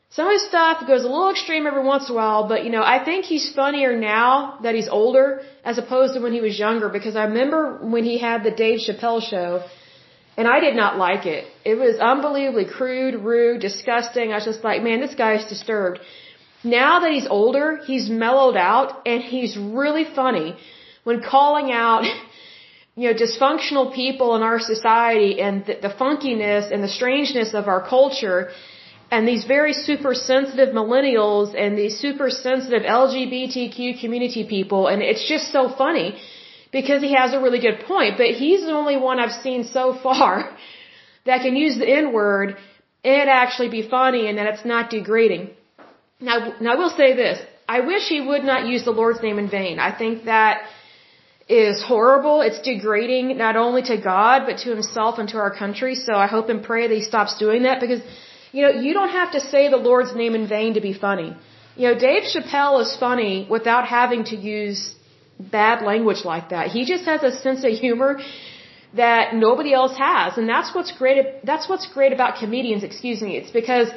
Some 0.10 0.28
of 0.28 0.34
his 0.34 0.48
stuff 0.48 0.88
goes 0.88 1.04
a 1.04 1.10
little 1.16 1.32
extreme 1.32 1.68
every 1.68 1.84
once 1.84 2.08
in 2.08 2.16
a 2.16 2.18
while, 2.18 2.48
but 2.48 2.64
you 2.64 2.70
know, 2.70 2.82
I 2.82 3.04
think 3.04 3.26
he's 3.26 3.54
funnier 3.54 3.98
now 3.98 4.60
that 4.64 4.74
he's 4.74 4.88
older 4.88 5.42
as 5.66 5.78
opposed 5.78 6.14
to 6.14 6.22
when 6.22 6.32
he 6.32 6.40
was 6.40 6.58
younger 6.58 6.88
because 6.88 7.18
I 7.18 7.26
remember 7.26 7.80
when 7.96 8.06
he 8.06 8.18
had 8.18 8.44
the 8.44 8.52
Dave 8.52 8.80
Chappelle 8.80 9.22
show 9.22 9.66
and 10.38 10.48
I 10.48 10.60
did 10.62 10.76
not 10.76 10.98
like 10.98 11.26
it. 11.26 11.46
It 11.66 11.76
was 11.76 12.00
unbelievably 12.00 12.66
crude, 12.66 13.16
rude, 13.16 13.60
disgusting. 13.60 14.32
I 14.32 14.36
was 14.36 14.46
just 14.46 14.64
like, 14.64 14.82
man, 14.82 15.02
this 15.02 15.16
guy's 15.16 15.46
disturbed. 15.46 16.00
Now 16.64 17.00
that 17.02 17.12
he's 17.12 17.28
older, 17.28 17.80
he's 17.86 18.10
mellowed 18.10 18.58
out 18.58 19.02
and 19.06 19.22
he's 19.22 19.58
really 19.58 20.06
funny 20.16 20.56
when 21.04 21.22
calling 21.22 21.72
out 21.72 22.04
you 22.96 23.12
know, 23.12 23.16
dysfunctional 23.26 23.94
people 23.94 24.36
in 24.36 24.42
our 24.42 24.60
society 24.60 25.40
and 25.40 25.66
the, 25.68 25.76
the 25.86 25.94
funkiness 26.02 26.72
and 26.74 26.84
the 26.84 26.88
strangeness 26.88 27.54
of 27.54 27.68
our 27.68 27.88
culture 27.88 28.50
and 29.12 29.28
these 29.28 29.46
very 29.46 29.74
super 29.74 30.14
sensitive 30.14 30.70
millennials 30.74 31.56
and 31.58 31.78
these 31.78 31.98
super 31.98 32.30
sensitive 32.30 32.82
LGBTQ 32.82 34.02
community 34.02 34.46
people, 34.46 34.88
and 34.88 35.02
it's 35.02 35.28
just 35.28 35.52
so 35.52 35.70
funny 35.70 36.18
because 36.72 37.02
he 37.02 37.14
has 37.14 37.34
a 37.34 37.40
really 37.40 37.60
good 37.60 37.80
point, 37.88 38.18
but 38.18 38.28
he's 38.32 38.62
the 38.62 38.74
only 38.74 38.98
one 38.98 39.20
I've 39.20 39.32
seen 39.32 39.64
so 39.64 39.94
far 39.94 40.58
that 41.26 41.42
can 41.42 41.56
use 41.56 41.78
the 41.78 41.88
N 41.88 42.12
word 42.12 42.58
and 43.04 43.30
actually 43.30 43.70
be 43.70 43.88
funny 43.88 44.28
and 44.28 44.38
that 44.38 44.48
it's 44.54 44.66
not 44.66 44.90
degrading. 44.90 45.52
Now, 46.20 46.54
now 46.60 46.74
I 46.74 46.76
will 46.76 46.90
say 46.90 47.16
this. 47.16 47.40
I 47.70 47.82
wish 47.82 48.08
he 48.08 48.22
would 48.22 48.44
not 48.44 48.66
use 48.66 48.86
the 48.86 48.92
Lord's 48.92 49.22
name 49.22 49.40
in 49.40 49.50
vain. 49.50 49.78
I 49.80 49.96
think 49.98 50.26
that 50.26 50.62
is 51.50 51.84
horrible. 51.84 52.42
It's 52.42 52.62
degrading 52.62 53.38
not 53.38 53.56
only 53.56 53.82
to 53.84 53.98
God, 53.98 54.46
but 54.48 54.58
to 54.60 54.70
himself 54.70 55.20
and 55.20 55.30
to 55.30 55.38
our 55.38 55.54
country. 55.56 55.96
So 55.96 56.14
I 56.16 56.28
hope 56.28 56.50
and 56.50 56.64
pray 56.64 56.88
that 56.88 56.94
he 56.94 57.04
stops 57.04 57.38
doing 57.38 57.64
that 57.64 57.80
because 57.80 58.02
you 58.52 58.62
know, 58.64 58.70
you 58.70 58.94
don't 58.94 59.10
have 59.10 59.32
to 59.34 59.42
say 59.42 59.70
the 59.70 59.78
Lord's 59.78 60.16
name 60.16 60.34
in 60.34 60.48
vain 60.48 60.74
to 60.76 60.82
be 60.82 60.94
funny. 60.94 61.36
You 61.76 61.90
know, 61.90 62.00
Dave 62.00 62.24
Chappelle 62.24 62.82
is 62.82 62.96
funny 63.00 63.48
without 63.50 63.88
having 63.88 64.24
to 64.26 64.36
use 64.36 64.96
bad 65.40 65.84
language 65.84 66.24
like 66.26 66.50
that. 66.50 66.68
He 66.76 66.86
just 66.86 67.06
has 67.06 67.22
a 67.24 67.32
sense 67.46 67.64
of 67.64 67.72
humor 67.72 68.20
that 68.96 69.36
nobody 69.36 69.74
else 69.74 69.96
has. 69.98 70.38
And 70.38 70.50
that's 70.50 70.74
what's 70.74 70.92
great, 70.92 71.46
that's 71.46 71.70
what's 71.70 71.88
great 71.94 72.14
about 72.14 72.40
comedians, 72.40 72.84
excuse 72.84 73.22
me. 73.22 73.38
It's 73.38 73.52
because, 73.52 73.90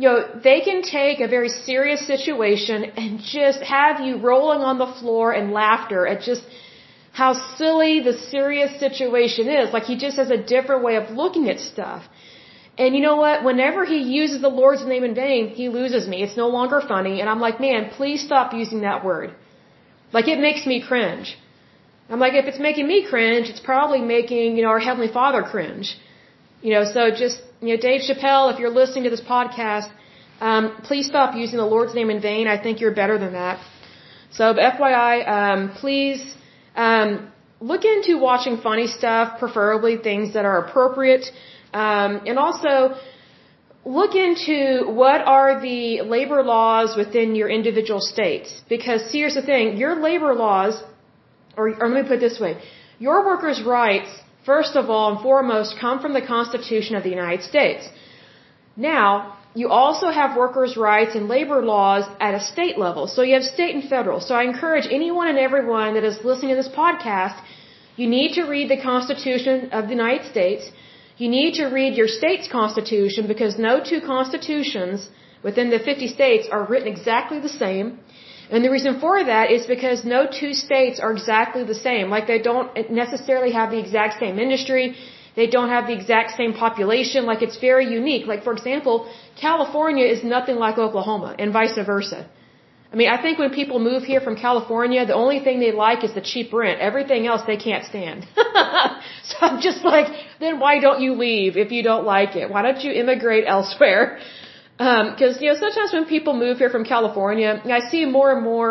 you 0.00 0.08
know, 0.08 0.18
they 0.48 0.60
can 0.68 0.80
take 0.82 1.20
a 1.20 1.28
very 1.36 1.50
serious 1.70 2.02
situation 2.12 2.78
and 3.02 3.20
just 3.38 3.60
have 3.76 4.00
you 4.06 4.12
rolling 4.30 4.62
on 4.70 4.76
the 4.78 4.90
floor 4.98 5.26
in 5.40 5.50
laughter 5.62 6.06
at 6.12 6.22
just 6.30 6.44
how 7.12 7.30
silly 7.58 7.94
the 8.08 8.14
serious 8.34 8.72
situation 8.84 9.44
is. 9.60 9.74
Like 9.76 9.86
he 9.92 9.96
just 10.06 10.16
has 10.22 10.30
a 10.38 10.40
different 10.54 10.82
way 10.88 10.94
of 11.00 11.10
looking 11.22 11.50
at 11.52 11.60
stuff. 11.72 12.02
And 12.78 12.94
you 12.96 13.02
know 13.06 13.16
what? 13.24 13.44
Whenever 13.44 13.84
he 13.84 13.98
uses 14.20 14.40
the 14.40 14.54
Lord's 14.62 14.86
name 14.92 15.04
in 15.08 15.14
vain, 15.14 15.48
he 15.60 15.68
loses 15.68 16.08
me. 16.12 16.22
It's 16.26 16.38
no 16.44 16.48
longer 16.58 16.80
funny. 16.94 17.20
And 17.20 17.28
I'm 17.28 17.42
like, 17.46 17.60
man, 17.60 17.90
please 17.98 18.20
stop 18.30 18.54
using 18.62 18.80
that 18.88 19.04
word. 19.04 19.34
Like 20.16 20.28
it 20.28 20.40
makes 20.48 20.64
me 20.72 20.76
cringe. 20.90 21.36
I'm 22.08 22.20
like, 22.24 22.34
if 22.42 22.46
it's 22.46 22.62
making 22.68 22.86
me 22.88 22.98
cringe, 23.12 23.48
it's 23.50 23.64
probably 23.72 24.00
making, 24.00 24.56
you 24.56 24.62
know, 24.62 24.70
our 24.76 24.84
Heavenly 24.88 25.12
Father 25.12 25.42
cringe. 25.42 25.88
You 26.62 26.74
know, 26.74 26.84
so 26.84 27.10
just, 27.10 27.40
you 27.62 27.74
know, 27.74 27.80
Dave 27.80 28.02
Chappelle, 28.02 28.52
if 28.52 28.58
you're 28.60 28.76
listening 28.82 29.04
to 29.04 29.10
this 29.10 29.22
podcast, 29.22 29.88
um, 30.40 30.76
please 30.84 31.06
stop 31.06 31.34
using 31.34 31.58
the 31.58 31.64
Lord's 31.64 31.94
name 31.94 32.10
in 32.10 32.20
vain. 32.20 32.46
I 32.48 32.62
think 32.62 32.80
you're 32.80 32.94
better 32.94 33.18
than 33.18 33.32
that. 33.32 33.64
So, 34.30 34.54
FYI, 34.54 35.14
um, 35.38 35.70
please, 35.70 36.22
um, 36.76 37.32
look 37.60 37.84
into 37.84 38.18
watching 38.18 38.58
funny 38.58 38.86
stuff, 38.86 39.38
preferably 39.38 39.96
things 39.96 40.34
that 40.34 40.44
are 40.44 40.58
appropriate. 40.64 41.26
Um, 41.72 42.22
and 42.26 42.38
also, 42.38 42.94
look 43.84 44.14
into 44.14 44.90
what 44.90 45.20
are 45.22 45.60
the 45.60 46.02
labor 46.02 46.42
laws 46.42 46.96
within 46.96 47.34
your 47.34 47.48
individual 47.48 48.00
states. 48.00 48.62
Because 48.68 49.10
here's 49.10 49.34
the 49.34 49.42
thing, 49.42 49.76
your 49.78 50.00
labor 50.00 50.34
laws, 50.34 50.82
or, 51.56 51.70
or 51.80 51.88
let 51.88 52.02
me 52.02 52.08
put 52.08 52.18
it 52.18 52.20
this 52.20 52.38
way, 52.38 52.60
your 52.98 53.24
workers' 53.24 53.62
rights, 53.62 54.10
first 54.44 54.76
of 54.76 54.90
all 54.90 55.12
and 55.12 55.20
foremost, 55.22 55.78
come 55.78 56.00
from 56.00 56.12
the 56.12 56.22
Constitution 56.22 56.96
of 56.96 57.02
the 57.02 57.10
United 57.10 57.42
States. 57.42 57.88
Now, 58.76 59.36
you 59.54 59.68
also 59.68 60.10
have 60.10 60.36
workers' 60.36 60.76
rights 60.76 61.14
and 61.14 61.28
labor 61.28 61.60
laws 61.62 62.04
at 62.20 62.34
a 62.34 62.40
state 62.40 62.78
level. 62.78 63.06
So 63.06 63.22
you 63.22 63.34
have 63.34 63.44
state 63.44 63.74
and 63.74 63.84
federal. 63.88 64.20
So 64.20 64.34
I 64.34 64.44
encourage 64.44 64.86
anyone 64.90 65.28
and 65.28 65.38
everyone 65.38 65.94
that 65.94 66.04
is 66.04 66.24
listening 66.24 66.50
to 66.54 66.62
this 66.62 66.68
podcast, 66.68 67.38
you 67.96 68.08
need 68.08 68.34
to 68.34 68.44
read 68.44 68.70
the 68.70 68.80
Constitution 68.80 69.70
of 69.72 69.84
the 69.88 69.94
United 70.00 70.26
States 70.30 70.70
you 71.22 71.28
need 71.28 71.54
to 71.60 71.66
read 71.66 71.96
your 72.00 72.08
state's 72.08 72.48
constitution 72.48 73.26
because 73.32 73.58
no 73.58 73.72
two 73.88 74.00
constitutions 74.00 75.10
within 75.42 75.68
the 75.68 75.78
50 75.78 76.06
states 76.08 76.48
are 76.50 76.64
written 76.64 76.88
exactly 76.88 77.38
the 77.38 77.54
same. 77.62 77.98
And 78.50 78.64
the 78.64 78.70
reason 78.70 78.98
for 78.98 79.14
that 79.32 79.50
is 79.56 79.66
because 79.66 80.04
no 80.04 80.20
two 80.40 80.52
states 80.52 80.98
are 80.98 81.12
exactly 81.12 81.62
the 81.64 81.78
same. 81.88 82.10
Like 82.10 82.26
they 82.26 82.40
don't 82.50 82.68
necessarily 82.90 83.52
have 83.52 83.70
the 83.70 83.78
exact 83.78 84.18
same 84.18 84.38
industry. 84.38 84.96
They 85.36 85.46
don't 85.46 85.68
have 85.68 85.86
the 85.86 85.94
exact 86.00 86.36
same 86.40 86.52
population. 86.52 87.26
Like 87.26 87.42
it's 87.42 87.58
very 87.58 87.86
unique. 88.00 88.26
Like 88.26 88.42
for 88.42 88.52
example, 88.52 88.96
California 89.40 90.06
is 90.14 90.24
nothing 90.24 90.56
like 90.56 90.78
Oklahoma 90.78 91.36
and 91.38 91.52
vice 91.52 91.78
versa. 91.92 92.28
I 92.92 92.96
mean, 92.96 93.08
I 93.08 93.22
think 93.22 93.38
when 93.38 93.50
people 93.50 93.78
move 93.78 94.02
here 94.02 94.20
from 94.20 94.34
California, 94.34 95.06
the 95.06 95.14
only 95.14 95.38
thing 95.38 95.60
they 95.60 95.70
like 95.70 96.02
is 96.02 96.12
the 96.12 96.20
cheap 96.20 96.52
rent. 96.52 96.80
Everything 96.80 97.28
else 97.28 97.42
they 97.46 97.56
can't 97.56 97.84
stand. 97.84 98.26
so 98.34 99.36
I'm 99.42 99.60
just 99.60 99.84
like, 99.84 100.08
then 100.40 100.58
why 100.58 100.80
don't 100.80 101.00
you 101.00 101.12
leave 101.14 101.56
if 101.56 101.70
you 101.70 101.84
don't 101.84 102.04
like 102.04 102.34
it? 102.34 102.50
Why 102.50 102.62
don't 102.62 102.82
you 102.82 102.90
immigrate 102.90 103.44
elsewhere? 103.46 104.18
Because, 104.80 105.36
um, 105.36 105.42
you 105.42 105.48
know, 105.50 105.58
sometimes 105.60 105.92
when 105.92 106.06
people 106.06 106.34
move 106.44 106.56
here 106.56 106.70
from 106.70 106.84
California, 106.84 107.50
I 107.78 107.80
see 107.90 108.06
more 108.06 108.28
and 108.34 108.42
more 108.42 108.70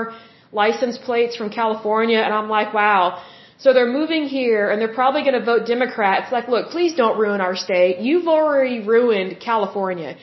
license 0.51 0.97
plates 0.97 1.35
from 1.39 1.49
California 1.51 2.17
and 2.17 2.33
I'm 2.33 2.49
like, 2.49 2.73
wow. 2.73 3.21
So 3.59 3.73
they're 3.73 3.93
moving 3.99 4.23
here 4.23 4.71
and 4.71 4.81
they're 4.81 4.97
probably 5.01 5.21
going 5.21 5.39
to 5.39 5.45
vote 5.51 5.67
Democrat. 5.67 6.23
It's 6.23 6.31
like, 6.31 6.47
look, 6.47 6.71
please 6.71 6.95
don't 6.95 7.19
ruin 7.19 7.41
our 7.41 7.55
state. 7.55 7.99
You've 7.99 8.27
already 8.27 8.79
ruined 8.95 9.39
California. 9.39 10.15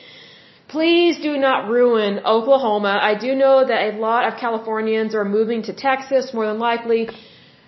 Please 0.67 1.21
do 1.27 1.37
not 1.37 1.69
ruin 1.69 2.19
Oklahoma. 2.25 2.99
I 3.01 3.13
do 3.25 3.33
know 3.43 3.65
that 3.65 3.81
a 3.89 3.97
lot 4.07 4.27
of 4.27 4.37
Californians 4.37 5.15
are 5.15 5.23
moving 5.23 5.63
to 5.69 5.73
Texas, 5.73 6.33
more 6.33 6.47
than 6.47 6.59
likely. 6.59 7.07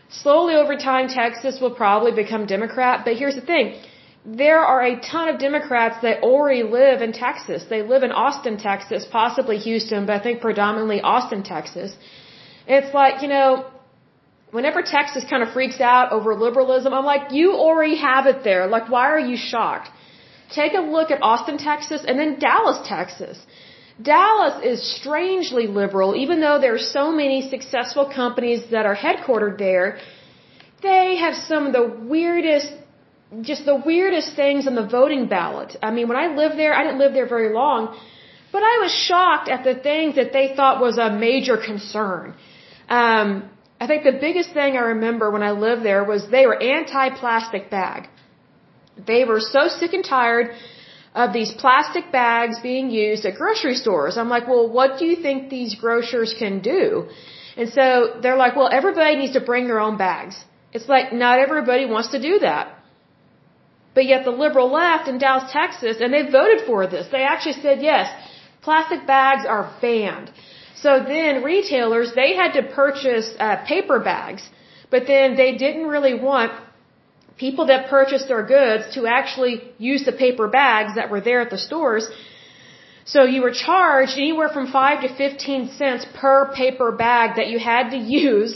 Slowly 0.10 0.56
over 0.56 0.76
time, 0.76 1.08
Texas 1.08 1.62
will 1.62 1.76
probably 1.84 2.12
become 2.12 2.46
Democrat. 2.46 3.06
But 3.06 3.16
here's 3.16 3.36
the 3.36 3.48
thing. 3.54 3.80
There 4.26 4.60
are 4.60 4.82
a 4.84 5.00
ton 5.00 5.30
of 5.30 5.40
Democrats 5.40 5.98
that 6.02 6.24
already 6.24 6.64
live 6.64 7.02
in 7.02 7.14
Texas. 7.14 7.64
They 7.70 7.82
live 7.82 8.04
in 8.04 8.12
Austin, 8.12 8.58
Texas, 8.58 9.06
possibly 9.10 9.58
Houston, 9.58 10.06
but 10.06 10.16
I 10.20 10.20
think 10.20 10.42
predominantly 10.42 11.02
Austin, 11.02 11.44
Texas. 11.44 11.96
It's 12.68 12.94
like, 12.94 13.22
you 13.22 13.30
know, 13.30 13.66
whenever 14.52 14.82
Texas 14.82 15.24
kind 15.30 15.42
of 15.42 15.54
freaks 15.54 15.80
out 15.80 16.12
over 16.12 16.36
liberalism, 16.36 16.94
I'm 16.94 17.06
like, 17.06 17.32
you 17.32 17.54
already 17.54 17.98
have 17.98 18.26
it 18.28 18.44
there. 18.44 18.68
Like, 18.68 18.90
why 18.90 19.10
are 19.10 19.20
you 19.20 19.38
shocked? 19.38 19.90
Take 20.54 20.74
a 20.74 20.82
look 20.82 21.12
at 21.12 21.22
Austin, 21.22 21.58
Texas, 21.58 22.04
and 22.08 22.20
then 22.20 22.40
Dallas, 22.40 22.80
Texas. 22.88 23.38
Dallas 24.02 24.64
is 24.64 24.80
strangely 25.00 25.68
liberal, 25.68 26.16
even 26.16 26.40
though 26.40 26.58
there 26.60 26.74
are 26.74 26.88
so 27.00 27.12
many 27.12 27.50
successful 27.50 28.06
companies 28.22 28.62
that 28.72 28.86
are 28.86 28.96
headquartered 28.96 29.58
there. 29.58 30.00
They 30.82 31.18
have 31.18 31.36
some 31.36 31.68
of 31.68 31.74
the 31.74 31.86
weirdest, 32.14 32.72
just 33.42 33.66
the 33.66 33.76
weirdest 33.76 34.36
things 34.36 34.68
on 34.68 34.76
the 34.76 34.88
voting 34.88 35.28
ballot. 35.28 35.76
I 35.82 35.92
mean, 35.92 36.08
when 36.08 36.18
I 36.18 36.28
lived 36.36 36.58
there, 36.58 36.74
I 36.74 36.84
didn't 36.84 37.00
live 37.00 37.14
there 37.14 37.28
very 37.28 37.54
long, 37.54 37.98
but 38.52 38.64
I 38.64 38.80
was 38.82 38.92
shocked 38.92 39.50
at 39.50 39.64
the 39.64 39.76
things 39.76 40.16
that 40.16 40.34
they 40.34 40.56
thought 40.56 40.82
was 40.82 40.98
a 40.98 41.12
major 41.12 41.58
concern. 41.58 42.34
Um, 42.90 43.50
I 43.80 43.88
think 43.88 44.04
the 44.04 44.18
biggest 44.20 44.52
thing 44.54 44.76
I 44.76 44.86
remember 44.96 45.30
when 45.32 45.44
I 45.44 45.52
lived 45.52 45.84
there 45.84 46.04
was 46.04 46.28
they 46.30 46.46
were 46.48 46.62
anti-plastic 46.62 47.70
bag. 47.70 48.10
They 49.12 49.24
were 49.26 49.40
so 49.40 49.68
sick 49.68 49.94
and 49.94 50.04
tired 50.04 50.52
of 51.16 51.32
these 51.34 51.52
plastic 51.52 52.12
bags 52.12 52.60
being 52.60 52.90
used 52.90 53.26
at 53.26 53.36
grocery 53.36 53.76
stores. 53.76 54.18
I'm 54.18 54.30
like, 54.30 54.48
well, 54.48 54.68
what 54.70 55.00
do 55.00 55.06
you 55.06 55.16
think 55.16 55.50
these 55.50 55.76
grocers 55.76 56.34
can 56.38 56.60
do? 56.60 57.08
And 57.56 57.70
so 57.70 58.20
they're 58.22 58.38
like, 58.38 58.56
well, 58.56 58.70
everybody 58.72 59.16
needs 59.16 59.34
to 59.34 59.42
bring 59.42 59.68
their 59.68 59.80
own 59.80 59.98
bags. 59.98 60.44
It's 60.74 60.88
like, 60.88 61.14
not 61.14 61.40
everybody 61.40 61.86
wants 61.86 62.12
to 62.12 62.22
do 62.22 62.40
that. 62.40 62.79
But 64.00 64.08
yet 64.14 64.24
the 64.24 64.38
liberal 64.46 64.70
left 64.72 65.10
in 65.12 65.16
Dallas, 65.24 65.48
Texas, 65.52 65.98
and 66.04 66.14
they 66.14 66.24
voted 66.40 66.60
for 66.66 66.88
this. 66.94 67.06
They 67.16 67.24
actually 67.32 67.58
said, 67.64 67.82
yes, 67.82 68.06
plastic 68.68 69.02
bags 69.16 69.44
are 69.56 69.66
banned. 69.82 70.28
So 70.84 70.90
then 71.14 71.44
retailers, 71.44 72.14
they 72.22 72.30
had 72.42 72.52
to 72.60 72.64
purchase 72.82 73.28
uh, 73.38 73.58
paper 73.74 74.00
bags, 74.00 74.44
but 74.94 75.06
then 75.06 75.36
they 75.42 75.52
didn't 75.64 75.88
really 75.96 76.16
want 76.30 76.54
people 77.46 77.66
that 77.72 77.90
purchased 77.90 78.30
their 78.30 78.46
goods 78.56 78.84
to 78.96 79.06
actually 79.06 79.54
use 79.92 80.06
the 80.10 80.16
paper 80.26 80.48
bags 80.48 80.96
that 80.96 81.10
were 81.14 81.24
there 81.30 81.42
at 81.46 81.50
the 81.56 81.62
stores. 81.68 82.10
So 83.14 83.20
you 83.34 83.42
were 83.48 83.56
charged 83.68 84.16
anywhere 84.26 84.50
from 84.58 84.72
5 84.72 85.02
to 85.06 85.10
15 85.14 85.72
cents 85.82 86.06
per 86.22 86.54
paper 86.54 86.90
bag 86.94 87.36
that 87.36 87.48
you 87.50 87.60
had 87.60 87.90
to 87.96 87.98
use 88.28 88.54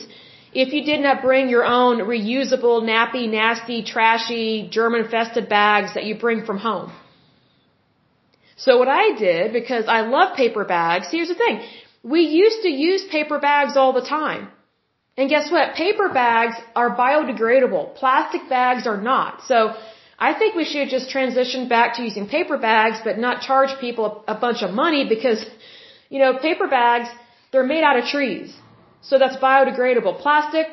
if 0.55 0.73
you 0.73 0.83
did 0.83 1.01
not 1.01 1.21
bring 1.21 1.49
your 1.49 1.65
own 1.65 1.97
reusable, 1.99 2.81
nappy, 2.83 3.29
nasty, 3.29 3.83
trashy, 3.83 4.67
germ 4.69 4.95
infested 4.95 5.49
bags 5.49 5.93
that 5.95 6.05
you 6.05 6.15
bring 6.15 6.45
from 6.45 6.57
home. 6.57 6.91
So 8.55 8.77
what 8.77 8.87
I 8.87 9.15
did, 9.17 9.51
because 9.51 9.85
I 9.87 10.01
love 10.01 10.35
paper 10.37 10.63
bags, 10.63 11.07
here's 11.11 11.29
the 11.29 11.35
thing. 11.35 11.61
We 12.03 12.21
used 12.21 12.61
to 12.63 12.69
use 12.69 13.03
paper 13.05 13.39
bags 13.39 13.75
all 13.75 13.93
the 13.93 14.07
time. 14.17 14.49
And 15.17 15.29
guess 15.29 15.51
what? 15.51 15.75
Paper 15.75 16.09
bags 16.09 16.55
are 16.75 16.95
biodegradable. 16.95 17.95
Plastic 17.95 18.49
bags 18.49 18.87
are 18.87 18.99
not. 18.99 19.41
So 19.47 19.75
I 20.17 20.33
think 20.33 20.55
we 20.55 20.65
should 20.65 20.89
just 20.89 21.09
transition 21.09 21.67
back 21.67 21.95
to 21.95 22.03
using 22.03 22.27
paper 22.27 22.57
bags, 22.57 22.97
but 23.03 23.17
not 23.17 23.41
charge 23.41 23.79
people 23.79 24.23
a 24.27 24.35
bunch 24.35 24.61
of 24.63 24.71
money 24.71 25.07
because, 25.07 25.45
you 26.09 26.19
know, 26.19 26.37
paper 26.37 26.67
bags, 26.67 27.09
they're 27.51 27.69
made 27.75 27.83
out 27.83 27.97
of 27.97 28.05
trees. 28.05 28.55
So 29.09 29.19
that's 29.19 29.37
biodegradable. 29.37 30.19
Plastic, 30.21 30.67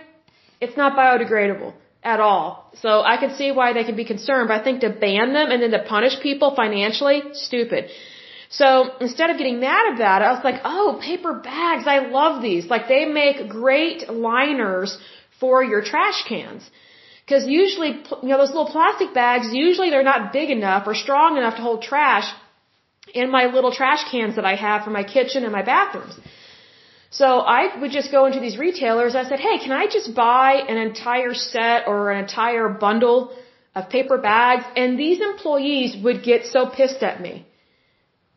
it's 0.61 0.77
not 0.77 0.97
biodegradable 0.97 1.73
at 2.03 2.21
all. 2.21 2.71
So 2.83 3.03
I 3.13 3.17
can 3.23 3.35
see 3.39 3.51
why 3.53 3.73
they 3.73 3.85
can 3.85 3.97
be 3.97 4.05
concerned, 4.05 4.49
but 4.49 4.61
I 4.61 4.65
think 4.65 4.81
to 4.81 4.91
ban 4.91 5.33
them 5.33 5.51
and 5.51 5.63
then 5.63 5.73
to 5.73 5.83
punish 5.83 6.19
people 6.21 6.55
financially, 6.55 7.23
stupid. 7.33 7.91
So 8.49 8.69
instead 9.01 9.31
of 9.31 9.39
getting 9.39 9.61
mad 9.61 9.95
about 9.95 10.23
it, 10.23 10.25
I 10.27 10.33
was 10.33 10.45
like, 10.45 10.61
oh, 10.65 10.99
paper 11.01 11.35
bags, 11.35 11.85
I 11.87 11.99
love 12.21 12.43
these. 12.43 12.67
Like 12.67 12.89
they 12.89 13.05
make 13.05 13.49
great 13.49 14.09
liners 14.09 14.99
for 15.39 15.63
your 15.63 15.83
trash 15.83 16.25
cans. 16.29 16.69
Because 17.25 17.47
usually, 17.47 17.93
you 18.23 18.29
know, 18.31 18.39
those 18.39 18.49
little 18.49 18.73
plastic 18.77 19.15
bags, 19.15 19.47
usually 19.53 19.91
they're 19.91 20.11
not 20.15 20.33
big 20.33 20.51
enough 20.51 20.89
or 20.89 20.95
strong 20.97 21.37
enough 21.37 21.57
to 21.57 21.63
hold 21.63 21.83
trash 21.83 22.29
in 23.15 23.31
my 23.31 23.47
little 23.47 23.73
trash 23.73 24.03
cans 24.11 24.35
that 24.37 24.45
I 24.45 24.57
have 24.57 24.83
for 24.83 24.91
my 24.91 25.05
kitchen 25.05 25.45
and 25.45 25.53
my 25.53 25.63
bathrooms. 25.63 26.19
So 27.11 27.41
I 27.41 27.77
would 27.81 27.91
just 27.91 28.13
go 28.13 28.27
into 28.27 28.39
these 28.39 28.57
retailers. 28.57 29.17
I 29.17 29.25
said, 29.25 29.41
hey, 29.41 29.59
can 29.59 29.73
I 29.73 29.87
just 29.87 30.15
buy 30.15 30.63
an 30.69 30.79
entire 30.79 31.35
set 31.35 31.89
or 31.89 32.13
an 32.13 32.19
entire 32.23 32.69
bundle 32.69 33.37
of 33.75 33.91
paper 33.91 34.17
bags? 34.17 34.65
And 34.77 34.99
these 34.99 35.21
employees 35.21 35.97
would 36.05 36.23
get 36.23 36.47
so 36.47 36.67
pissed 36.67 37.03
at 37.03 37.21
me. 37.21 37.47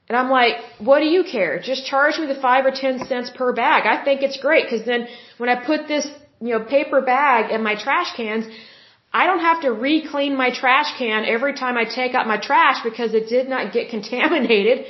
And 0.10 0.18
I'm 0.18 0.30
like, 0.30 0.56
what 0.80 1.00
do 1.00 1.06
you 1.06 1.24
care? 1.24 1.60
Just 1.60 1.86
charge 1.86 2.18
me 2.18 2.26
the 2.26 2.42
five 2.48 2.66
or 2.66 2.72
ten 2.72 3.06
cents 3.06 3.30
per 3.30 3.54
bag. 3.54 3.86
I 3.86 4.04
think 4.04 4.22
it's 4.22 4.38
great 4.38 4.66
because 4.66 4.86
then 4.86 5.08
when 5.38 5.50
I 5.50 5.56
put 5.64 5.88
this, 5.88 6.08
you 6.42 6.54
know, 6.54 6.64
paper 6.66 7.02
bag 7.02 7.52
in 7.52 7.64
my 7.64 7.76
trash 7.76 8.16
cans, 8.18 8.46
I 9.14 9.28
don't 9.28 9.40
have 9.40 9.62
to 9.62 9.72
re-clean 9.72 10.36
my 10.36 10.50
trash 10.52 10.98
can 10.98 11.26
every 11.26 11.54
time 11.54 11.78
I 11.78 11.86
take 11.86 12.16
out 12.16 12.28
my 12.28 12.38
trash 12.38 12.84
because 12.84 13.14
it 13.14 13.30
did 13.30 13.48
not 13.48 13.72
get 13.72 13.90
contaminated 13.96 14.86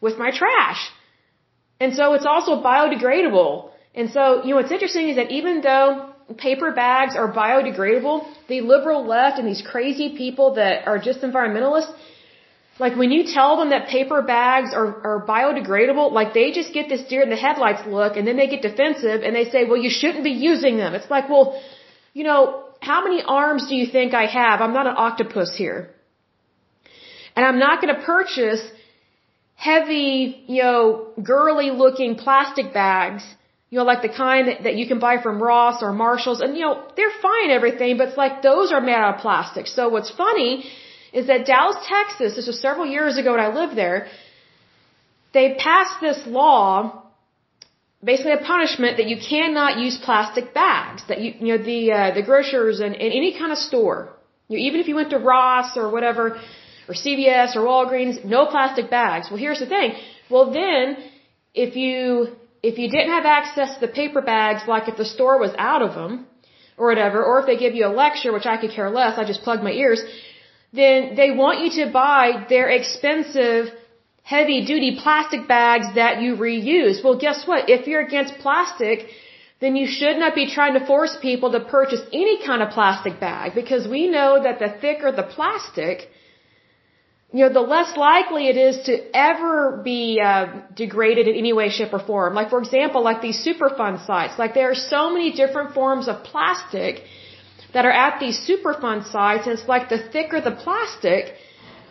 with 0.00 0.16
my 0.16 0.30
trash. 0.30 0.90
And 1.78 1.94
so 1.94 2.14
it's 2.14 2.26
also 2.26 2.62
biodegradable. 2.62 3.70
And 3.94 4.10
so, 4.10 4.42
you 4.44 4.50
know, 4.50 4.56
what's 4.56 4.72
interesting 4.72 5.08
is 5.10 5.16
that 5.16 5.30
even 5.30 5.60
though 5.60 6.12
paper 6.38 6.70
bags 6.72 7.14
are 7.16 7.32
biodegradable, 7.32 8.26
the 8.48 8.60
liberal 8.62 9.06
left 9.06 9.38
and 9.38 9.46
these 9.46 9.62
crazy 9.62 10.16
people 10.16 10.54
that 10.54 10.86
are 10.86 10.98
just 10.98 11.20
environmentalists, 11.20 11.92
Like 12.78 12.94
when 12.96 13.10
you 13.10 13.24
tell 13.24 13.56
them 13.56 13.70
that 13.70 13.88
paper 13.88 14.20
bags 14.22 14.74
are, 14.74 14.90
are 15.08 15.26
biodegradable, 15.26 16.12
like 16.12 16.34
they 16.34 16.52
just 16.52 16.74
get 16.74 16.88
this 16.88 17.02
deer 17.08 17.22
in 17.22 17.30
the 17.30 17.36
headlights 17.36 17.86
look 17.86 18.16
and 18.16 18.26
then 18.26 18.36
they 18.36 18.48
get 18.48 18.60
defensive 18.60 19.22
and 19.22 19.34
they 19.34 19.48
say, 19.48 19.64
well, 19.64 19.78
you 19.78 19.90
shouldn't 19.90 20.24
be 20.24 20.36
using 20.50 20.76
them. 20.76 20.94
It's 20.94 21.10
like, 21.10 21.28
well, 21.30 21.60
you 22.12 22.24
know, 22.24 22.64
how 22.80 23.02
many 23.02 23.22
arms 23.26 23.68
do 23.68 23.74
you 23.74 23.86
think 23.86 24.12
I 24.12 24.26
have? 24.26 24.60
I'm 24.60 24.74
not 24.74 24.86
an 24.86 24.94
octopus 24.96 25.54
here. 25.56 25.90
And 27.34 27.44
I'm 27.46 27.58
not 27.58 27.80
going 27.80 27.94
to 27.94 28.02
purchase 28.02 28.62
heavy, 29.56 30.44
you 30.46 30.62
know, 30.62 31.08
girly 31.22 31.70
looking 31.70 32.14
plastic 32.14 32.72
bags, 32.72 33.24
you 33.70 33.78
know, 33.78 33.84
like 33.84 34.02
the 34.02 34.14
kind 34.24 34.48
that, 34.48 34.62
that 34.64 34.76
you 34.76 34.86
can 34.86 34.98
buy 34.98 35.16
from 35.20 35.42
Ross 35.42 35.82
or 35.82 35.92
Marshalls. 35.92 36.40
And, 36.40 36.56
you 36.56 36.62
know, 36.66 36.86
they're 36.96 37.16
fine 37.20 37.50
everything, 37.50 37.96
but 37.96 38.08
it's 38.08 38.16
like 38.16 38.42
those 38.42 38.70
are 38.70 38.80
made 38.80 38.94
out 38.94 39.16
of 39.16 39.20
plastic. 39.20 39.66
So 39.66 39.88
what's 39.88 40.10
funny 40.10 40.64
is 41.12 41.26
that 41.28 41.46
Dallas, 41.46 41.76
Texas, 41.88 42.36
this 42.36 42.46
was 42.46 42.60
several 42.60 42.86
years 42.86 43.16
ago 43.16 43.32
when 43.32 43.40
I 43.40 43.48
lived 43.48 43.76
there, 43.76 44.06
they 45.32 45.54
passed 45.54 46.00
this 46.00 46.20
law, 46.26 47.02
basically 48.04 48.32
a 48.32 48.44
punishment 48.54 48.98
that 48.98 49.06
you 49.06 49.16
cannot 49.16 49.78
use 49.78 49.98
plastic 50.02 50.54
bags, 50.54 51.02
that 51.08 51.20
you, 51.20 51.32
you 51.40 51.56
know, 51.56 51.62
the, 51.64 51.92
uh, 51.92 52.14
the 52.14 52.22
grocers 52.22 52.80
and, 52.80 52.94
and 52.94 53.10
any 53.20 53.36
kind 53.38 53.52
of 53.52 53.58
store, 53.58 54.10
you 54.48 54.56
know, 54.56 54.62
even 54.66 54.80
if 54.80 54.86
you 54.86 54.94
went 54.94 55.10
to 55.10 55.18
Ross 55.18 55.76
or 55.76 55.90
whatever, 55.90 56.38
or 56.88 56.94
CVS 56.94 57.56
or 57.56 57.62
Walgreens, 57.72 58.24
no 58.24 58.46
plastic 58.46 58.90
bags. 58.90 59.28
Well, 59.30 59.38
here's 59.38 59.60
the 59.60 59.66
thing. 59.66 59.92
Well, 60.30 60.52
then, 60.52 60.96
if 61.54 61.76
you, 61.76 62.28
if 62.62 62.78
you 62.78 62.88
didn't 62.90 63.10
have 63.10 63.26
access 63.26 63.74
to 63.74 63.80
the 63.86 63.92
paper 64.00 64.22
bags, 64.22 64.62
like 64.66 64.88
if 64.88 64.96
the 64.96 65.04
store 65.04 65.38
was 65.38 65.52
out 65.58 65.82
of 65.82 65.94
them, 65.94 66.26
or 66.78 66.88
whatever, 66.88 67.24
or 67.24 67.40
if 67.40 67.46
they 67.46 67.56
give 67.56 67.74
you 67.74 67.86
a 67.86 67.94
lecture, 68.04 68.32
which 68.32 68.46
I 68.46 68.56
could 68.58 68.70
care 68.70 68.90
less, 68.90 69.18
I 69.18 69.24
just 69.24 69.42
plug 69.42 69.62
my 69.62 69.72
ears, 69.72 70.02
then 70.72 71.14
they 71.16 71.30
want 71.30 71.60
you 71.60 71.84
to 71.84 71.90
buy 71.90 72.44
their 72.48 72.68
expensive, 72.68 73.72
heavy 74.22 74.64
duty 74.66 74.98
plastic 75.02 75.48
bags 75.48 75.86
that 75.94 76.20
you 76.20 76.36
reuse. 76.36 77.02
Well, 77.02 77.18
guess 77.18 77.46
what? 77.46 77.70
If 77.70 77.86
you're 77.86 78.04
against 78.04 78.34
plastic, 78.38 79.06
then 79.60 79.74
you 79.74 79.86
should 79.86 80.18
not 80.18 80.34
be 80.34 80.50
trying 80.50 80.74
to 80.78 80.84
force 80.84 81.16
people 81.22 81.52
to 81.52 81.60
purchase 81.60 82.02
any 82.12 82.44
kind 82.44 82.62
of 82.62 82.70
plastic 82.70 83.18
bag 83.20 83.54
because 83.54 83.88
we 83.88 84.06
know 84.08 84.42
that 84.42 84.58
the 84.58 84.68
thicker 84.80 85.10
the 85.12 85.22
plastic, 85.22 86.08
you 87.32 87.40
know, 87.44 87.52
the 87.52 87.60
less 87.60 87.96
likely 87.96 88.48
it 88.48 88.56
is 88.56 88.76
to 88.86 88.94
ever 89.14 89.80
be 89.82 90.20
uh, 90.20 90.46
degraded 90.74 91.26
in 91.26 91.34
any 91.34 91.52
way, 91.52 91.68
shape, 91.70 91.92
or 91.92 91.98
form. 91.98 92.34
Like, 92.34 92.50
for 92.50 92.60
example, 92.60 93.02
like 93.02 93.20
these 93.20 93.44
Superfund 93.44 94.06
sites. 94.06 94.38
Like, 94.38 94.54
there 94.54 94.70
are 94.70 94.80
so 94.96 95.10
many 95.10 95.32
different 95.32 95.74
forms 95.74 96.06
of 96.08 96.22
plastic 96.22 97.02
that 97.74 97.84
are 97.84 97.96
at 98.06 98.20
these 98.20 98.38
Superfund 98.48 99.10
sites, 99.10 99.46
and 99.46 99.58
it's 99.58 99.68
like 99.68 99.88
the 99.88 99.98
thicker 99.98 100.40
the 100.40 100.52
plastic, 100.52 101.34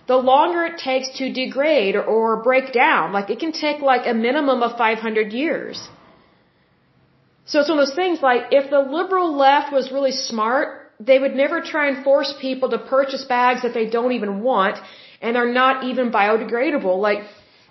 the 0.07 0.15
longer 0.15 0.63
it 0.63 0.77
takes 0.77 1.09
to 1.17 1.31
degrade 1.31 1.95
or, 1.97 2.41
break 2.41 2.71
down. 2.71 3.11
Like, 3.11 3.29
it 3.29 3.39
can 3.39 3.51
take 3.51 3.81
like 3.81 4.07
a 4.07 4.13
minimum 4.13 4.63
of 4.63 4.77
500 4.77 5.33
years. 5.33 5.89
So 7.45 7.59
it's 7.59 7.69
one 7.69 7.77
of 7.77 7.85
those 7.85 7.95
things 7.95 8.21
like, 8.21 8.43
if 8.51 8.69
the 8.69 8.79
liberal 8.79 9.35
left 9.35 9.73
was 9.73 9.91
really 9.91 10.13
smart, 10.13 10.91
they 10.99 11.19
would 11.19 11.35
never 11.35 11.59
try 11.59 11.89
and 11.89 12.03
force 12.03 12.33
people 12.39 12.69
to 12.69 12.79
purchase 12.79 13.25
bags 13.25 13.61
that 13.63 13.73
they 13.73 13.87
don't 13.87 14.13
even 14.13 14.41
want 14.41 14.77
and 15.25 15.37
are 15.41 15.51
not 15.61 15.83
even 15.91 16.11
biodegradable. 16.17 16.97
Like 17.07 17.21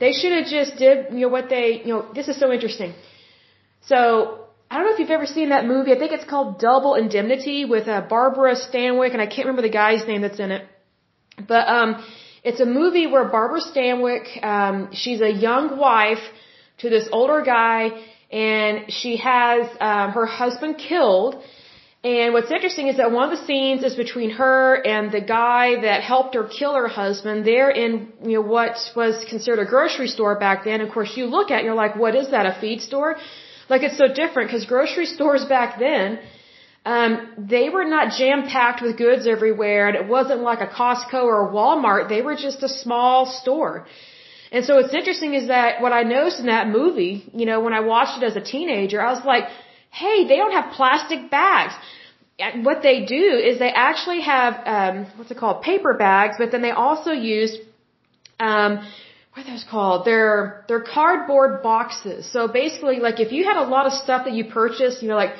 they 0.00 0.12
should 0.18 0.32
have 0.38 0.46
just 0.58 0.76
did 0.84 1.12
you 1.16 1.22
know 1.24 1.32
what 1.36 1.48
they 1.54 1.66
you 1.86 1.92
know 1.94 2.02
this 2.18 2.28
is 2.32 2.38
so 2.44 2.52
interesting. 2.56 2.94
So 3.90 3.98
I 4.70 4.76
don't 4.76 4.86
know 4.86 4.94
if 4.94 5.00
you've 5.00 5.16
ever 5.20 5.26
seen 5.38 5.50
that 5.50 5.66
movie. 5.72 5.92
I 5.96 5.98
think 5.98 6.12
it's 6.18 6.28
called 6.32 6.58
Double 6.58 6.94
Indemnity 7.02 7.58
with 7.74 7.86
uh, 7.86 8.00
Barbara 8.14 8.54
Stanwyck, 8.66 9.12
and 9.16 9.22
I 9.26 9.26
can't 9.26 9.46
remember 9.46 9.62
the 9.62 9.76
guy's 9.82 10.06
name 10.06 10.22
that's 10.22 10.40
in 10.46 10.50
it. 10.56 10.62
But 11.52 11.68
um, 11.76 11.90
it's 12.42 12.60
a 12.60 12.66
movie 12.66 13.06
where 13.06 13.24
Barbara 13.36 13.60
Stanwyck, 13.60 14.26
um, 14.52 14.88
she's 14.92 15.20
a 15.20 15.30
young 15.30 15.78
wife 15.78 16.24
to 16.78 16.90
this 16.90 17.08
older 17.12 17.42
guy, 17.42 17.90
and 18.32 18.90
she 18.90 19.16
has 19.18 19.68
um, 19.80 20.10
her 20.12 20.26
husband 20.26 20.78
killed 20.78 21.42
and 22.04 22.34
what's 22.34 22.50
interesting 22.50 22.88
is 22.88 22.98
that 22.98 23.10
one 23.10 23.32
of 23.32 23.38
the 23.38 23.46
scenes 23.46 23.82
is 23.82 23.94
between 23.94 24.30
her 24.32 24.74
and 24.94 25.10
the 25.10 25.22
guy 25.22 25.80
that 25.80 26.02
helped 26.02 26.34
her 26.34 26.44
kill 26.44 26.74
her 26.74 26.86
husband. 26.86 27.46
They're 27.46 27.70
in, 27.70 28.12
you 28.22 28.34
know, 28.34 28.42
what 28.42 28.76
was 28.94 29.24
considered 29.26 29.60
a 29.60 29.64
grocery 29.64 30.08
store 30.08 30.38
back 30.38 30.64
then. 30.64 30.82
Of 30.82 30.90
course, 30.90 31.12
you 31.16 31.24
look 31.24 31.50
at 31.50 31.60
it, 31.60 31.64
you're 31.64 31.74
like, 31.84 31.96
what 31.96 32.14
is 32.14 32.30
that, 32.32 32.44
a 32.44 32.54
feed 32.60 32.82
store? 32.82 33.16
Like 33.70 33.82
it's 33.82 33.96
so 33.96 34.08
different 34.12 34.48
because 34.48 34.66
grocery 34.66 35.06
stores 35.06 35.46
back 35.46 35.78
then, 35.78 36.20
um, 36.84 37.12
they 37.38 37.70
were 37.70 37.86
not 37.86 38.12
jam 38.18 38.42
packed 38.42 38.82
with 38.82 38.98
goods 38.98 39.26
everywhere 39.26 39.88
and 39.88 39.96
it 39.96 40.06
wasn't 40.06 40.40
like 40.40 40.60
a 40.60 40.66
Costco 40.66 41.22
or 41.32 41.48
a 41.48 41.52
Walmart. 41.52 42.10
They 42.10 42.20
were 42.20 42.36
just 42.36 42.62
a 42.62 42.68
small 42.68 43.24
store. 43.24 43.86
And 44.52 44.66
so 44.66 44.76
what's 44.76 44.92
interesting 44.92 45.32
is 45.32 45.48
that 45.48 45.80
what 45.80 45.94
I 45.94 46.02
noticed 46.02 46.38
in 46.38 46.46
that 46.46 46.68
movie, 46.68 47.14
you 47.32 47.46
know, 47.46 47.60
when 47.60 47.72
I 47.72 47.80
watched 47.80 48.22
it 48.22 48.26
as 48.26 48.36
a 48.36 48.42
teenager, 48.42 49.00
I 49.00 49.10
was 49.10 49.24
like, 49.24 49.44
hey, 49.90 50.26
they 50.28 50.36
don't 50.36 50.52
have 50.52 50.72
plastic 50.72 51.30
bags. 51.30 51.74
What 52.38 52.82
they 52.82 53.04
do 53.04 53.24
is 53.48 53.58
they 53.58 53.70
actually 53.70 54.22
have, 54.22 54.54
um, 54.66 55.06
what's 55.16 55.30
it 55.30 55.38
called, 55.38 55.62
paper 55.62 55.94
bags, 55.94 56.34
but 56.38 56.50
then 56.50 56.62
they 56.62 56.72
also 56.72 57.12
use, 57.12 57.56
um, 58.40 58.84
what 59.32 59.46
are 59.46 59.50
those 59.50 59.64
called? 59.70 60.04
They're, 60.04 60.64
they're 60.66 60.80
cardboard 60.80 61.62
boxes. 61.62 62.30
So 62.32 62.48
basically, 62.48 62.98
like 62.98 63.20
if 63.20 63.30
you 63.30 63.44
had 63.44 63.56
a 63.56 63.66
lot 63.76 63.86
of 63.86 63.92
stuff 63.92 64.24
that 64.24 64.34
you 64.34 64.44
purchased, 64.46 65.02
you 65.02 65.08
know, 65.08 65.16
like 65.16 65.34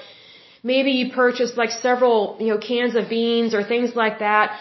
maybe 0.62 0.92
you 0.92 1.12
purchased 1.12 1.56
like 1.56 1.70
several, 1.70 2.36
you 2.40 2.48
know, 2.48 2.58
cans 2.58 2.94
of 2.94 3.08
beans 3.08 3.54
or 3.54 3.64
things 3.64 3.94
like 3.96 4.20
that, 4.20 4.56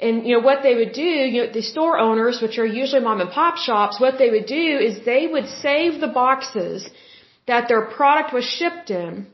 and 0.00 0.26
you 0.26 0.34
know 0.36 0.44
what 0.48 0.62
they 0.62 0.74
would 0.74 0.92
do, 0.92 1.02
you 1.02 1.46
know, 1.46 1.52
the 1.52 1.62
store 1.62 1.98
owners, 1.98 2.40
which 2.40 2.58
are 2.58 2.66
usually 2.66 3.02
mom 3.02 3.20
and 3.20 3.30
pop 3.30 3.56
shops, 3.56 4.00
what 4.00 4.18
they 4.18 4.30
would 4.30 4.46
do 4.46 4.78
is 4.78 5.04
they 5.04 5.26
would 5.26 5.48
save 5.48 6.00
the 6.00 6.06
boxes 6.06 6.88
that 7.46 7.68
their 7.68 7.84
product 7.86 8.32
was 8.32 8.44
shipped 8.44 8.90
in, 8.90 9.26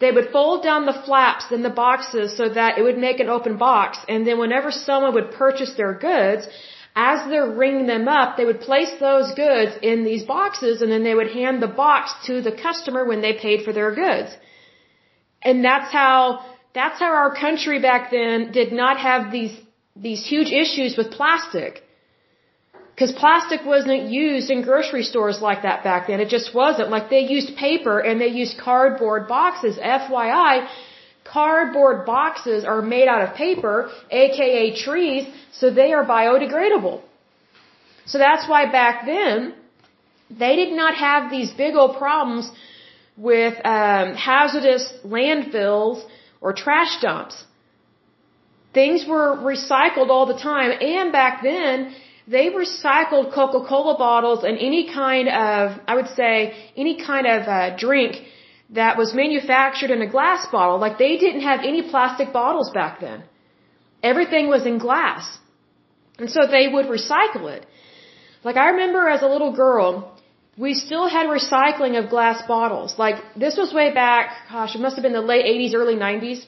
they 0.00 0.12
would 0.12 0.30
fold 0.30 0.62
down 0.62 0.86
the 0.86 1.00
flaps 1.06 1.50
in 1.50 1.62
the 1.62 1.76
boxes 1.84 2.36
so 2.36 2.48
that 2.48 2.78
it 2.78 2.82
would 2.82 2.98
make 2.98 3.18
an 3.20 3.28
open 3.28 3.56
box. 3.56 3.98
And 4.08 4.26
then 4.26 4.38
whenever 4.38 4.70
someone 4.70 5.14
would 5.14 5.32
purchase 5.32 5.74
their 5.74 5.94
goods, 5.94 6.46
as 6.94 7.28
they're 7.28 7.50
ringing 7.50 7.86
them 7.86 8.06
up, 8.08 8.36
they 8.36 8.44
would 8.44 8.60
place 8.60 8.92
those 9.00 9.32
goods 9.34 9.72
in 9.82 10.04
these 10.04 10.24
boxes 10.24 10.82
and 10.82 10.90
then 10.90 11.02
they 11.04 11.14
would 11.14 11.30
hand 11.30 11.62
the 11.62 11.74
box 11.84 12.14
to 12.26 12.40
the 12.42 12.52
customer 12.52 13.04
when 13.04 13.20
they 13.22 13.34
paid 13.34 13.64
for 13.64 13.72
their 13.72 13.92
goods. 13.94 14.30
And 15.42 15.64
that's 15.64 15.92
how, 15.92 16.44
that's 16.74 16.98
how 17.00 17.12
our 17.12 17.34
country 17.34 17.80
back 17.80 18.10
then 18.10 18.52
did 18.52 18.72
not 18.72 18.98
have 18.98 19.32
these, 19.32 19.54
these 19.96 20.24
huge 20.24 20.50
issues 20.50 20.96
with 20.96 21.10
plastic. 21.10 21.82
Because 22.98 23.12
plastic 23.12 23.60
wasn't 23.64 24.10
used 24.10 24.50
in 24.50 24.62
grocery 24.62 25.04
stores 25.04 25.40
like 25.40 25.60
that 25.62 25.84
back 25.84 26.08
then. 26.08 26.18
It 26.18 26.30
just 26.36 26.52
wasn't. 26.52 26.90
Like 26.90 27.10
they 27.10 27.20
used 27.36 27.54
paper 27.56 28.00
and 28.00 28.20
they 28.20 28.32
used 28.42 28.58
cardboard 28.58 29.28
boxes. 29.28 29.76
FYI, 29.76 30.66
cardboard 31.22 32.04
boxes 32.06 32.64
are 32.64 32.82
made 32.82 33.06
out 33.06 33.22
of 33.22 33.36
paper, 33.36 33.92
aka 34.10 34.74
trees, 34.74 35.28
so 35.52 35.70
they 35.70 35.92
are 35.92 36.04
biodegradable. 36.04 37.00
So 38.06 38.18
that's 38.18 38.48
why 38.48 38.66
back 38.66 39.06
then, 39.06 39.54
they 40.28 40.56
did 40.56 40.72
not 40.72 40.96
have 40.96 41.30
these 41.30 41.52
big 41.52 41.76
old 41.76 41.98
problems 41.98 42.50
with 43.16 43.54
um, 43.64 44.16
hazardous 44.16 44.92
landfills 45.04 46.04
or 46.40 46.52
trash 46.52 47.00
dumps. 47.00 47.44
Things 48.74 49.06
were 49.06 49.36
recycled 49.36 50.08
all 50.08 50.26
the 50.26 50.40
time, 50.50 50.72
and 50.80 51.12
back 51.12 51.44
then, 51.44 51.94
they 52.34 52.46
recycled 52.62 53.32
Coca-Cola 53.32 53.96
bottles 53.96 54.44
and 54.44 54.58
any 54.58 54.82
kind 54.92 55.28
of, 55.28 55.80
I 55.90 55.94
would 55.98 56.10
say, 56.20 56.34
any 56.76 56.94
kind 57.10 57.26
of 57.26 57.48
uh, 57.48 57.76
drink 57.76 58.16
that 58.80 58.98
was 58.98 59.14
manufactured 59.14 59.90
in 59.90 60.02
a 60.02 60.10
glass 60.16 60.46
bottle. 60.52 60.78
Like 60.78 60.98
they 60.98 61.16
didn't 61.16 61.40
have 61.40 61.60
any 61.60 61.82
plastic 61.90 62.32
bottles 62.32 62.70
back 62.70 63.00
then. 63.00 63.24
Everything 64.02 64.48
was 64.48 64.66
in 64.66 64.76
glass. 64.78 65.38
And 66.18 66.30
so 66.30 66.46
they 66.46 66.68
would 66.68 66.86
recycle 66.86 67.46
it. 67.56 67.64
Like 68.44 68.56
I 68.56 68.68
remember 68.74 69.08
as 69.08 69.22
a 69.22 69.30
little 69.34 69.52
girl, 69.64 69.90
we 70.58 70.74
still 70.74 71.08
had 71.08 71.28
recycling 71.28 71.98
of 71.98 72.10
glass 72.10 72.46
bottles. 72.46 72.98
Like 72.98 73.16
this 73.36 73.56
was 73.56 73.72
way 73.72 73.94
back, 73.94 74.30
gosh, 74.50 74.74
it 74.74 74.80
must 74.80 74.96
have 74.96 75.02
been 75.02 75.18
the 75.22 75.28
late 75.32 75.46
80s, 75.46 75.74
early 75.74 75.96
90s. 75.96 76.44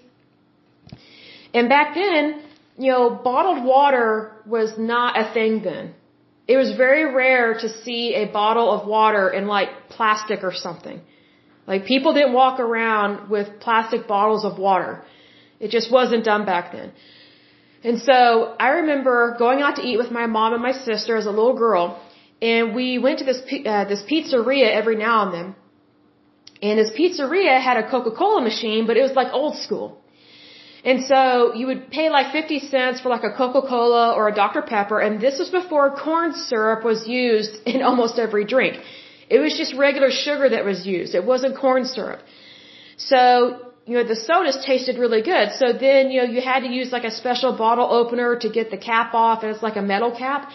And 1.54 1.68
back 1.68 1.94
then, 1.94 2.42
you 2.76 2.92
know, 2.92 3.10
bottled 3.10 3.64
water 3.64 4.32
was 4.56 4.76
not 4.78 5.18
a 5.22 5.32
thing 5.36 5.62
then. 5.62 5.94
It 6.52 6.56
was 6.56 6.70
very 6.86 7.04
rare 7.22 7.54
to 7.62 7.68
see 7.82 8.14
a 8.22 8.24
bottle 8.40 8.68
of 8.76 8.86
water 8.96 9.24
in 9.38 9.46
like 9.46 9.70
plastic 9.96 10.42
or 10.42 10.52
something. 10.52 11.00
Like 11.66 11.84
people 11.84 12.12
didn't 12.18 12.32
walk 12.32 12.58
around 12.58 13.30
with 13.30 13.60
plastic 13.60 14.08
bottles 14.08 14.44
of 14.44 14.58
water. 14.58 14.92
It 15.60 15.70
just 15.70 15.88
wasn't 15.92 16.24
done 16.24 16.44
back 16.44 16.72
then. 16.72 16.92
And 17.84 18.00
so 18.00 18.14
I 18.58 18.68
remember 18.80 19.36
going 19.38 19.62
out 19.62 19.76
to 19.76 19.82
eat 19.82 19.96
with 19.96 20.10
my 20.10 20.26
mom 20.26 20.52
and 20.52 20.62
my 20.62 20.72
sister 20.72 21.16
as 21.16 21.26
a 21.26 21.30
little 21.30 21.56
girl, 21.56 21.84
and 22.42 22.74
we 22.74 22.98
went 22.98 23.20
to 23.20 23.24
this 23.24 23.40
uh, 23.72 23.84
this 23.92 24.02
pizzeria 24.10 24.68
every 24.80 24.96
now 24.96 25.16
and 25.24 25.32
then. 25.34 25.54
And 26.62 26.78
this 26.78 26.90
pizzeria 26.98 27.58
had 27.60 27.76
a 27.78 27.88
Coca-Cola 27.90 28.42
machine, 28.42 28.86
but 28.86 28.96
it 28.98 29.02
was 29.02 29.12
like 29.12 29.32
old 29.32 29.56
school. 29.56 29.99
And 30.84 31.04
so 31.04 31.54
you 31.54 31.66
would 31.66 31.90
pay 31.90 32.08
like 32.08 32.32
50 32.32 32.58
cents 32.60 33.00
for 33.00 33.10
like 33.10 33.24
a 33.24 33.32
Coca-Cola 33.32 34.14
or 34.14 34.28
a 34.28 34.34
Dr. 34.34 34.62
Pepper, 34.62 34.98
and 34.98 35.20
this 35.20 35.38
was 35.38 35.50
before 35.50 35.94
corn 35.94 36.32
syrup 36.34 36.84
was 36.84 37.06
used 37.06 37.56
in 37.66 37.82
almost 37.82 38.18
every 38.18 38.44
drink. 38.44 38.78
It 39.28 39.38
was 39.38 39.56
just 39.56 39.74
regular 39.74 40.10
sugar 40.10 40.48
that 40.48 40.64
was 40.64 40.86
used. 40.86 41.14
It 41.14 41.24
wasn't 41.24 41.56
corn 41.56 41.84
syrup. 41.84 42.20
So, 42.96 43.20
you 43.86 43.94
know, 43.96 44.04
the 44.04 44.16
sodas 44.16 44.64
tasted 44.64 44.98
really 44.98 45.22
good. 45.22 45.52
So 45.52 45.72
then, 45.72 46.10
you 46.10 46.22
know, 46.22 46.28
you 46.34 46.40
had 46.40 46.60
to 46.60 46.68
use 46.68 46.90
like 46.90 47.04
a 47.04 47.10
special 47.10 47.56
bottle 47.56 47.88
opener 47.90 48.36
to 48.36 48.48
get 48.48 48.70
the 48.70 48.76
cap 48.76 49.14
off, 49.14 49.42
and 49.42 49.52
it's 49.52 49.62
like 49.62 49.76
a 49.76 49.82
metal 49.82 50.10
cap. 50.10 50.50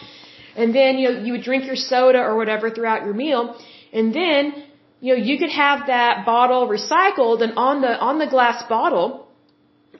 And 0.57 0.75
then, 0.75 0.97
you 0.97 1.09
know, 1.09 1.19
you 1.25 1.31
would 1.33 1.43
drink 1.43 1.65
your 1.65 1.75
soda 1.75 2.19
or 2.19 2.35
whatever 2.35 2.69
throughout 2.69 3.03
your 3.05 3.13
meal. 3.13 3.57
And 3.93 4.13
then, 4.13 4.63
you 4.99 5.15
know, 5.15 5.23
you 5.23 5.37
could 5.37 5.51
have 5.51 5.87
that 5.87 6.25
bottle 6.25 6.67
recycled 6.67 7.41
and 7.41 7.53
on 7.57 7.81
the, 7.81 7.97
on 7.97 8.19
the 8.19 8.27
glass 8.27 8.63
bottle, 8.67 9.24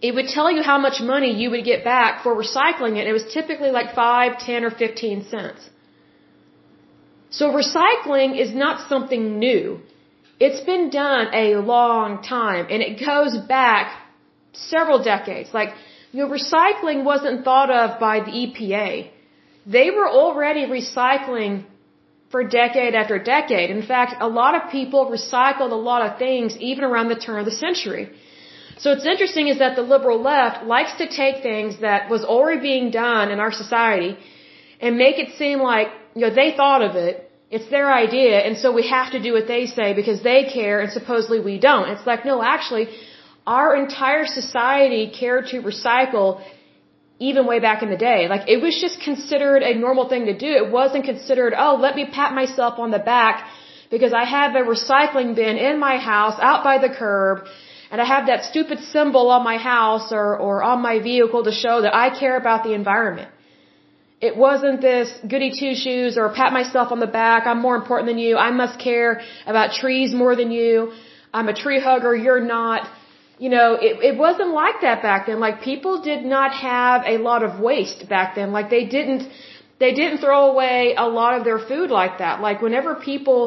it 0.02 0.14
would 0.16 0.28
tell 0.28 0.52
you 0.52 0.62
how 0.62 0.78
much 0.78 1.02
money 1.02 1.32
you 1.42 1.50
would 1.52 1.64
get 1.64 1.84
back 1.84 2.24
for 2.24 2.36
recycling 2.36 2.98
it. 2.98 3.08
It 3.08 3.14
was 3.14 3.26
typically 3.34 3.72
like 3.72 3.96
5, 3.96 4.40
10, 4.40 4.64
or 4.64 4.72
15 4.72 5.26
cents. 5.26 5.70
So 7.30 7.50
recycling 7.52 8.40
is 8.40 8.54
not 8.54 8.88
something 8.90 9.40
new. 9.40 9.80
It's 10.40 10.62
been 10.62 10.90
done 10.90 11.28
a 11.34 11.56
long 11.58 12.22
time 12.22 12.68
and 12.70 12.82
it 12.82 13.00
goes 13.06 13.38
back 13.38 14.02
several 14.54 15.04
decades. 15.04 15.54
Like, 15.54 15.74
you 16.12 16.20
know, 16.22 16.30
recycling 16.30 17.04
wasn't 17.04 17.44
thought 17.44 17.70
of 17.70 18.00
by 18.00 18.20
the 18.20 18.32
EPA. 18.32 19.10
They 19.66 19.90
were 19.92 20.10
already 20.10 20.66
recycling 20.66 21.66
for 22.32 22.44
decade 22.44 22.96
after 22.96 23.18
decade. 23.20 23.70
In 23.70 23.82
fact, 23.82 24.16
a 24.20 24.28
lot 24.28 24.56
of 24.56 24.72
people 24.72 25.02
recycled 25.18 25.72
a 25.72 25.82
lot 25.90 26.02
of 26.08 26.18
things 26.20 26.58
even 26.60 26.84
around 26.84 27.08
the 27.10 27.16
turn 27.16 27.40
of 27.40 27.46
the 27.46 27.58
century. 27.66 28.12
So 28.78 28.92
what's 28.92 29.06
interesting 29.06 29.48
is 29.48 29.60
that 29.60 29.76
the 29.76 29.82
liberal 29.82 30.22
left 30.22 30.66
likes 30.66 30.94
to 31.02 31.08
take 31.08 31.42
things 31.42 31.80
that 31.80 32.10
was 32.10 32.24
already 32.26 32.62
being 32.62 32.92
done 32.92 33.32
in 33.32 33.40
our 33.40 33.52
society 33.52 34.18
and 34.82 34.98
make 34.98 35.18
it 35.18 35.30
seem 35.38 35.60
like, 35.60 35.88
you 36.14 36.22
know, 36.24 36.34
they 36.42 36.52
thought 36.56 36.82
of 36.82 36.96
it. 36.96 37.32
It's 37.50 37.70
their 37.70 37.90
idea 37.94 38.40
and 38.46 38.58
so 38.58 38.74
we 38.74 38.88
have 38.88 39.12
to 39.12 39.20
do 39.22 39.32
what 39.34 39.48
they 39.48 39.66
say 39.66 39.94
because 39.94 40.22
they 40.24 40.40
care 40.58 40.82
and 40.82 40.92
supposedly 40.92 41.40
we 41.40 41.58
don't. 41.58 41.88
It's 41.90 42.06
like, 42.06 42.26
no, 42.26 42.44
actually, 42.44 42.90
our 43.48 43.76
entire 43.76 44.26
society 44.26 45.04
cared 45.20 45.48
to 45.48 45.62
recycle 45.62 46.42
even 47.20 47.46
way 47.46 47.60
back 47.60 47.82
in 47.82 47.90
the 47.90 48.02
day. 48.12 48.28
Like 48.28 48.50
it 48.50 48.62
was 48.62 48.78
just 48.82 49.00
considered 49.00 49.62
a 49.64 49.74
normal 49.74 50.10
thing 50.10 50.26
to 50.26 50.38
do. 50.38 50.52
It 50.64 50.70
wasn't 50.70 51.06
considered, 51.06 51.54
oh, 51.58 51.76
let 51.76 51.96
me 51.96 52.10
pat 52.12 52.34
myself 52.34 52.78
on 52.78 52.92
the 52.92 53.00
back 53.00 53.48
because 53.90 54.12
I 54.12 54.26
have 54.26 54.56
a 54.56 54.64
recycling 54.76 55.36
bin 55.36 55.56
in 55.58 55.80
my 55.80 55.98
house 55.98 56.38
out 56.42 56.64
by 56.64 56.78
the 56.80 56.90
curb 56.90 57.46
and 57.96 58.02
I 58.06 58.08
have 58.16 58.26
that 58.32 58.44
stupid 58.52 58.80
symbol 58.96 59.30
on 59.36 59.42
my 59.52 59.56
house 59.56 60.08
or, 60.12 60.28
or 60.46 60.56
on 60.70 60.82
my 60.82 60.96
vehicle 61.00 61.42
to 61.46 61.54
show 61.64 61.76
that 61.84 61.94
I 61.96 62.08
care 62.22 62.36
about 62.36 62.66
the 62.66 62.74
environment. 62.74 63.30
It 64.20 64.36
wasn't 64.36 64.82
this 64.82 65.10
goody 65.34 65.52
two 65.60 65.74
shoes 65.84 66.18
or 66.18 66.26
pat 66.40 66.52
myself 66.52 66.92
on 66.96 67.00
the 67.06 67.14
back. 67.22 67.48
I'm 67.52 67.62
more 67.68 67.78
important 67.82 68.08
than 68.12 68.18
you. 68.26 68.34
I 68.48 68.52
must 68.52 68.76
care 68.88 69.22
about 69.54 69.68
trees 69.82 70.14
more 70.24 70.36
than 70.42 70.52
you. 70.52 70.74
I'm 71.34 71.48
a 71.54 71.56
tree 71.64 71.80
hugger. 71.80 72.14
You're 72.26 72.46
not 72.58 72.82
you 73.46 73.50
know, 73.56 73.68
it, 73.88 73.94
it 74.10 74.18
wasn't 74.26 74.52
like 74.64 74.78
that 74.82 75.02
back 75.02 75.22
then. 75.28 75.40
Like 75.46 75.62
people 75.62 76.02
did 76.02 76.22
not 76.36 76.52
have 76.54 77.00
a 77.06 77.18
lot 77.30 77.44
of 77.48 77.60
waste 77.70 78.08
back 78.10 78.36
then. 78.36 78.52
Like 78.58 78.70
they 78.70 78.86
didn't, 78.98 79.24
they 79.80 79.94
didn't 79.94 80.20
throw 80.20 80.42
away 80.52 80.96
a 80.98 81.08
lot 81.22 81.32
of 81.38 81.44
their 81.44 81.60
food 81.72 81.90
like 82.02 82.20
that. 82.20 82.42
Like 82.42 82.62
whenever 82.62 82.96
people, 82.96 83.40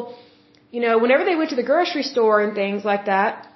you 0.71 0.81
know, 0.85 0.97
whenever 1.03 1.23
they 1.29 1.35
went 1.35 1.49
to 1.55 1.55
the 1.55 1.69
grocery 1.71 2.03
store 2.03 2.41
and 2.41 2.53
things 2.63 2.85
like 2.85 3.05
that, 3.05 3.47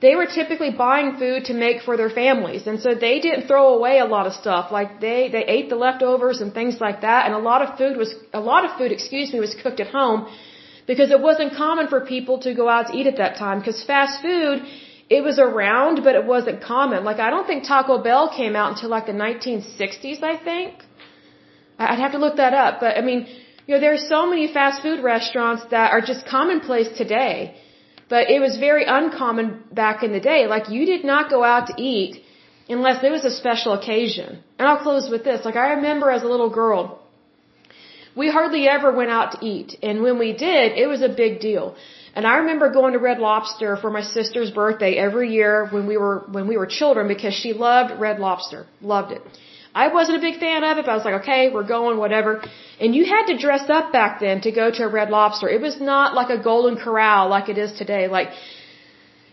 they 0.00 0.14
were 0.14 0.26
typically 0.26 0.70
buying 0.70 1.16
food 1.16 1.46
to 1.46 1.54
make 1.54 1.82
for 1.82 1.96
their 1.96 2.10
families. 2.10 2.66
And 2.68 2.80
so 2.80 2.94
they 2.94 3.18
didn't 3.20 3.46
throw 3.48 3.74
away 3.74 3.98
a 3.98 4.04
lot 4.04 4.26
of 4.28 4.32
stuff. 4.32 4.70
Like 4.70 5.00
they, 5.00 5.28
they 5.28 5.44
ate 5.56 5.68
the 5.68 5.80
leftovers 5.86 6.40
and 6.40 6.54
things 6.54 6.80
like 6.80 7.00
that. 7.00 7.26
And 7.26 7.34
a 7.34 7.44
lot 7.50 7.62
of 7.62 7.76
food 7.76 7.96
was, 7.96 8.14
a 8.32 8.40
lot 8.40 8.64
of 8.64 8.76
food, 8.78 8.92
excuse 8.92 9.32
me, 9.32 9.40
was 9.40 9.56
cooked 9.62 9.80
at 9.80 9.88
home 9.88 10.28
because 10.86 11.10
it 11.10 11.20
wasn't 11.20 11.54
common 11.54 11.88
for 11.88 12.00
people 12.00 12.38
to 12.46 12.54
go 12.54 12.68
out 12.68 12.86
to 12.88 12.92
eat 12.96 13.08
at 13.08 13.16
that 13.16 13.36
time 13.36 13.58
because 13.58 13.82
fast 13.82 14.22
food, 14.22 14.62
it 15.10 15.22
was 15.24 15.38
around, 15.38 16.04
but 16.04 16.14
it 16.14 16.24
wasn't 16.24 16.62
common. 16.62 17.02
Like, 17.02 17.18
I 17.18 17.30
don't 17.30 17.46
think 17.46 17.64
Taco 17.64 17.98
Bell 18.08 18.30
came 18.40 18.54
out 18.54 18.72
until 18.72 18.90
like 18.90 19.06
the 19.06 19.18
1960s, 19.26 20.22
I 20.22 20.36
think. 20.36 20.74
I'd 21.78 21.98
have 21.98 22.12
to 22.12 22.18
look 22.18 22.36
that 22.36 22.54
up. 22.54 22.80
But 22.80 22.96
I 22.98 23.00
mean, 23.00 23.26
you 23.66 23.74
know, 23.74 23.80
there 23.80 23.94
are 23.94 24.04
so 24.14 24.26
many 24.26 24.52
fast 24.52 24.82
food 24.82 25.02
restaurants 25.02 25.64
that 25.70 25.92
are 25.92 26.00
just 26.00 26.26
commonplace 26.26 26.88
today. 26.96 27.56
But 28.08 28.30
it 28.30 28.40
was 28.40 28.56
very 28.56 28.84
uncommon 28.84 29.64
back 29.72 30.02
in 30.02 30.12
the 30.12 30.20
day. 30.20 30.46
Like, 30.46 30.70
you 30.70 30.86
did 30.86 31.04
not 31.04 31.30
go 31.30 31.44
out 31.44 31.66
to 31.68 31.74
eat 31.76 32.22
unless 32.68 33.02
there 33.02 33.12
was 33.12 33.24
a 33.24 33.30
special 33.30 33.72
occasion. 33.74 34.42
And 34.58 34.68
I'll 34.68 34.82
close 34.88 35.10
with 35.10 35.24
this. 35.24 35.44
Like, 35.44 35.56
I 35.56 35.74
remember 35.74 36.10
as 36.10 36.22
a 36.22 36.30
little 36.34 36.50
girl, 36.50 37.02
we 38.16 38.30
hardly 38.30 38.66
ever 38.68 38.90
went 39.00 39.10
out 39.10 39.32
to 39.32 39.38
eat. 39.46 39.76
And 39.82 40.02
when 40.02 40.18
we 40.18 40.32
did, 40.32 40.72
it 40.82 40.88
was 40.88 41.02
a 41.02 41.08
big 41.08 41.40
deal. 41.40 41.76
And 42.14 42.26
I 42.26 42.38
remember 42.38 42.70
going 42.70 42.94
to 42.94 42.98
Red 42.98 43.18
Lobster 43.20 43.76
for 43.76 43.90
my 43.90 44.02
sister's 44.02 44.50
birthday 44.50 44.94
every 45.06 45.32
year 45.32 45.68
when 45.74 45.86
we 45.86 45.96
were 45.96 46.24
when 46.36 46.48
we 46.48 46.56
were 46.56 46.66
children 46.66 47.06
because 47.06 47.34
she 47.34 47.52
loved 47.52 48.00
Red 48.00 48.18
Lobster, 48.18 48.66
loved 48.80 49.12
it. 49.12 49.22
I 49.84 49.86
wasn't 49.96 50.16
a 50.18 50.24
big 50.28 50.36
fan 50.44 50.64
of 50.68 50.78
it, 50.78 50.84
but 50.86 50.92
I 50.92 50.96
was 51.00 51.06
like, 51.08 51.18
okay, 51.22 51.42
we're 51.54 51.70
going, 51.76 51.96
whatever. 52.04 52.30
And 52.82 52.94
you 52.96 53.04
had 53.14 53.26
to 53.30 53.34
dress 53.46 53.64
up 53.78 53.92
back 53.98 54.12
then 54.24 54.40
to 54.46 54.50
go 54.60 54.66
to 54.76 54.82
a 54.88 54.90
Red 54.98 55.10
Lobster. 55.16 55.48
It 55.56 55.60
was 55.68 55.76
not 55.90 56.14
like 56.20 56.30
a 56.36 56.40
Golden 56.50 56.76
Corral 56.84 57.28
like 57.34 57.48
it 57.52 57.58
is 57.64 57.72
today. 57.82 58.04
Like, 58.16 58.30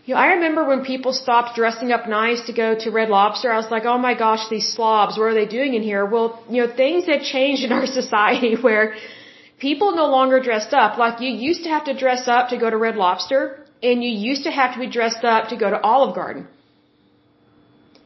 you 0.04 0.14
know, 0.14 0.20
I 0.24 0.26
remember 0.36 0.62
when 0.70 0.84
people 0.92 1.12
stopped 1.12 1.56
dressing 1.60 1.90
up 1.96 2.08
nice 2.08 2.42
to 2.48 2.52
go 2.52 2.68
to 2.82 2.92
Red 2.98 3.08
Lobster. 3.16 3.48
I 3.56 3.58
was 3.62 3.70
like, 3.76 3.86
oh 3.92 3.98
my 3.98 4.14
gosh, 4.24 4.44
these 4.54 4.68
slobs, 4.76 5.18
what 5.18 5.26
are 5.30 5.38
they 5.40 5.50
doing 5.58 5.74
in 5.78 5.82
here? 5.90 6.04
Well, 6.14 6.28
you 6.48 6.58
know, 6.60 6.70
things 6.82 7.06
have 7.12 7.22
changed 7.34 7.64
in 7.68 7.72
our 7.78 7.86
society 8.00 8.52
where 8.66 8.94
people 9.66 9.96
no 10.02 10.06
longer 10.16 10.38
dressed 10.48 10.74
up. 10.84 10.96
Like 11.04 11.20
you 11.24 11.32
used 11.48 11.64
to 11.64 11.70
have 11.76 11.84
to 11.90 11.96
dress 12.04 12.28
up 12.36 12.50
to 12.54 12.58
go 12.64 12.70
to 12.76 12.78
Red 12.86 12.96
Lobster, 13.04 13.40
and 13.82 14.04
you 14.04 14.12
used 14.30 14.44
to 14.48 14.52
have 14.60 14.74
to 14.74 14.80
be 14.86 14.90
dressed 14.98 15.24
up 15.34 15.48
to 15.52 15.56
go 15.64 15.70
to 15.76 15.80
Olive 15.92 16.14
Garden. 16.20 16.46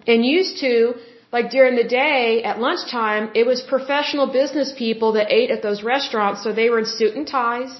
And 0.07 0.25
used 0.25 0.59
to, 0.67 0.95
like 1.33 1.51
during 1.51 1.77
the 1.77 1.89
day 2.03 2.43
at 2.43 2.59
lunchtime, 2.59 3.31
it 3.35 3.47
was 3.47 3.61
professional 3.61 4.27
business 4.27 4.73
people 4.77 5.13
that 5.13 5.33
ate 5.39 5.51
at 5.51 5.63
those 5.63 5.83
restaurants, 5.83 6.43
so 6.43 6.53
they 6.53 6.69
were 6.71 6.81
in 6.81 6.87
suit 6.87 7.15
and 7.15 7.27
ties, 7.27 7.73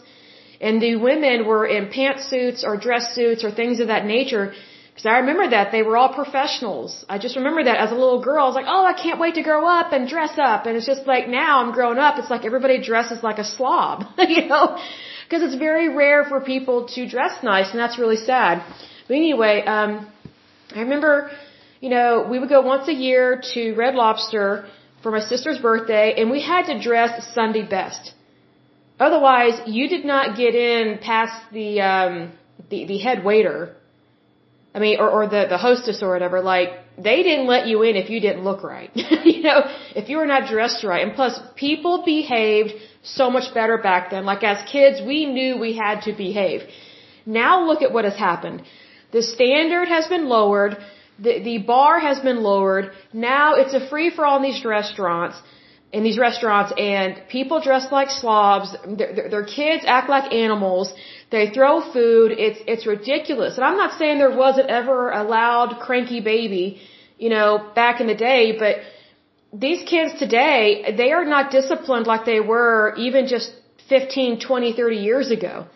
and 0.61 0.81
the 0.81 0.97
women 0.97 1.47
were 1.47 1.67
in 1.67 1.89
pantsuits 1.89 2.65
or 2.65 2.77
dress 2.77 3.15
suits 3.15 3.43
or 3.45 3.51
things 3.51 3.81
of 3.81 3.89
that 3.89 4.05
nature 4.07 4.53
because 5.01 5.15
I 5.15 5.19
remember 5.21 5.49
that 5.49 5.73
they 5.73 5.83
were 5.83 5.97
all 5.97 6.13
professionals. 6.13 7.07
I 7.09 7.17
just 7.19 7.37
remember 7.37 7.63
that 7.65 7.79
as 7.85 7.91
a 7.91 7.95
little 7.95 8.23
girl, 8.23 8.45
I 8.45 8.49
was 8.49 8.55
like, 8.55 8.67
oh, 8.69 8.85
I 8.85 8.93
can't 8.93 9.19
wait 9.19 9.35
to 9.37 9.43
grow 9.43 9.67
up 9.67 9.93
and 9.95 10.07
dress 10.07 10.35
up. 10.37 10.67
And 10.67 10.77
it's 10.77 10.85
just 10.85 11.07
like 11.07 11.27
now 11.27 11.63
I'm 11.63 11.73
grown 11.73 11.99
up, 11.99 12.19
it's 12.19 12.29
like 12.29 12.45
everybody 12.45 12.83
dresses 12.83 13.23
like 13.23 13.39
a 13.39 13.45
slob, 13.45 14.05
you 14.19 14.47
know? 14.47 14.79
Because 15.25 15.43
it's 15.43 15.55
very 15.55 15.89
rare 15.95 16.25
for 16.25 16.41
people 16.41 16.87
to 16.89 17.09
dress 17.09 17.43
nice, 17.43 17.71
and 17.71 17.79
that's 17.79 17.99
really 17.99 18.17
sad. 18.17 18.63
But 19.09 19.15
anyway, 19.15 19.63
um, 19.65 20.07
I 20.75 20.81
remember, 20.81 21.31
you 21.81 21.89
know, 21.89 22.27
we 22.31 22.39
would 22.39 22.49
go 22.49 22.61
once 22.61 22.89
a 22.89 22.93
year 22.93 23.43
to 23.55 23.75
Red 23.75 23.95
Lobster 23.95 24.67
for 25.03 25.11
my 25.11 25.21
sister's 25.21 25.59
birthday, 25.59 26.15
and 26.19 26.31
we 26.31 26.43
had 26.43 26.67
to 26.67 26.81
dress 26.81 27.35
Sunday 27.35 27.67
best. 27.67 28.13
Otherwise, 28.99 29.61
you 29.67 29.89
did 29.89 30.05
not 30.05 30.37
get 30.37 30.55
in 30.55 30.99
past 30.99 31.37
the 31.53 31.81
um, 31.81 32.33
the, 32.69 32.87
the 32.87 32.99
head 32.99 33.25
waiter 33.25 33.75
I 34.75 34.79
mean, 34.79 35.01
or, 35.01 35.09
or 35.11 35.27
the, 35.27 35.47
the 35.49 35.59
hostess 35.59 36.03
or 36.03 36.11
whatever, 36.11 36.41
like, 36.41 36.71
they 36.97 37.23
didn't 37.23 37.47
let 37.47 37.67
you 37.67 37.83
in 37.83 37.97
if 37.97 38.09
you 38.09 38.21
didn't 38.21 38.45
look 38.45 38.63
right. 38.63 38.91
you 38.95 39.43
know, 39.43 39.63
if 39.97 40.09
you 40.09 40.17
were 40.19 40.27
not 40.27 40.49
dressed 40.49 40.85
right. 40.85 41.05
And 41.07 41.15
plus, 41.15 41.41
people 41.57 42.03
behaved 42.05 42.75
so 43.03 43.31
much 43.31 43.53
better 43.53 43.79
back 43.79 44.11
then. 44.11 44.25
Like, 44.25 44.45
as 44.45 44.59
kids, 44.71 45.01
we 45.05 45.27
knew 45.27 45.59
we 45.59 45.77
had 45.77 46.03
to 46.03 46.13
behave. 46.13 46.61
Now 47.27 47.65
look 47.67 47.83
at 47.83 47.93
what 47.93 48.05
has 48.05 48.17
happened. 48.17 48.63
The 49.13 49.23
standard 49.23 49.89
has 49.89 50.07
been 50.07 50.29
lowered. 50.29 50.77
The, 51.23 51.41
the 51.49 51.59
bar 51.59 51.99
has 52.01 52.19
been 52.21 52.43
lowered. 52.43 52.93
Now 53.13 53.55
it's 53.55 53.75
a 53.75 53.89
free 53.89 54.11
for 54.11 54.25
all 54.25 54.37
in 54.39 54.43
these 54.43 54.65
restaurants 54.65 55.37
in 55.93 56.03
these 56.05 56.19
restaurants 56.19 56.73
and 56.79 57.21
people 57.29 57.61
dress 57.61 57.91
like 57.91 58.11
slobs. 58.11 58.75
Their, 58.99 59.29
their, 59.29 59.45
kids 59.45 59.85
act 59.87 60.09
like 60.09 60.33
animals. 60.33 60.93
They 61.31 61.51
throw 61.51 61.81
food. 61.93 62.33
It's, 62.33 62.61
it's 62.67 62.87
ridiculous. 62.87 63.57
And 63.57 63.65
I'm 63.65 63.77
not 63.77 63.99
saying 63.99 64.19
there 64.19 64.37
wasn't 64.37 64.69
ever 64.69 65.11
a 65.11 65.25
loud, 65.25 65.81
cranky 65.81 66.21
baby, 66.21 66.81
you 67.19 67.29
know, 67.29 67.73
back 67.75 68.01
in 68.01 68.07
the 68.07 68.15
day, 68.15 68.57
but 68.59 68.77
these 69.53 69.83
kids 69.83 70.17
today, 70.19 70.95
they 70.97 71.11
are 71.11 71.25
not 71.25 71.51
disciplined 71.51 72.07
like 72.07 72.25
they 72.25 72.41
were 72.41 72.95
even 72.97 73.27
just 73.27 73.53
15, 73.89 74.41
20, 74.41 74.73
30 74.75 74.97
years 74.97 75.31
ago. 75.33 75.67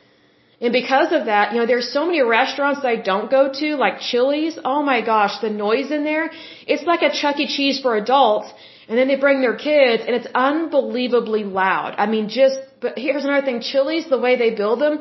And 0.60 0.72
because 0.72 1.12
of 1.12 1.26
that, 1.26 1.52
you 1.52 1.58
know, 1.58 1.66
there's 1.66 1.92
so 1.92 2.06
many 2.06 2.22
restaurants 2.22 2.82
that 2.82 2.88
I 2.88 2.96
don't 2.96 3.30
go 3.30 3.52
to, 3.60 3.76
like 3.76 4.00
Chili's. 4.00 4.58
Oh 4.64 4.82
my 4.82 5.00
gosh, 5.00 5.40
the 5.40 5.50
noise 5.50 5.90
in 5.90 6.04
there. 6.04 6.30
It's 6.66 6.84
like 6.84 7.02
a 7.02 7.10
Chuck 7.10 7.38
E. 7.38 7.46
Cheese 7.46 7.80
for 7.80 7.96
adults 7.96 8.52
and 8.88 8.98
then 8.98 9.08
they 9.08 9.16
bring 9.16 9.40
their 9.40 9.56
kids 9.56 10.02
and 10.06 10.14
it's 10.14 10.28
unbelievably 10.34 11.44
loud. 11.44 11.94
I 11.98 12.06
mean, 12.06 12.28
just 12.28 12.58
But 12.84 12.98
here's 12.98 13.24
another 13.24 13.44
thing. 13.48 13.60
Chili's, 13.60 14.06
the 14.14 14.22
way 14.26 14.36
they 14.36 14.50
build 14.62 14.78
them, 14.84 14.94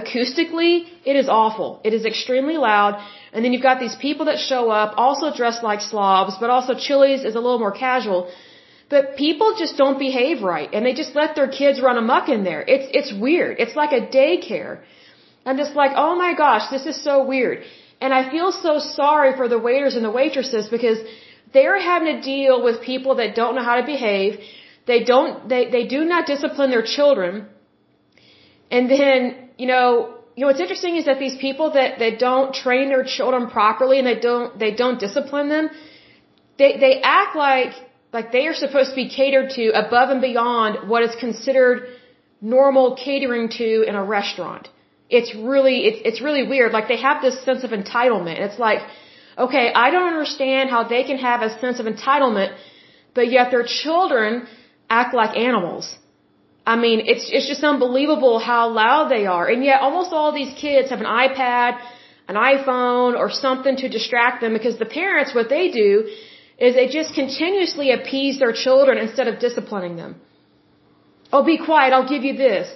acoustically, 0.00 0.72
it 1.10 1.16
is 1.22 1.28
awful. 1.28 1.68
It 1.88 1.92
is 1.98 2.04
extremely 2.04 2.56
loud. 2.56 2.92
And 3.32 3.44
then 3.44 3.52
you've 3.52 3.68
got 3.70 3.78
these 3.80 3.96
people 4.06 4.26
that 4.30 4.38
show 4.50 4.62
up, 4.70 4.94
also 4.96 5.26
dressed 5.40 5.62
like 5.62 5.80
slobs, 5.80 6.34
but 6.42 6.50
also 6.50 6.74
Chili's 6.86 7.22
is 7.30 7.36
a 7.40 7.42
little 7.46 7.60
more 7.66 7.76
casual. 7.86 8.20
But 8.94 9.16
people 9.16 9.54
just 9.62 9.76
don't 9.82 9.98
behave 9.98 10.42
right, 10.42 10.68
and 10.74 10.84
they 10.84 10.94
just 11.02 11.14
let 11.14 11.36
their 11.36 11.50
kids 11.60 11.80
run 11.80 11.96
amok 11.96 12.28
in 12.28 12.42
there. 12.48 12.62
It's 12.74 12.88
it's 12.98 13.12
weird. 13.26 13.60
It's 13.64 13.76
like 13.82 13.92
a 14.00 14.02
daycare. 14.18 14.72
I'm 15.46 15.58
just 15.62 15.74
like, 15.82 15.92
oh 16.04 16.14
my 16.16 16.32
gosh, 16.34 16.64
this 16.70 16.86
is 16.92 16.96
so 17.08 17.24
weird. 17.32 17.62
And 18.00 18.12
I 18.20 18.22
feel 18.30 18.50
so 18.52 18.78
sorry 18.78 19.36
for 19.36 19.46
the 19.48 19.58
waiters 19.58 19.94
and 19.96 20.04
the 20.04 20.14
waitresses 20.20 20.68
because 20.68 20.98
they're 21.52 21.80
having 21.80 22.16
to 22.16 22.20
deal 22.22 22.62
with 22.66 22.80
people 22.82 23.16
that 23.16 23.34
don't 23.34 23.54
know 23.56 23.62
how 23.70 23.76
to 23.80 23.86
behave. 23.86 24.40
They 24.86 25.04
don't, 25.04 25.48
they, 25.48 25.62
they 25.70 25.84
do 25.86 26.04
not 26.04 26.26
discipline 26.26 26.70
their 26.70 26.86
children. 26.96 27.46
And 28.70 28.90
then, 28.90 29.50
you 29.58 29.66
know, 29.66 30.14
you 30.34 30.42
know, 30.42 30.46
what's 30.46 30.60
interesting 30.60 30.96
is 30.96 31.04
that 31.06 31.18
these 31.18 31.36
people 31.36 31.72
that, 31.72 31.98
that 31.98 32.18
don't 32.18 32.54
train 32.54 32.88
their 32.88 33.04
children 33.04 33.48
properly 33.50 33.98
and 33.98 34.06
they 34.06 34.18
don't, 34.18 34.58
they 34.58 34.72
don't 34.82 34.98
discipline 34.98 35.48
them, 35.48 35.70
they, 36.58 36.78
they 36.78 37.00
act 37.02 37.36
like, 37.36 37.72
like 38.12 38.32
they 38.32 38.46
are 38.46 38.54
supposed 38.54 38.90
to 38.90 38.96
be 38.96 39.08
catered 39.08 39.50
to 39.50 39.70
above 39.70 40.10
and 40.10 40.20
beyond 40.20 40.88
what 40.88 41.02
is 41.02 41.14
considered 41.20 41.88
normal 42.40 42.96
catering 42.96 43.48
to 43.48 43.82
in 43.82 43.94
a 43.94 44.04
restaurant 44.04 44.68
it's 45.18 45.34
really 45.34 45.76
it's 45.88 46.00
it's 46.08 46.20
really 46.26 46.44
weird. 46.52 46.72
Like 46.72 46.88
they 46.88 47.00
have 47.08 47.20
this 47.26 47.36
sense 47.44 47.62
of 47.64 47.70
entitlement. 47.70 48.38
It's 48.46 48.58
like, 48.58 48.80
okay, 49.46 49.66
I 49.84 49.90
don't 49.90 50.08
understand 50.14 50.70
how 50.70 50.84
they 50.84 51.02
can 51.10 51.18
have 51.18 51.42
a 51.42 51.50
sense 51.62 51.80
of 51.80 51.86
entitlement, 51.86 52.56
but 53.14 53.30
yet 53.36 53.50
their 53.50 53.66
children 53.82 54.46
act 54.88 55.12
like 55.14 55.36
animals. 55.36 55.96
I 56.72 56.76
mean, 56.76 57.00
it's 57.12 57.28
it's 57.36 57.48
just 57.52 57.64
unbelievable 57.64 58.38
how 58.38 58.62
loud 58.70 59.10
they 59.10 59.26
are. 59.26 59.46
And 59.48 59.64
yet 59.64 59.80
almost 59.80 60.12
all 60.12 60.32
these 60.32 60.54
kids 60.64 60.90
have 60.90 61.00
an 61.00 61.12
iPad, 61.24 61.80
an 62.28 62.36
iPhone, 62.36 63.18
or 63.18 63.30
something 63.30 63.76
to 63.82 63.88
distract 63.88 64.40
them 64.40 64.52
because 64.52 64.78
the 64.78 64.90
parents 65.00 65.34
what 65.34 65.48
they 65.48 65.70
do 65.70 66.08
is 66.60 66.74
they 66.74 66.88
just 66.88 67.14
continuously 67.14 67.90
appease 67.98 68.38
their 68.38 68.52
children 68.52 68.98
instead 68.98 69.28
of 69.28 69.38
disciplining 69.46 69.96
them. 69.96 70.12
Oh, 71.32 71.42
be 71.42 71.58
quiet, 71.58 71.92
I'll 71.94 72.12
give 72.14 72.24
you 72.28 72.36
this. 72.36 72.68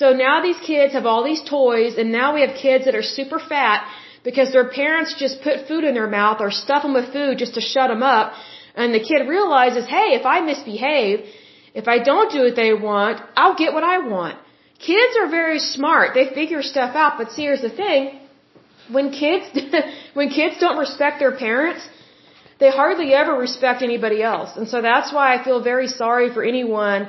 So 0.00 0.12
now 0.12 0.40
these 0.42 0.60
kids 0.70 0.92
have 0.94 1.06
all 1.06 1.22
these 1.24 1.42
toys, 1.42 1.96
and 1.98 2.12
now 2.12 2.34
we 2.34 2.40
have 2.44 2.54
kids 2.66 2.84
that 2.86 2.94
are 2.94 3.08
super 3.18 3.38
fat 3.38 3.86
because 4.24 4.52
their 4.52 4.68
parents 4.70 5.14
just 5.18 5.42
put 5.42 5.66
food 5.68 5.84
in 5.84 5.94
their 5.94 6.08
mouth 6.08 6.38
or 6.40 6.50
stuff 6.50 6.82
them 6.82 6.94
with 6.94 7.12
food 7.12 7.38
just 7.38 7.54
to 7.54 7.60
shut 7.60 7.88
them 7.88 8.02
up. 8.02 8.32
And 8.74 8.94
the 8.94 9.04
kid 9.10 9.28
realizes, 9.28 9.84
hey, 9.86 10.08
if 10.20 10.24
I 10.24 10.40
misbehave, 10.40 11.26
if 11.74 11.88
I 11.88 11.98
don't 11.98 12.30
do 12.30 12.42
what 12.46 12.56
they 12.56 12.72
want, 12.72 13.20
I'll 13.36 13.56
get 13.62 13.72
what 13.72 13.84
I 13.84 13.98
want. 13.98 14.38
Kids 14.78 15.16
are 15.20 15.28
very 15.28 15.58
smart. 15.58 16.14
They 16.14 16.26
figure 16.40 16.62
stuff 16.62 16.94
out. 16.96 17.18
But 17.18 17.32
see, 17.32 17.42
here's 17.42 17.62
the 17.62 17.70
thing. 17.70 18.18
When 18.90 19.10
kids, 19.10 19.44
when 20.14 20.28
kids 20.30 20.58
don't 20.58 20.78
respect 20.78 21.18
their 21.18 21.36
parents, 21.36 21.86
they 22.62 22.70
hardly 22.82 23.08
ever 23.20 23.34
respect 23.46 23.78
anybody 23.90 24.20
else. 24.32 24.50
And 24.58 24.66
so 24.72 24.80
that's 24.90 25.12
why 25.16 25.26
I 25.34 25.38
feel 25.46 25.60
very 25.72 25.88
sorry 26.02 26.28
for 26.34 26.42
anyone 26.52 27.00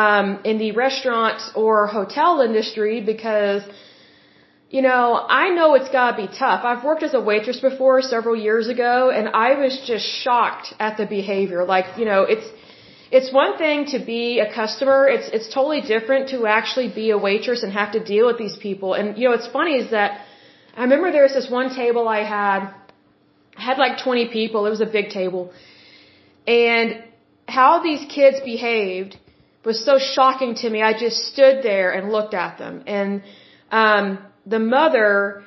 um, 0.00 0.26
in 0.50 0.56
the 0.64 0.70
restaurant 0.86 1.40
or 1.62 1.74
hotel 1.98 2.32
industry 2.48 2.96
because, 3.12 3.62
you 4.76 4.82
know, 4.88 5.04
I 5.42 5.44
know 5.56 5.68
it's 5.78 5.92
gotta 5.98 6.16
be 6.24 6.28
tough. 6.44 6.60
I've 6.70 6.84
worked 6.90 7.04
as 7.08 7.14
a 7.20 7.22
waitress 7.30 7.60
before 7.68 7.96
several 8.14 8.36
years 8.48 8.66
ago 8.74 9.10
and 9.18 9.28
I 9.46 9.50
was 9.62 9.74
just 9.92 10.06
shocked 10.22 10.68
at 10.86 10.96
the 11.00 11.06
behavior. 11.18 11.64
Like, 11.74 11.86
you 12.00 12.06
know, 12.10 12.22
it's, 12.34 12.48
it's 13.18 13.32
one 13.42 13.52
thing 13.62 13.86
to 13.94 13.98
be 14.14 14.24
a 14.46 14.48
customer. 14.60 15.00
It's, 15.16 15.28
it's 15.36 15.48
totally 15.58 15.80
different 15.94 16.28
to 16.34 16.46
actually 16.58 16.88
be 17.02 17.06
a 17.18 17.20
waitress 17.28 17.62
and 17.64 17.72
have 17.72 17.92
to 17.98 18.02
deal 18.12 18.26
with 18.30 18.38
these 18.44 18.56
people. 18.66 18.92
And, 18.98 19.16
you 19.18 19.24
know, 19.24 19.32
what's 19.36 19.52
funny 19.58 19.76
is 19.82 19.90
that 19.92 20.10
I 20.76 20.82
remember 20.82 21.10
there 21.10 21.24
was 21.30 21.34
this 21.40 21.50
one 21.50 21.74
table 21.74 22.06
I 22.06 22.22
had, 22.38 22.60
had 23.60 23.78
like 23.78 24.02
20 24.02 24.28
people. 24.28 24.66
It 24.66 24.70
was 24.70 24.80
a 24.80 24.92
big 24.98 25.10
table. 25.10 25.52
And 26.46 27.02
how 27.46 27.82
these 27.82 28.04
kids 28.16 28.38
behaved 28.44 29.18
was 29.64 29.84
so 29.84 29.98
shocking 29.98 30.54
to 30.56 30.70
me. 30.70 30.82
I 30.82 30.92
just 30.98 31.18
stood 31.32 31.62
there 31.62 31.90
and 31.92 32.10
looked 32.10 32.34
at 32.34 32.58
them. 32.58 32.82
And 32.86 33.22
um, 33.70 34.18
the 34.46 34.58
mother, 34.58 35.44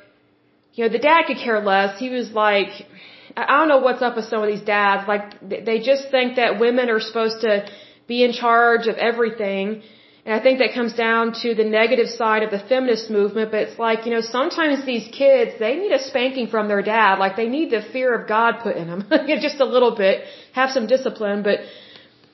you 0.74 0.86
know, 0.86 0.92
the 0.92 1.00
dad 1.00 1.24
could 1.28 1.38
care 1.38 1.60
less. 1.60 2.00
He 2.00 2.10
was 2.10 2.32
like, 2.32 2.72
I 3.36 3.58
don't 3.58 3.68
know 3.68 3.80
what's 3.80 4.02
up 4.02 4.16
with 4.16 4.26
some 4.26 4.44
of 4.44 4.48
these 4.48 4.62
dads. 4.62 5.08
Like, 5.08 5.26
they 5.70 5.80
just 5.80 6.12
think 6.12 6.36
that 6.36 6.60
women 6.60 6.90
are 6.90 7.00
supposed 7.00 7.42
to 7.42 7.66
be 8.08 8.24
in 8.24 8.34
charge 8.34 8.88
of 8.88 8.96
everything. 8.98 9.82
And 10.26 10.34
I 10.34 10.42
think 10.42 10.60
that 10.60 10.74
comes 10.74 10.94
down 10.94 11.34
to 11.42 11.54
the 11.54 11.66
negative 11.66 12.08
side 12.08 12.44
of 12.44 12.52
the 12.52 12.60
feminist 12.60 13.10
movement. 13.10 13.52
But 13.52 13.62
it's 13.66 13.78
like, 13.78 14.06
you 14.06 14.12
know, 14.14 14.22
sometimes 14.22 14.86
these 14.86 15.08
kids, 15.22 15.52
they 15.60 15.76
need 15.76 15.92
a 15.92 16.02
spanking 16.02 16.48
from 16.48 16.70
their 16.70 16.82
dad. 16.82 17.20
Like, 17.20 17.36
they 17.36 17.50
need 17.50 17.72
the 17.72 17.82
fear 17.82 18.14
of 18.14 18.28
God 18.28 18.60
put 18.64 18.78
in 18.78 18.88
them. 18.88 19.02
just 19.48 19.60
a 19.60 19.66
little 19.66 19.96
bit. 19.96 20.24
Have 20.54 20.70
some 20.70 20.88
discipline. 20.88 21.44
But 21.44 21.60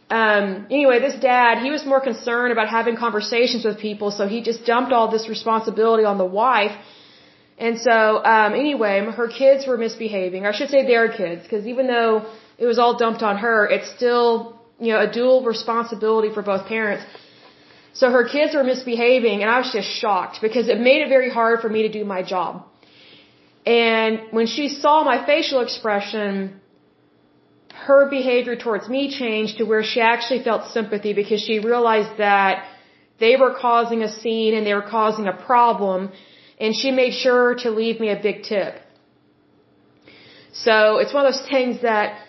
um, 0.10 0.68
anyway, 0.72 1.00
this 1.00 1.20
dad, 1.20 1.64
he 1.64 1.70
was 1.72 1.86
more 1.86 2.02
concerned 2.02 2.52
about 2.52 2.68
having 2.68 2.96
conversations 2.96 3.64
with 3.64 3.78
people, 3.80 4.10
so 4.12 4.28
he 4.28 4.42
just 4.42 4.66
dumped 4.66 4.92
all 4.92 5.10
this 5.12 5.30
responsibility 5.30 6.04
on 6.04 6.18
the 6.18 6.26
wife. 6.26 6.76
And 7.60 7.80
so, 7.80 8.24
um, 8.24 8.54
anyway, 8.54 9.06
her 9.22 9.28
kids 9.28 9.68
were 9.68 9.78
misbehaving. 9.78 10.46
I 10.46 10.52
should 10.52 10.70
say 10.70 10.88
their 10.88 11.10
kids, 11.12 11.44
because 11.44 11.68
even 11.68 11.88
though 11.88 12.26
it 12.58 12.66
was 12.66 12.80
all 12.80 12.98
dumped 12.98 13.22
on 13.22 13.38
her, 13.38 13.68
it's 13.68 13.90
still, 13.98 14.60
you 14.80 14.94
know, 14.94 15.02
a 15.02 15.12
dual 15.12 15.44
responsibility 15.44 16.34
for 16.34 16.42
both 16.42 16.66
parents. 16.68 17.04
So 18.00 18.10
her 18.18 18.26
kids 18.36 18.56
were 18.56 18.64
misbehaving, 18.64 19.38
and 19.44 19.50
I 19.56 19.58
was 19.64 19.72
just 19.78 19.90
shocked 20.02 20.36
because 20.46 20.70
it 20.74 20.80
made 20.90 21.02
it 21.06 21.10
very 21.10 21.30
hard 21.38 21.60
for 21.64 21.70
me 21.76 21.82
to 21.88 21.92
do 22.00 22.04
my 22.16 22.22
job. 22.34 22.52
And 23.66 24.14
when 24.38 24.48
she 24.56 24.66
saw 24.84 25.04
my 25.04 25.18
facial 25.32 25.60
expression, 25.68 26.62
her 27.88 28.10
behavior 28.10 28.56
towards 28.56 28.88
me 28.96 29.02
changed 29.22 29.58
to 29.58 29.66
where 29.72 29.84
she 29.92 30.00
actually 30.00 30.42
felt 30.44 30.72
sympathy 30.78 31.14
because 31.22 31.42
she 31.48 31.60
realized 31.72 32.14
that 32.18 32.66
they 33.24 33.36
were 33.36 33.54
causing 33.68 34.02
a 34.04 34.12
scene 34.20 34.54
and 34.54 34.66
they 34.66 34.74
were 34.74 34.90
causing 34.98 35.28
a 35.28 35.38
problem 35.50 36.12
and 36.60 36.76
she 36.76 36.92
made 36.92 37.14
sure 37.14 37.56
to 37.64 37.70
leave 37.70 38.00
me 38.00 38.10
a 38.10 38.20
big 38.28 38.44
tip. 38.44 38.74
So 40.54 40.98
it's 40.98 41.14
one 41.14 41.26
of 41.26 41.34
those 41.34 41.48
things 41.50 41.82
that 41.82 42.20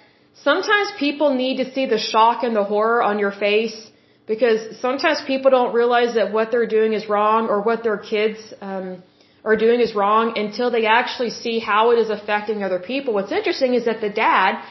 sometimes 0.49 0.89
people 0.99 1.35
need 1.35 1.57
to 1.63 1.73
see 1.73 1.87
the 1.87 1.99
shock 1.99 2.43
and 2.43 2.55
the 2.55 2.65
horror 2.65 3.03
on 3.03 3.19
your 3.19 3.33
face 3.33 3.90
because 4.33 4.61
sometimes 4.87 5.19
people 5.33 5.51
don't 5.57 5.73
realize 5.81 6.11
that 6.19 6.33
what 6.37 6.47
they're 6.53 6.73
doing 6.79 6.93
is 6.99 7.05
wrong 7.13 7.49
or 7.53 7.57
what 7.69 7.79
their 7.87 8.01
kids 8.13 8.39
um, 8.69 9.03
are 9.49 9.57
doing 9.65 9.81
is 9.87 9.93
wrong 10.01 10.27
until 10.43 10.69
they 10.77 10.85
actually 10.99 11.31
see 11.45 11.57
how 11.71 11.83
it 11.93 11.99
is 12.03 12.11
affecting 12.19 12.63
other 12.63 12.79
people. 12.91 13.13
What's 13.19 13.33
interesting 13.39 13.75
is 13.79 13.87
that 13.87 14.01
the 14.01 14.13
dad, 14.27 14.63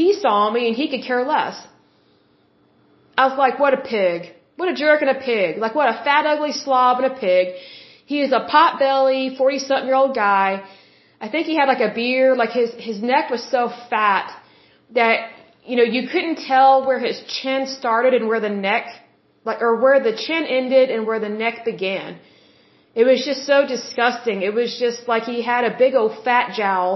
he 0.00 0.08
saw 0.24 0.38
me 0.56 0.68
and 0.68 0.76
he 0.82 0.86
could 0.92 1.04
care 1.10 1.24
less. 1.34 1.56
I 3.20 3.26
was 3.28 3.36
like, 3.44 3.58
what 3.58 3.74
a 3.80 3.82
pig. 3.96 4.20
What 4.58 4.68
a 4.72 4.76
jerk 4.82 5.02
and 5.06 5.10
a 5.16 5.20
pig. 5.30 5.58
Like, 5.64 5.74
what 5.74 5.88
a 5.94 5.96
fat, 6.04 6.24
ugly 6.34 6.52
slob 6.52 7.02
and 7.02 7.06
a 7.12 7.16
pig. 7.26 7.54
He 8.12 8.20
is 8.26 8.30
a 8.40 8.42
pot 8.52 8.78
belly, 8.78 9.34
40 9.36 9.58
something 9.58 9.88
year 9.88 10.00
old 10.02 10.14
guy. 10.14 10.62
I 11.20 11.28
think 11.28 11.48
he 11.48 11.56
had 11.60 11.66
like 11.74 11.84
a 11.90 11.92
beard, 11.92 12.38
like 12.38 12.54
his, 12.60 12.70
his 12.88 13.02
neck 13.02 13.30
was 13.30 13.42
so 13.56 13.62
fat 13.90 14.26
that, 15.00 15.16
you 15.64 15.76
know, 15.78 15.88
you 15.96 16.02
couldn't 16.12 16.38
tell 16.52 16.86
where 16.86 17.00
his 17.08 17.20
chin 17.36 17.66
started 17.66 18.14
and 18.14 18.28
where 18.28 18.42
the 18.48 18.54
neck, 18.68 18.86
like, 19.48 19.60
or 19.66 19.72
where 19.82 19.98
the 20.08 20.14
chin 20.24 20.42
ended 20.60 20.86
and 20.94 21.00
where 21.08 21.20
the 21.26 21.34
neck 21.44 21.56
began. 21.72 22.18
It 23.00 23.04
was 23.10 23.20
just 23.30 23.42
so 23.50 23.58
disgusting. 23.74 24.38
It 24.48 24.54
was 24.60 24.70
just 24.84 25.00
like 25.12 25.24
he 25.34 25.40
had 25.52 25.62
a 25.70 25.72
big 25.84 25.94
old 26.00 26.14
fat 26.26 26.46
jowl. 26.58 26.90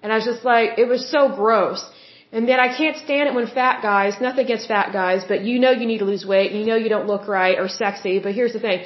And 0.00 0.12
I 0.12 0.16
was 0.20 0.26
just 0.32 0.44
like, 0.52 0.68
it 0.82 0.88
was 0.94 1.02
so 1.16 1.22
gross. 1.40 1.82
And 2.34 2.42
then 2.48 2.58
I 2.66 2.68
can't 2.80 2.98
stand 3.06 3.24
it 3.30 3.34
when 3.38 3.46
fat 3.60 3.76
guys, 3.90 4.20
nothing 4.26 4.44
against 4.48 4.66
fat 4.74 4.88
guys, 5.00 5.20
but 5.30 5.38
you 5.48 5.54
know 5.62 5.72
you 5.80 5.86
need 5.92 6.02
to 6.04 6.08
lose 6.12 6.24
weight, 6.32 6.52
you 6.52 6.66
know 6.70 6.78
you 6.84 6.90
don't 6.94 7.08
look 7.12 7.24
right 7.40 7.56
or 7.62 7.68
sexy, 7.82 8.14
but 8.24 8.32
here's 8.38 8.54
the 8.58 8.62
thing. 8.66 8.80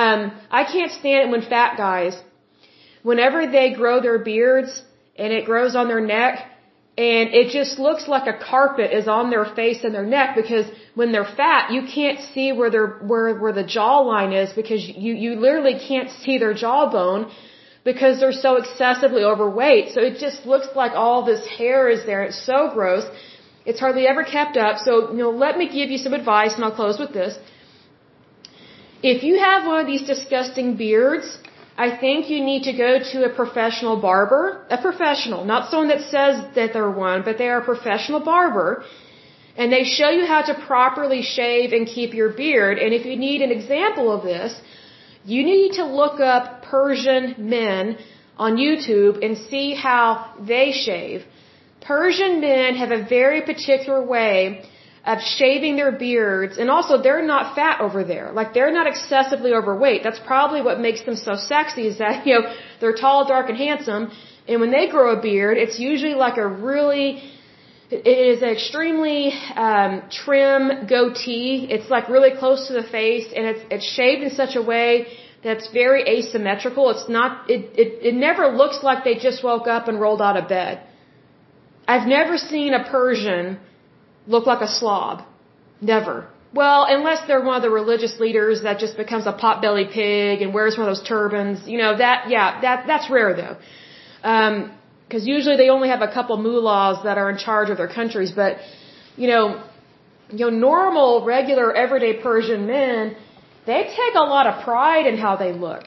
Um, 0.00 0.20
I 0.60 0.62
can't 0.74 0.92
stand 1.00 1.20
it 1.24 1.28
when 1.34 1.42
fat 1.54 1.76
guys, 1.86 2.14
whenever 3.10 3.40
they 3.56 3.66
grow 3.82 3.96
their 4.06 4.20
beards 4.30 4.72
and 5.22 5.30
it 5.38 5.44
grows 5.50 5.76
on 5.80 5.88
their 5.92 6.04
neck, 6.16 6.34
and 7.00 7.26
it 7.40 7.46
just 7.58 7.78
looks 7.86 8.04
like 8.14 8.26
a 8.34 8.36
carpet 8.52 8.88
is 9.00 9.06
on 9.18 9.30
their 9.34 9.46
face 9.58 9.84
and 9.84 9.94
their 9.98 10.08
neck 10.16 10.30
because 10.40 10.66
when 11.00 11.12
they're 11.12 11.32
fat, 11.42 11.70
you 11.76 11.82
can't 11.96 12.18
see 12.32 12.48
where 12.58 12.70
their 12.74 12.88
where 13.10 13.28
where 13.42 13.54
the 13.60 13.68
jawline 13.76 14.32
is 14.42 14.48
because 14.60 14.82
you 15.04 15.12
you 15.24 15.30
literally 15.46 15.76
can't 15.90 16.10
see 16.22 16.36
their 16.42 16.54
jawbone 16.64 17.22
because 17.90 18.20
they're 18.20 18.40
so 18.48 18.52
excessively 18.62 19.22
overweight. 19.32 19.86
So 19.94 20.00
it 20.08 20.18
just 20.26 20.44
looks 20.52 20.68
like 20.82 20.92
all 21.04 21.24
this 21.30 21.44
hair 21.58 21.88
is 21.94 22.04
there. 22.10 22.22
It's 22.28 22.42
so 22.52 22.58
gross. 22.74 23.06
It's 23.64 23.80
hardly 23.84 24.06
ever 24.12 24.24
kept 24.36 24.56
up. 24.66 24.76
So, 24.86 24.92
you 25.12 25.22
know, 25.24 25.30
let 25.46 25.56
me 25.60 25.66
give 25.78 25.88
you 25.94 26.00
some 26.06 26.14
advice 26.20 26.54
and 26.56 26.64
I'll 26.64 26.78
close 26.82 26.98
with 27.04 27.12
this. 27.20 27.38
If 29.02 29.22
you 29.28 29.34
have 29.38 29.66
one 29.66 29.80
of 29.80 29.86
these 29.86 30.04
disgusting 30.12 30.76
beards, 30.76 31.38
I 31.76 31.96
think 31.96 32.28
you 32.28 32.44
need 32.44 32.64
to 32.64 32.72
go 32.72 32.98
to 33.12 33.24
a 33.24 33.34
professional 33.34 33.96
barber, 34.00 34.66
a 34.70 34.78
professional, 34.78 35.44
not 35.44 35.70
someone 35.70 35.88
that 35.88 36.02
says 36.10 36.44
that 36.54 36.72
they're 36.72 36.90
one, 36.90 37.22
but 37.22 37.38
they 37.38 37.48
are 37.48 37.60
a 37.60 37.64
professional 37.64 38.20
barber. 38.20 38.84
And 39.56 39.72
they 39.72 39.84
show 39.84 40.10
you 40.10 40.26
how 40.26 40.42
to 40.42 40.54
properly 40.66 41.22
shave 41.22 41.72
and 41.72 41.86
keep 41.86 42.14
your 42.14 42.30
beard. 42.30 42.78
And 42.78 42.94
if 42.94 43.04
you 43.04 43.16
need 43.16 43.42
an 43.42 43.50
example 43.50 44.12
of 44.12 44.22
this, 44.22 44.60
you 45.24 45.42
need 45.44 45.72
to 45.72 45.84
look 45.84 46.20
up 46.20 46.62
Persian 46.62 47.34
men 47.38 47.98
on 48.38 48.56
YouTube 48.56 49.24
and 49.24 49.36
see 49.36 49.74
how 49.74 50.34
they 50.40 50.72
shave. 50.72 51.24
Persian 51.80 52.40
men 52.40 52.76
have 52.76 52.90
a 52.90 53.04
very 53.04 53.42
particular 53.42 54.02
way 54.02 54.64
of 55.04 55.18
shaving 55.22 55.76
their 55.76 55.92
beards 55.92 56.58
and 56.58 56.70
also 56.70 57.00
they're 57.00 57.26
not 57.26 57.54
fat 57.54 57.80
over 57.80 58.04
there. 58.04 58.32
Like 58.32 58.52
they're 58.52 58.72
not 58.72 58.86
excessively 58.86 59.54
overweight. 59.54 60.02
That's 60.02 60.20
probably 60.26 60.60
what 60.60 60.78
makes 60.78 61.02
them 61.04 61.16
so 61.16 61.36
sexy 61.36 61.86
is 61.86 61.98
that, 61.98 62.26
you 62.26 62.34
know, 62.34 62.54
they're 62.80 62.94
tall, 62.94 63.26
dark, 63.26 63.48
and 63.48 63.56
handsome. 63.56 64.12
And 64.46 64.60
when 64.60 64.70
they 64.70 64.88
grow 64.88 65.18
a 65.18 65.22
beard, 65.22 65.56
it's 65.56 65.78
usually 65.78 66.14
like 66.14 66.36
a 66.36 66.46
really, 66.46 67.22
it 67.90 68.06
is 68.06 68.42
an 68.42 68.50
extremely 68.50 69.32
um, 69.56 70.02
trim 70.10 70.86
goatee. 70.86 71.66
It's 71.70 71.88
like 71.88 72.08
really 72.08 72.36
close 72.38 72.68
to 72.68 72.74
the 72.74 72.82
face 72.82 73.32
and 73.34 73.46
it's, 73.46 73.60
it's 73.70 73.84
shaved 73.84 74.22
in 74.22 74.30
such 74.30 74.54
a 74.54 74.62
way 74.62 75.06
that's 75.42 75.70
very 75.70 76.02
asymmetrical. 76.02 76.90
It's 76.90 77.08
not, 77.08 77.48
it, 77.48 77.70
it, 77.78 78.06
it 78.08 78.14
never 78.14 78.48
looks 78.48 78.82
like 78.82 79.02
they 79.04 79.14
just 79.14 79.42
woke 79.42 79.66
up 79.66 79.88
and 79.88 79.98
rolled 79.98 80.20
out 80.20 80.36
of 80.36 80.46
bed. 80.48 80.82
I've 81.88 82.06
never 82.06 82.36
seen 82.36 82.74
a 82.74 82.84
Persian 82.84 83.58
look 84.34 84.46
like 84.52 84.62
a 84.68 84.70
slob. 84.78 85.14
Never. 85.92 86.16
Well, 86.60 86.80
unless 86.96 87.20
they're 87.26 87.44
one 87.50 87.56
of 87.60 87.64
the 87.68 87.74
religious 87.82 88.14
leaders 88.24 88.62
that 88.66 88.76
just 88.84 88.96
becomes 89.02 89.26
a 89.32 89.34
potbelly 89.44 89.86
pig 89.98 90.42
and 90.42 90.52
wears 90.58 90.76
one 90.78 90.84
of 90.88 90.90
those 90.94 91.06
turbans, 91.14 91.58
you 91.72 91.78
know, 91.82 91.92
that, 92.04 92.18
yeah, 92.34 92.60
that, 92.64 92.86
that's 92.90 93.08
rare 93.16 93.32
though. 93.42 93.56
Um, 94.34 94.54
cause 95.10 95.24
usually 95.36 95.56
they 95.62 95.70
only 95.76 95.88
have 95.94 96.02
a 96.08 96.12
couple 96.16 96.36
mullahs 96.46 96.98
that 97.04 97.16
are 97.22 97.28
in 97.30 97.38
charge 97.38 97.70
of 97.70 97.76
their 97.80 97.92
countries, 98.00 98.32
but, 98.42 98.52
you 99.16 99.28
know, 99.32 99.44
you 100.38 100.44
know, 100.44 100.50
normal, 100.70 101.24
regular, 101.24 101.68
everyday 101.84 102.14
Persian 102.28 102.66
men, 102.66 103.16
they 103.66 103.80
take 104.00 104.14
a 104.14 104.26
lot 104.34 104.46
of 104.50 104.64
pride 104.64 105.06
in 105.06 105.16
how 105.18 105.36
they 105.36 105.52
look. 105.52 105.84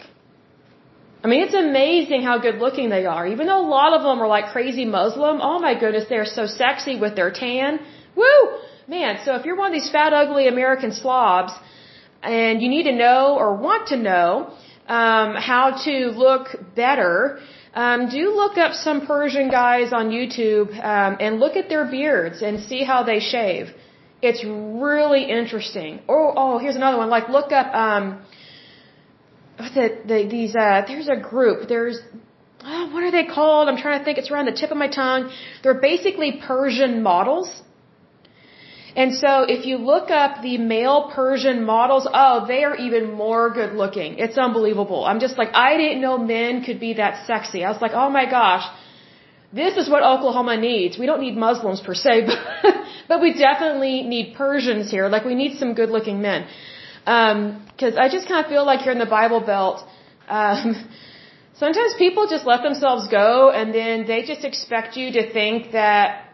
I 1.23 1.27
mean, 1.29 1.41
it's 1.45 1.53
amazing 1.53 2.21
how 2.23 2.35
good 2.45 2.57
looking 2.65 2.89
they 2.89 3.05
are. 3.05 3.25
Even 3.33 3.47
though 3.47 3.61
a 3.67 3.69
lot 3.79 3.91
of 3.97 4.01
them 4.03 4.21
are 4.21 4.27
like 4.27 4.47
crazy 4.55 4.85
Muslim, 4.85 5.39
oh 5.49 5.57
my 5.59 5.73
goodness, 5.79 6.05
they're 6.09 6.31
so 6.39 6.45
sexy 6.45 6.99
with 6.99 7.15
their 7.15 7.31
tan. 7.31 7.79
Woo! 8.15 8.41
Man, 8.87 9.19
so 9.23 9.35
if 9.35 9.45
you're 9.45 9.55
one 9.55 9.67
of 9.67 9.73
these 9.73 9.89
fat, 9.89 10.11
ugly 10.13 10.47
American 10.47 10.91
slobs, 10.91 11.53
and 12.21 12.61
you 12.61 12.69
need 12.69 12.83
to 12.83 12.91
know 12.91 13.35
or 13.37 13.55
want 13.55 13.87
to 13.87 13.97
know 13.97 14.53
um, 14.87 15.35
how 15.35 15.81
to 15.85 15.95
look 16.25 16.47
better, 16.75 17.39
um, 17.73 18.09
do 18.09 18.35
look 18.35 18.57
up 18.57 18.73
some 18.73 19.07
Persian 19.07 19.49
guys 19.49 19.93
on 19.93 20.09
YouTube 20.09 20.69
um, 20.83 21.17
and 21.19 21.39
look 21.39 21.55
at 21.55 21.69
their 21.69 21.85
beards 21.85 22.41
and 22.41 22.59
see 22.59 22.83
how 22.83 23.03
they 23.03 23.19
shave. 23.19 23.67
It's 24.21 24.43
really 24.45 25.23
interesting. 25.29 26.01
Oh, 26.07 26.33
oh, 26.35 26.57
here's 26.59 26.75
another 26.75 26.97
one. 26.97 27.09
Like, 27.09 27.29
look 27.29 27.51
up 27.51 27.73
um, 27.73 28.21
it? 29.59 30.07
The, 30.07 30.27
these 30.29 30.55
uh, 30.55 30.83
there's 30.87 31.09
a 31.09 31.17
group. 31.17 31.67
There's 31.67 31.99
oh, 32.63 32.89
what 32.93 33.03
are 33.03 33.11
they 33.11 33.25
called? 33.25 33.69
I'm 33.69 33.77
trying 33.77 33.99
to 33.99 34.05
think. 34.05 34.17
It's 34.17 34.31
around 34.31 34.45
the 34.45 34.53
tip 34.53 34.71
of 34.71 34.77
my 34.77 34.87
tongue. 34.87 35.31
They're 35.61 35.81
basically 35.81 36.41
Persian 36.45 37.03
models. 37.03 37.49
And 38.95 39.15
so 39.15 39.43
if 39.55 39.65
you 39.65 39.77
look 39.77 40.11
up 40.11 40.41
the 40.43 40.57
male 40.57 41.11
Persian 41.15 41.63
models, 41.63 42.07
oh, 42.13 42.45
they 42.47 42.63
are 42.63 42.75
even 42.75 43.13
more 43.13 43.49
good 43.49 43.73
looking. 43.73 44.19
It's 44.19 44.37
unbelievable. 44.37 45.03
I'm 45.03 45.19
just 45.19 45.37
like, 45.37 45.49
I 45.53 45.77
didn't 45.77 46.01
know 46.01 46.17
men 46.17 46.63
could 46.63 46.79
be 46.79 46.93
that 46.93 47.25
sexy. 47.25 47.63
I 47.63 47.71
was 47.71 47.81
like, 47.81 47.93
oh 47.93 48.09
my 48.09 48.29
gosh, 48.29 48.65
this 49.51 49.77
is 49.77 49.89
what 49.89 50.03
Oklahoma 50.03 50.57
needs. 50.57 50.99
We 50.99 51.07
don't 51.07 51.21
need 51.21 51.35
Muslims 51.35 51.81
per 51.81 51.95
se, 51.95 52.25
but, 52.29 52.75
but 53.07 53.21
we 53.21 53.33
definitely 53.33 54.03
need 54.03 54.35
Persians 54.35 54.91
here. 54.91 55.09
Like 55.09 55.25
we 55.25 55.35
need 55.35 55.57
some 55.57 55.73
good 55.73 55.89
looking 55.89 56.21
men. 56.21 56.45
Um, 57.05 57.65
cause 57.79 57.95
I 57.97 58.09
just 58.09 58.27
kind 58.27 58.45
of 58.45 58.49
feel 58.49 58.65
like 58.65 58.81
here 58.81 58.91
in 58.91 58.99
the 58.99 59.13
Bible 59.19 59.39
Belt, 59.39 59.83
um, 60.29 60.87
sometimes 61.55 61.95
people 61.97 62.27
just 62.27 62.45
let 62.45 62.61
themselves 62.61 63.07
go 63.07 63.49
and 63.49 63.73
then 63.73 64.05
they 64.05 64.23
just 64.23 64.45
expect 64.45 64.97
you 64.97 65.11
to 65.13 65.33
think 65.33 65.71
that 65.71 66.32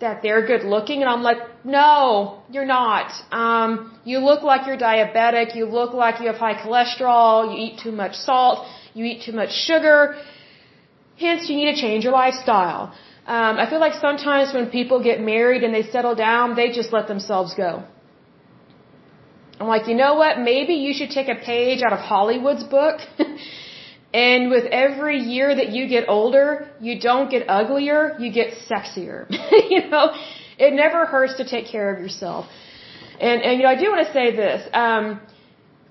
that 0.00 0.22
they're 0.22 0.44
good 0.46 0.64
looking 0.64 1.00
and 1.02 1.08
I'm 1.08 1.22
like, 1.22 1.38
no, 1.64 2.42
you're 2.50 2.66
not. 2.66 3.12
Um, 3.30 3.98
you 4.04 4.18
look 4.18 4.42
like 4.42 4.66
you're 4.66 4.76
diabetic, 4.76 5.54
you 5.54 5.66
look 5.66 5.94
like 5.94 6.20
you 6.20 6.26
have 6.26 6.36
high 6.36 6.54
cholesterol, 6.62 7.50
you 7.50 7.56
eat 7.66 7.80
too 7.82 7.92
much 7.92 8.14
salt, 8.14 8.66
you 8.92 9.04
eat 9.04 9.22
too 9.22 9.32
much 9.32 9.52
sugar. 9.52 10.16
Hence 11.18 11.48
you 11.48 11.56
need 11.56 11.74
to 11.74 11.80
change 11.80 12.04
your 12.04 12.12
lifestyle. 12.12 12.92
Um, 13.26 13.56
I 13.56 13.70
feel 13.70 13.80
like 13.80 13.94
sometimes 13.94 14.52
when 14.52 14.68
people 14.68 15.02
get 15.02 15.20
married 15.20 15.62
and 15.62 15.72
they 15.72 15.84
settle 15.84 16.14
down, 16.14 16.56
they 16.56 16.70
just 16.72 16.92
let 16.92 17.06
themselves 17.08 17.54
go. 17.54 17.84
I'm 19.58 19.68
like, 19.68 19.86
you 19.88 19.94
know 19.94 20.14
what? 20.14 20.38
Maybe 20.40 20.74
you 20.74 20.92
should 20.92 21.10
take 21.10 21.28
a 21.28 21.36
page 21.36 21.82
out 21.86 21.92
of 21.92 22.00
Hollywood's 22.00 22.64
book 22.64 23.00
And 24.14 24.48
with 24.48 24.66
every 24.66 25.18
year 25.18 25.52
that 25.52 25.70
you 25.70 25.88
get 25.88 26.08
older, 26.08 26.68
you 26.80 27.00
don't 27.00 27.28
get 27.28 27.48
uglier, 27.48 28.16
you 28.20 28.30
get 28.32 28.54
sexier. 28.70 29.26
you 29.72 29.88
know, 29.90 30.04
it 30.56 30.72
never 30.72 31.04
hurts 31.04 31.34
to 31.38 31.44
take 31.44 31.66
care 31.66 31.92
of 31.92 32.00
yourself. 32.00 32.46
And, 33.20 33.42
and 33.42 33.58
you 33.58 33.64
know, 33.64 33.70
I 33.70 33.74
do 33.82 33.90
want 33.90 34.06
to 34.06 34.12
say 34.12 34.26
this. 34.36 34.68
Um, 34.72 35.20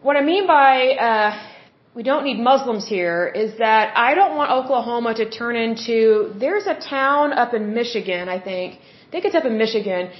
what 0.01 0.15
I 0.15 0.21
mean 0.21 0.47
by 0.47 0.73
uh, 1.07 1.29
we 1.93 2.03
don't 2.03 2.23
need 2.23 2.39
Muslims 2.39 2.87
here 2.87 3.27
is 3.43 3.57
that 3.57 3.97
I 3.97 4.15
don't 4.15 4.37
want 4.37 4.51
Oklahoma 4.51 5.13
to 5.15 5.29
turn 5.29 5.57
into. 5.57 6.33
There's 6.39 6.65
a 6.65 6.75
town 6.75 7.33
up 7.33 7.53
in 7.53 7.73
Michigan, 7.73 8.29
I 8.29 8.39
think. 8.39 8.79
I 9.07 9.11
think 9.11 9.25
it's 9.25 9.35
up 9.35 9.45
in 9.45 9.57
Michigan, 9.57 10.11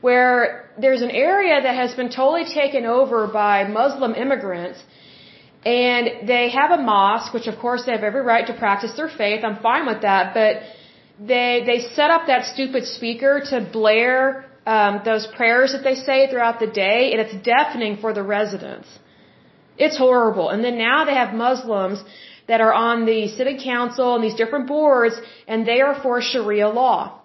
where 0.00 0.70
there's 0.78 1.02
an 1.02 1.10
area 1.10 1.60
that 1.60 1.74
has 1.74 1.92
been 1.94 2.08
totally 2.08 2.44
taken 2.44 2.86
over 2.86 3.26
by 3.26 3.64
Muslim 3.64 4.14
immigrants 4.14 4.78
and 5.64 6.28
they 6.28 6.50
have 6.50 6.70
a 6.70 6.80
mosque, 6.82 7.34
which 7.34 7.46
of 7.46 7.58
course 7.58 7.84
they 7.84 7.92
have 7.92 8.04
every 8.04 8.22
right 8.22 8.46
to 8.46 8.54
practice 8.54 8.92
their 8.96 9.08
faith. 9.08 9.44
I'm 9.44 9.60
fine 9.60 9.86
with 9.86 10.02
that, 10.02 10.34
but 10.34 10.62
they 11.20 11.62
they 11.66 11.80
set 11.80 12.10
up 12.10 12.26
that 12.28 12.44
stupid 12.54 12.84
speaker 12.84 13.42
to 13.50 13.60
blare 13.72 14.46
um, 14.66 15.00
those 15.04 15.26
prayers 15.26 15.72
that 15.72 15.82
they 15.82 15.94
say 15.94 16.30
throughout 16.30 16.60
the 16.60 16.66
day, 16.66 17.12
and 17.12 17.20
it's 17.20 17.36
deafening 17.52 17.96
for 17.96 18.12
the 18.12 18.22
residents. 18.22 18.88
It's 19.78 19.96
horrible. 19.96 20.50
And 20.50 20.64
then 20.64 20.76
now 20.78 21.04
they 21.04 21.14
have 21.14 21.34
Muslims 21.34 22.02
that 22.48 22.60
are 22.60 22.72
on 22.72 23.06
the 23.06 23.28
city 23.28 23.56
council 23.62 24.14
and 24.14 24.22
these 24.24 24.34
different 24.34 24.66
boards, 24.66 25.16
and 25.46 25.66
they 25.66 25.80
are 25.80 25.94
for 26.02 26.20
Sharia 26.20 26.68
law. 26.68 27.20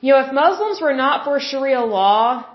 You 0.00 0.12
know, 0.12 0.20
if 0.26 0.32
Muslims 0.32 0.80
were 0.80 0.94
not 0.94 1.24
for 1.24 1.40
Sharia 1.40 1.80
law, 1.80 2.46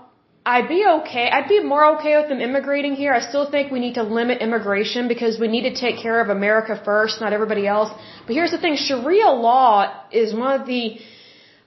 I'd 0.46 0.68
be 0.68 0.84
okay. 0.86 1.30
I'd 1.30 1.48
be 1.48 1.60
more 1.64 1.96
okay 1.96 2.16
with 2.18 2.28
them 2.28 2.40
immigrating 2.40 2.94
here. 2.94 3.14
I 3.14 3.20
still 3.20 3.50
think 3.50 3.72
we 3.72 3.80
need 3.80 3.94
to 3.94 4.02
limit 4.02 4.42
immigration 4.42 5.08
because 5.08 5.38
we 5.40 5.48
need 5.48 5.62
to 5.62 5.74
take 5.74 5.96
care 5.96 6.20
of 6.20 6.28
America 6.28 6.78
first, 6.84 7.20
not 7.22 7.32
everybody 7.32 7.66
else. 7.66 7.90
But 8.26 8.34
here's 8.36 8.50
the 8.50 8.58
thing: 8.58 8.76
Sharia 8.76 9.30
law 9.30 9.90
is 10.12 10.34
one 10.34 10.60
of 10.60 10.66
the, 10.66 10.98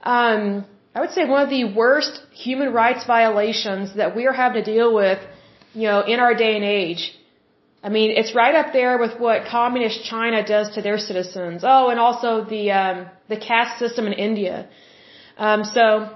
um, 0.03 0.65
I 0.93 1.01
would 1.01 1.09
say, 1.09 1.25
one 1.25 1.41
of 1.41 1.49
the 1.49 1.63
worst 1.73 2.21
human 2.31 2.71
rights 2.71 3.03
violations 3.05 3.95
that 3.95 4.15
we 4.15 4.27
are 4.27 4.33
having 4.33 4.63
to 4.63 4.71
deal 4.71 4.93
with, 4.93 5.19
you 5.73 5.87
know, 5.87 6.01
in 6.01 6.19
our 6.19 6.35
day 6.35 6.55
and 6.55 6.63
age. 6.63 7.17
I 7.83 7.89
mean, 7.89 8.11
it's 8.11 8.35
right 8.35 8.53
up 8.53 8.73
there 8.73 8.99
with 8.99 9.19
what 9.19 9.45
communist 9.45 10.03
China 10.03 10.45
does 10.45 10.69
to 10.75 10.83
their 10.83 10.99
citizens. 10.99 11.63
Oh, 11.63 11.89
and 11.89 11.99
also 11.99 12.43
the 12.43 12.69
um, 12.71 13.07
the 13.27 13.37
caste 13.37 13.79
system 13.79 14.05
in 14.05 14.13
India. 14.13 14.67
Um, 15.37 15.63
so 15.63 16.09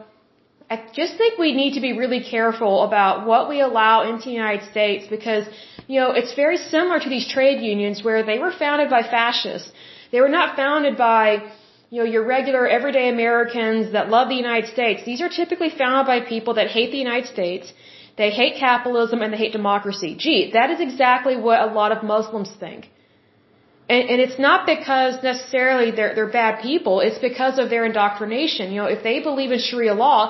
I 0.73 0.77
just 0.99 1.17
think 1.19 1.37
we 1.37 1.53
need 1.61 1.73
to 1.77 1.81
be 1.87 1.91
really 2.01 2.21
careful 2.35 2.75
about 2.89 3.27
what 3.29 3.49
we 3.51 3.57
allow 3.69 3.95
into 4.09 4.25
the 4.29 4.37
United 4.43 4.65
States 4.73 5.03
because, 5.15 5.45
you 5.91 5.97
know, 5.99 6.11
it's 6.19 6.33
very 6.43 6.59
similar 6.73 6.99
to 7.05 7.09
these 7.15 7.27
trade 7.35 7.59
unions 7.71 7.97
where 8.07 8.21
they 8.29 8.37
were 8.43 8.53
founded 8.63 8.89
by 8.89 9.01
fascists. 9.15 9.69
They 10.13 10.21
were 10.25 10.33
not 10.39 10.55
founded 10.61 10.95
by, 11.09 11.25
you 11.89 11.99
know, 11.99 12.09
your 12.15 12.23
regular 12.35 12.63
everyday 12.77 13.09
Americans 13.09 13.91
that 13.95 14.07
love 14.15 14.29
the 14.29 14.39
United 14.45 14.69
States. 14.75 15.03
These 15.11 15.21
are 15.25 15.31
typically 15.41 15.71
founded 15.81 16.07
by 16.13 16.19
people 16.33 16.53
that 16.59 16.67
hate 16.77 16.91
the 16.91 17.03
United 17.07 17.27
States. 17.35 17.73
They 18.21 18.29
hate 18.29 18.55
capitalism 18.67 19.21
and 19.21 19.33
they 19.33 19.41
hate 19.43 19.51
democracy. 19.61 20.15
Gee, 20.25 20.51
that 20.53 20.69
is 20.69 20.79
exactly 20.79 21.35
what 21.35 21.59
a 21.67 21.69
lot 21.79 21.91
of 21.91 22.01
Muslims 22.15 22.51
think. 22.63 22.89
And, 23.89 24.03
and 24.11 24.21
it's 24.25 24.39
not 24.39 24.65
because 24.73 25.21
necessarily 25.21 25.91
they're, 25.91 26.13
they're 26.15 26.35
bad 26.41 26.61
people. 26.61 27.01
It's 27.01 27.21
because 27.29 27.59
of 27.59 27.69
their 27.69 27.83
indoctrination. 27.83 28.71
You 28.71 28.79
know, 28.83 28.91
if 28.97 29.03
they 29.03 29.19
believe 29.19 29.51
in 29.51 29.59
Sharia 29.59 29.93
law, 29.93 30.23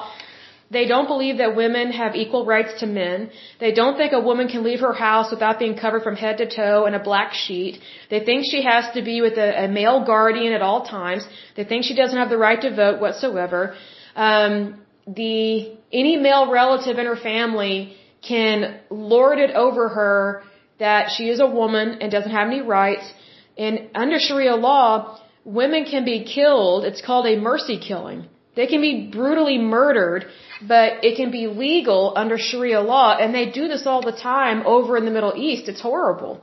they 0.75 0.85
don't 0.91 1.07
believe 1.13 1.37
that 1.39 1.55
women 1.63 1.91
have 1.91 2.15
equal 2.15 2.43
rights 2.45 2.73
to 2.81 2.85
men. 2.85 3.29
They 3.59 3.73
don't 3.79 3.97
think 3.97 4.13
a 4.13 4.21
woman 4.29 4.47
can 4.47 4.63
leave 4.63 4.79
her 4.79 4.93
house 4.93 5.29
without 5.29 5.59
being 5.59 5.75
covered 5.83 6.03
from 6.03 6.15
head 6.15 6.37
to 6.37 6.47
toe 6.59 6.85
in 6.85 6.93
a 6.93 7.03
black 7.09 7.33
sheet. 7.33 7.81
They 8.09 8.21
think 8.27 8.45
she 8.49 8.61
has 8.63 8.85
to 8.93 9.01
be 9.01 9.19
with 9.25 9.37
a, 9.37 9.65
a 9.65 9.67
male 9.67 10.05
guardian 10.05 10.53
at 10.53 10.61
all 10.61 10.85
times. 10.85 11.27
They 11.57 11.65
think 11.65 11.83
she 11.83 11.95
doesn't 12.01 12.17
have 12.17 12.29
the 12.29 12.37
right 12.37 12.61
to 12.61 12.73
vote 12.73 13.01
whatsoever. 13.01 13.75
Um, 14.15 14.81
the 15.05 15.75
any 15.91 16.15
male 16.15 16.49
relative 16.49 16.97
in 16.97 17.05
her 17.05 17.21
family 17.31 17.97
can 18.29 18.79
lord 18.89 19.39
it 19.39 19.51
over 19.51 19.89
her 19.89 20.43
that 20.79 21.09
she 21.15 21.29
is 21.29 21.39
a 21.41 21.47
woman 21.61 21.97
and 21.99 22.11
doesn't 22.11 22.31
have 22.31 22.47
any 22.47 22.61
rights. 22.61 23.11
And 23.57 23.89
under 23.93 24.19
Sharia 24.19 24.55
law, 24.55 25.19
women 25.43 25.83
can 25.83 26.05
be 26.05 26.23
killed. 26.23 26.85
It's 26.85 27.01
called 27.01 27.25
a 27.27 27.35
mercy 27.35 27.77
killing 27.77 28.27
They 28.55 28.67
can 28.67 28.81
be 28.81 29.09
brutally 29.17 29.57
murdered, 29.57 30.25
but 30.67 31.05
it 31.05 31.15
can 31.15 31.31
be 31.31 31.47
legal 31.47 32.13
under 32.15 32.37
Sharia 32.37 32.81
law, 32.81 33.17
and 33.17 33.33
they 33.33 33.45
do 33.49 33.67
this 33.67 33.85
all 33.85 34.01
the 34.01 34.11
time 34.11 34.63
over 34.65 34.97
in 34.97 35.05
the 35.05 35.11
Middle 35.11 35.33
East. 35.35 35.69
It's 35.69 35.81
horrible. 35.81 36.41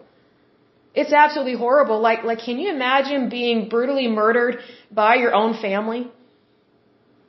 It's 0.94 1.12
absolutely 1.12 1.56
horrible. 1.56 2.00
Like, 2.00 2.24
like, 2.24 2.40
can 2.40 2.58
you 2.58 2.70
imagine 2.70 3.28
being 3.28 3.68
brutally 3.68 4.08
murdered 4.08 4.58
by 4.90 5.16
your 5.16 5.34
own 5.34 5.52
family? 5.60 6.10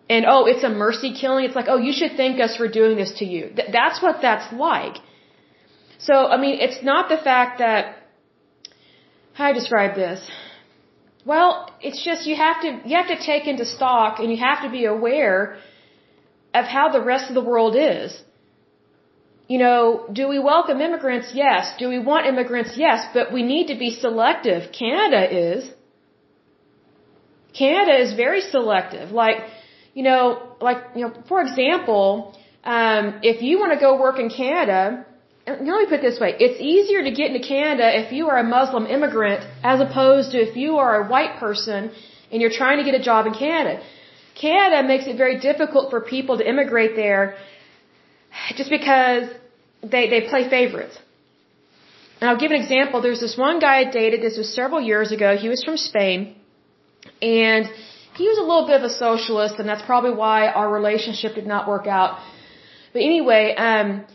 And 0.09 0.25
oh, 0.25 0.45
it's 0.45 0.63
a 0.63 0.69
mercy 0.69 1.13
killing. 1.13 1.45
It's 1.45 1.55
like, 1.55 1.67
oh, 1.67 1.77
you 1.77 1.93
should 1.93 2.13
thank 2.15 2.39
us 2.39 2.55
for 2.55 2.67
doing 2.67 2.95
this 2.97 3.11
to 3.19 3.25
you. 3.25 3.51
Th- 3.57 3.69
that's 3.71 4.01
what 4.01 4.21
that's 4.21 4.51
like. 4.53 4.95
So, 5.99 6.13
I 6.35 6.37
mean, 6.37 6.59
it's 6.59 6.81
not 6.83 7.09
the 7.09 7.17
fact 7.17 7.59
that, 7.59 7.97
how 9.33 9.45
I 9.45 9.53
describe 9.53 9.95
this? 9.95 10.19
Well, 11.25 11.69
it's 11.81 12.03
just 12.03 12.25
you 12.25 12.35
have 12.35 12.61
to, 12.61 12.79
you 12.85 12.95
have 12.95 13.07
to 13.07 13.19
take 13.25 13.45
into 13.47 13.65
stock 13.65 14.19
and 14.19 14.31
you 14.31 14.37
have 14.37 14.63
to 14.63 14.69
be 14.69 14.85
aware 14.85 15.57
of 16.53 16.65
how 16.65 16.89
the 16.89 17.01
rest 17.01 17.25
of 17.29 17.35
the 17.35 17.43
world 17.43 17.75
is. 17.75 18.21
You 19.47 19.57
know, 19.57 20.05
do 20.13 20.27
we 20.27 20.39
welcome 20.39 20.79
immigrants? 20.79 21.31
Yes. 21.33 21.73
Do 21.79 21.89
we 21.89 21.99
want 21.99 22.27
immigrants? 22.27 22.77
Yes. 22.77 23.07
But 23.13 23.33
we 23.33 23.43
need 23.43 23.67
to 23.67 23.77
be 23.77 23.89
selective. 23.89 24.71
Canada 24.71 25.21
is. 25.51 25.69
Canada 27.53 27.99
is 27.99 28.13
very 28.13 28.41
selective. 28.41 29.11
Like, 29.11 29.37
you 29.93 30.03
know, 30.03 30.55
like, 30.61 30.77
you 30.95 31.01
know, 31.01 31.13
for 31.27 31.41
example, 31.41 32.37
um, 32.63 33.19
if 33.23 33.41
you 33.41 33.59
want 33.59 33.73
to 33.73 33.79
go 33.79 33.99
work 33.99 34.19
in 34.19 34.29
Canada, 34.29 35.05
let 35.49 35.61
me 35.61 35.85
put 35.85 35.99
it 35.99 36.01
this 36.01 36.19
way. 36.19 36.35
It's 36.39 36.59
easier 36.59 37.03
to 37.03 37.11
get 37.11 37.27
into 37.31 37.47
Canada 37.47 37.85
if 38.01 38.11
you 38.11 38.29
are 38.29 38.37
a 38.37 38.43
Muslim 38.43 38.85
immigrant 38.85 39.41
as 39.63 39.79
opposed 39.81 40.31
to 40.31 40.37
if 40.37 40.55
you 40.55 40.77
are 40.77 41.03
a 41.03 41.07
white 41.07 41.39
person 41.39 41.91
and 42.31 42.41
you're 42.41 42.57
trying 42.61 42.77
to 42.77 42.83
get 42.83 42.95
a 42.99 43.03
job 43.03 43.25
in 43.25 43.33
Canada. 43.33 43.81
Canada 44.39 44.87
makes 44.87 45.05
it 45.07 45.17
very 45.17 45.39
difficult 45.39 45.89
for 45.91 46.01
people 46.01 46.37
to 46.37 46.47
immigrate 46.47 46.95
there 46.95 47.35
just 48.55 48.69
because 48.69 49.23
they, 49.81 50.09
they 50.09 50.21
play 50.29 50.49
favorites. 50.49 50.97
And 52.19 52.29
I'll 52.29 52.37
give 52.37 52.51
an 52.51 52.61
example. 52.61 53.01
There's 53.01 53.21
this 53.21 53.37
one 53.37 53.59
guy 53.59 53.75
I 53.79 53.85
dated, 53.85 54.21
this 54.21 54.37
was 54.37 54.53
several 54.53 54.81
years 54.81 55.11
ago. 55.11 55.37
He 55.37 55.49
was 55.49 55.63
from 55.63 55.77
Spain. 55.77 56.35
And 57.21 57.65
he 58.15 58.27
was 58.27 58.37
a 58.37 58.41
little 58.41 58.67
bit 58.67 58.75
of 58.81 58.83
a 58.83 58.89
socialist, 58.89 59.55
and 59.59 59.67
that's 59.69 59.85
probably 59.91 60.11
why 60.11 60.47
our 60.47 60.69
relationship 60.69 61.35
did 61.35 61.47
not 61.47 61.67
work 61.67 61.87
out. 61.87 62.19
But 62.91 63.03
anyway, 63.03 63.55
um, 63.55 64.05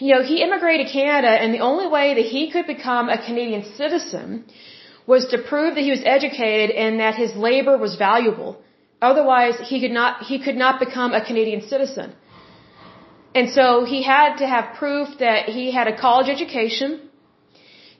you 0.00 0.14
know, 0.14 0.22
he 0.22 0.42
immigrated 0.42 0.86
to 0.86 0.92
Canada, 0.92 1.28
and 1.28 1.54
the 1.54 1.60
only 1.70 1.86
way 1.86 2.14
that 2.14 2.26
he 2.34 2.50
could 2.50 2.66
become 2.66 3.08
a 3.08 3.18
Canadian 3.26 3.64
citizen 3.76 4.44
was 5.06 5.26
to 5.32 5.38
prove 5.38 5.74
that 5.74 5.84
he 5.88 5.90
was 5.90 6.02
educated 6.04 6.70
and 6.70 7.00
that 7.00 7.14
his 7.14 7.34
labor 7.34 7.76
was 7.76 7.96
valuable. 7.96 8.50
Otherwise, 9.00 9.56
he 9.70 9.80
could 9.80 9.94
not 10.00 10.22
he 10.30 10.38
could 10.44 10.56
not 10.56 10.80
become 10.80 11.12
a 11.12 11.24
Canadian 11.24 11.62
citizen. 11.72 12.14
And 13.34 13.50
so 13.50 13.84
he 13.84 14.02
had 14.02 14.36
to 14.42 14.46
have 14.46 14.76
proof 14.82 15.08
that 15.18 15.48
he 15.56 15.64
had 15.78 15.88
a 15.88 15.96
college 15.96 16.28
education. 16.28 17.00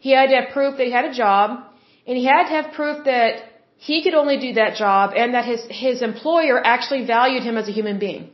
He 0.00 0.12
had 0.12 0.28
to 0.30 0.36
have 0.40 0.50
proof 0.58 0.76
that 0.78 0.86
he 0.86 0.92
had 0.92 1.06
a 1.06 1.14
job, 1.24 1.60
and 2.06 2.16
he 2.16 2.24
had 2.24 2.44
to 2.50 2.54
have 2.58 2.72
proof 2.72 3.04
that 3.04 3.42
he 3.88 4.02
could 4.04 4.14
only 4.14 4.38
do 4.38 4.52
that 4.60 4.76
job 4.76 5.12
and 5.16 5.34
that 5.34 5.44
his 5.44 5.66
his 5.84 6.02
employer 6.10 6.56
actually 6.74 7.04
valued 7.04 7.42
him 7.42 7.56
as 7.62 7.68
a 7.68 7.72
human 7.72 7.98
being. 7.98 8.30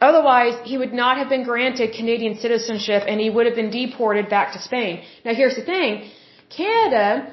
Otherwise, 0.00 0.54
he 0.64 0.78
would 0.78 0.92
not 0.92 1.16
have 1.18 1.28
been 1.28 1.44
granted 1.44 1.92
Canadian 1.92 2.38
citizenship 2.38 3.02
and 3.06 3.20
he 3.20 3.30
would 3.30 3.46
have 3.46 3.56
been 3.56 3.70
deported 3.70 4.28
back 4.28 4.52
to 4.52 4.60
Spain. 4.60 5.02
Now 5.24 5.34
here's 5.34 5.56
the 5.56 5.64
thing. 5.64 6.10
Canada, 6.56 7.32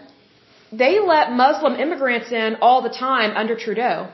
they 0.71 0.99
let 0.99 1.31
Muslim 1.31 1.75
immigrants 1.75 2.31
in 2.31 2.57
all 2.61 2.81
the 2.81 2.89
time 2.89 3.37
under 3.37 3.55
Trudeau. 3.55 4.09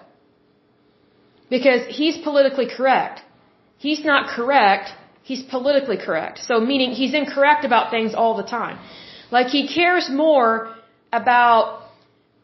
Because 1.49 1.81
he's 1.87 2.17
politically 2.17 2.67
correct. 2.77 3.21
He's 3.77 4.03
not 4.05 4.29
correct, 4.29 4.93
he's 5.23 5.43
politically 5.43 5.97
correct. 5.97 6.39
So 6.39 6.59
meaning 6.59 6.91
he's 6.91 7.13
incorrect 7.13 7.65
about 7.65 7.89
things 7.89 8.13
all 8.13 8.35
the 8.37 8.43
time. 8.43 8.77
Like 9.31 9.47
he 9.47 9.67
cares 9.67 10.09
more 10.09 10.75
about 11.11 11.81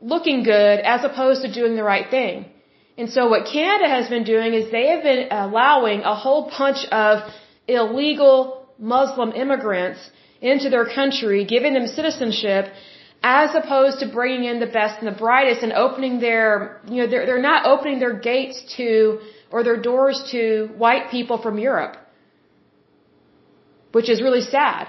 looking 0.02 0.44
good 0.44 0.80
as 0.80 1.04
opposed 1.04 1.42
to 1.44 1.52
doing 1.52 1.76
the 1.76 1.84
right 1.84 2.10
thing. 2.10 2.46
And 2.98 3.10
so 3.12 3.30
what 3.30 3.46
Canada 3.46 3.88
has 3.88 4.10
been 4.10 4.24
doing 4.24 4.54
is 4.54 4.72
they 4.72 4.88
have 4.88 5.04
been 5.04 5.28
allowing 5.32 6.02
a 6.02 6.16
whole 6.16 6.52
bunch 6.58 6.86
of 6.92 7.32
illegal 7.68 8.66
Muslim 8.80 9.32
immigrants 9.34 10.00
into 10.42 10.70
their 10.70 10.86
country, 10.86 11.46
giving 11.46 11.74
them 11.74 11.88
citizenship, 11.88 12.74
as 13.24 13.54
opposed 13.56 14.00
to 14.00 14.08
bringing 14.08 14.44
in 14.46 14.60
the 14.60 14.68
best 14.68 15.00
and 15.00 15.08
the 15.08 15.20
brightest 15.20 15.62
and 15.64 15.74
opening 15.74 16.20
their, 16.20 16.82
you 16.88 16.98
know, 17.02 17.08
they're, 17.08 17.26
they're 17.26 17.42
not 17.42 17.66
opening 17.66 18.00
their 18.00 18.14
gates 18.14 18.62
to, 18.78 19.20
or 19.52 19.64
their 19.64 19.80
doors 19.82 20.30
to 20.32 20.70
white 20.78 21.10
people 21.10 21.42
from 21.42 21.58
Europe. 21.58 21.98
Which 23.92 24.10
is 24.10 24.22
really 24.22 24.42
sad. 24.42 24.88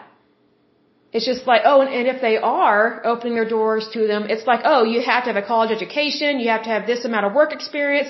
It's 1.12 1.24
just 1.24 1.46
like, 1.46 1.62
oh, 1.64 1.80
and, 1.80 1.92
and 1.98 2.06
if 2.06 2.20
they 2.20 2.36
are 2.36 3.00
opening 3.04 3.34
their 3.34 3.48
doors 3.48 3.88
to 3.94 4.06
them, 4.06 4.26
it's 4.28 4.46
like, 4.46 4.60
oh, 4.64 4.84
you 4.84 5.00
have 5.00 5.24
to 5.24 5.32
have 5.32 5.42
a 5.42 5.46
college 5.46 5.70
education, 5.70 6.38
you 6.38 6.50
have 6.50 6.64
to 6.64 6.68
have 6.70 6.86
this 6.86 7.04
amount 7.04 7.24
of 7.26 7.32
work 7.32 7.52
experience. 7.52 8.08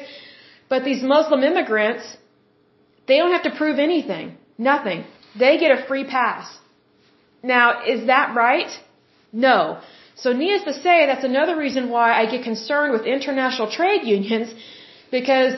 But 0.69 0.85
these 0.85 1.03
Muslim 1.03 1.43
immigrants, 1.45 2.17
they 3.07 3.19
don't 3.19 3.33
have 3.33 3.45
to 3.45 3.55
prove 3.57 3.79
anything. 3.79 4.37
Nothing. 4.59 5.05
They 5.39 5.59
get 5.59 5.71
a 5.79 5.87
free 5.87 6.05
pass. 6.05 6.59
Now, 7.43 7.85
is 7.87 8.07
that 8.09 8.35
right? 8.35 8.71
No. 9.33 9.79
So 10.17 10.33
needless 10.33 10.65
to 10.65 10.83
say, 10.83 11.07
that's 11.07 11.25
another 11.25 11.57
reason 11.57 11.91
why 11.91 12.13
I 12.21 12.27
get 12.27 12.43
concerned 12.43 12.93
with 12.93 13.07
international 13.07 13.71
trade 13.71 14.03
unions, 14.03 14.53
because 15.13 15.55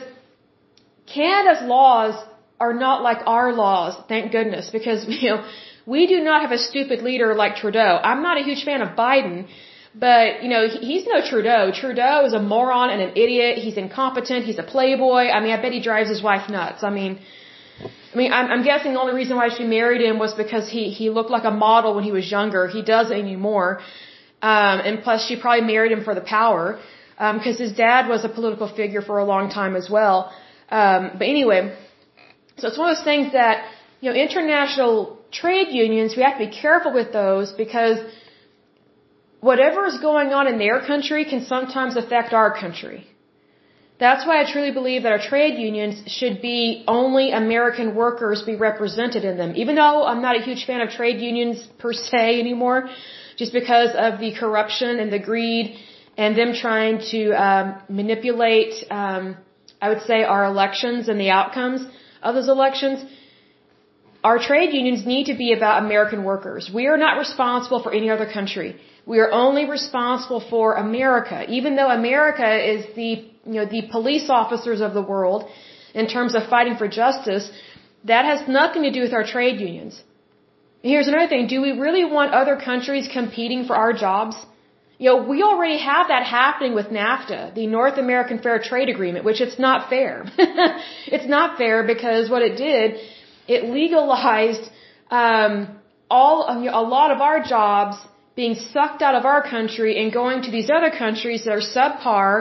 Canada's 1.07 1.63
laws 1.63 2.23
are 2.59 2.73
not 2.73 3.01
like 3.01 3.21
our 3.25 3.53
laws, 3.53 3.95
thank 4.07 4.31
goodness, 4.31 4.69
because, 4.69 5.05
you 5.21 5.29
know, 5.31 5.43
we 5.85 6.07
do 6.07 6.23
not 6.23 6.41
have 6.41 6.51
a 6.51 6.57
stupid 6.57 7.01
leader 7.01 7.33
like 7.35 7.55
Trudeau. 7.55 7.99
I'm 8.03 8.21
not 8.21 8.39
a 8.39 8.43
huge 8.43 8.63
fan 8.63 8.81
of 8.81 8.95
Biden, 8.95 9.47
but 9.95 10.43
you 10.43 10.49
know 10.49 10.67
he's 10.67 11.05
no 11.05 11.21
Trudeau. 11.27 11.71
Trudeau 11.71 12.25
is 12.25 12.33
a 12.33 12.41
moron 12.41 12.89
and 12.89 13.01
an 13.01 13.11
idiot. 13.15 13.57
He's 13.57 13.77
incompetent. 13.77 14.45
He's 14.45 14.59
a 14.59 14.63
playboy. 14.63 15.29
I 15.29 15.39
mean, 15.39 15.51
I 15.51 15.61
bet 15.61 15.71
he 15.71 15.81
drives 15.81 16.09
his 16.09 16.21
wife 16.21 16.49
nuts. 16.49 16.83
I 16.83 16.89
mean, 16.89 17.19
I 18.13 18.17
mean, 18.17 18.31
I'm, 18.33 18.47
I'm 18.51 18.63
guessing 18.63 18.93
the 18.93 18.99
only 18.99 19.15
reason 19.15 19.37
why 19.37 19.49
she 19.49 19.63
married 19.63 20.01
him 20.01 20.19
was 20.19 20.33
because 20.33 20.69
he 20.69 20.89
he 20.89 21.09
looked 21.09 21.31
like 21.31 21.45
a 21.45 21.51
model 21.51 21.95
when 21.95 22.03
he 22.03 22.11
was 22.11 22.29
younger. 22.29 22.67
He 22.67 22.81
doesn't 22.81 23.17
anymore, 23.17 23.79
um, 24.41 24.79
and 24.87 25.03
plus 25.03 25.25
she 25.25 25.39
probably 25.39 25.65
married 25.65 25.91
him 25.91 26.03
for 26.03 26.13
the 26.13 26.21
power 26.21 26.79
because 27.15 27.57
um, 27.59 27.65
his 27.65 27.73
dad 27.73 28.07
was 28.07 28.25
a 28.25 28.29
political 28.29 28.67
figure 28.67 29.01
for 29.01 29.19
a 29.19 29.25
long 29.25 29.49
time 29.49 29.75
as 29.75 29.89
well. 29.89 30.33
Um, 30.69 31.11
but 31.13 31.27
anyway, 31.27 31.75
so 32.57 32.67
it's 32.67 32.77
one 32.77 32.89
of 32.89 32.95
those 32.95 33.03
things 33.03 33.33
that 33.33 33.65
you 33.99 34.09
know 34.09 34.15
international 34.15 35.20
trade 35.31 35.69
unions, 35.71 36.15
we 36.15 36.23
have 36.23 36.37
to 36.39 36.45
be 36.47 36.51
careful 36.51 36.93
with 36.93 37.11
those 37.13 37.51
because 37.53 37.97
whatever 39.39 39.85
is 39.85 39.97
going 39.99 40.29
on 40.33 40.47
in 40.47 40.57
their 40.57 40.79
country 40.85 41.23
can 41.25 41.45
sometimes 41.45 41.95
affect 41.95 42.33
our 42.33 42.51
country. 42.63 43.07
That's 43.99 44.25
why 44.25 44.41
I 44.41 44.51
truly 44.51 44.71
believe 44.71 45.03
that 45.03 45.11
our 45.11 45.23
trade 45.33 45.59
unions 45.59 45.95
should 46.07 46.41
be 46.41 46.83
only 46.87 47.31
American 47.31 47.93
workers 47.93 48.41
be 48.41 48.55
represented 48.55 49.23
in 49.23 49.37
them. 49.37 49.53
Even 49.55 49.75
though 49.75 50.05
I'm 50.05 50.23
not 50.23 50.35
a 50.35 50.41
huge 50.41 50.65
fan 50.65 50.81
of 50.81 50.89
trade 50.89 51.21
unions 51.21 51.57
per 51.77 51.93
se 51.93 52.39
anymore, 52.39 52.89
just 53.37 53.53
because 53.53 53.91
of 53.95 54.19
the 54.19 54.31
corruption 54.33 54.99
and 54.99 55.13
the 55.13 55.19
greed 55.19 55.77
and 56.17 56.35
them 56.35 56.53
trying 56.53 56.99
to 57.11 57.21
um, 57.45 57.65
manipulate, 57.89 58.73
um, 58.89 59.37
I 59.79 59.89
would 59.89 60.01
say, 60.01 60.23
our 60.23 60.45
elections 60.45 61.07
and 61.07 61.19
the 61.19 61.29
outcomes 61.29 61.85
of 62.23 62.33
those 62.33 62.49
elections 62.49 63.05
our 64.23 64.37
trade 64.37 64.71
unions 64.73 65.05
need 65.05 65.25
to 65.31 65.35
be 65.35 65.53
about 65.53 65.83
American 65.83 66.23
workers. 66.23 66.69
We 66.73 66.87
are 66.87 66.97
not 66.97 67.17
responsible 67.17 67.81
for 67.81 67.91
any 67.91 68.09
other 68.09 68.27
country. 68.31 68.69
We 69.05 69.19
are 69.19 69.31
only 69.31 69.65
responsible 69.65 70.41
for 70.53 70.75
America. 70.75 71.45
Even 71.49 71.75
though 71.75 71.89
America 71.89 72.49
is 72.73 72.85
the, 72.95 73.09
you 73.51 73.57
know, 73.59 73.65
the 73.65 73.83
police 73.91 74.29
officers 74.29 74.79
of 74.81 74.93
the 74.93 75.01
world 75.01 75.49
in 75.95 76.07
terms 76.07 76.35
of 76.35 76.47
fighting 76.47 76.77
for 76.77 76.87
justice, 76.87 77.51
that 78.05 78.25
has 78.25 78.47
nothing 78.47 78.83
to 78.83 78.91
do 78.91 79.01
with 79.01 79.13
our 79.13 79.25
trade 79.25 79.59
unions. 79.59 80.03
Here's 80.83 81.07
another 81.07 81.27
thing. 81.27 81.47
Do 81.47 81.61
we 81.61 81.71
really 81.71 82.05
want 82.05 82.33
other 82.33 82.55
countries 82.55 83.07
competing 83.11 83.65
for 83.65 83.75
our 83.75 83.93
jobs? 83.93 84.35
You 84.97 85.09
know, 85.09 85.23
we 85.23 85.41
already 85.41 85.79
have 85.79 86.09
that 86.09 86.23
happening 86.23 86.75
with 86.75 86.87
NAFTA, 86.87 87.55
the 87.55 87.65
North 87.65 87.97
American 87.97 88.37
Fair 88.37 88.59
Trade 88.59 88.89
Agreement, 88.89 89.25
which 89.25 89.41
it's 89.41 89.57
not 89.57 89.89
fair. 89.89 90.25
it's 91.15 91.27
not 91.27 91.57
fair 91.57 91.83
because 91.83 92.29
what 92.29 92.43
it 92.43 92.55
did 92.55 92.99
it 93.55 93.61
legalized 93.79 94.65
um, 95.21 95.53
all 96.09 96.37
a 96.81 96.83
lot 96.97 97.09
of 97.15 97.19
our 97.29 97.39
jobs 97.55 97.95
being 98.41 98.55
sucked 98.73 99.01
out 99.07 99.15
of 99.19 99.23
our 99.31 99.41
country 99.55 99.91
and 100.01 100.07
going 100.21 100.41
to 100.47 100.51
these 100.57 100.69
other 100.77 100.91
countries 101.03 101.41
that 101.45 101.53
are 101.59 101.65
subpar. 101.75 102.31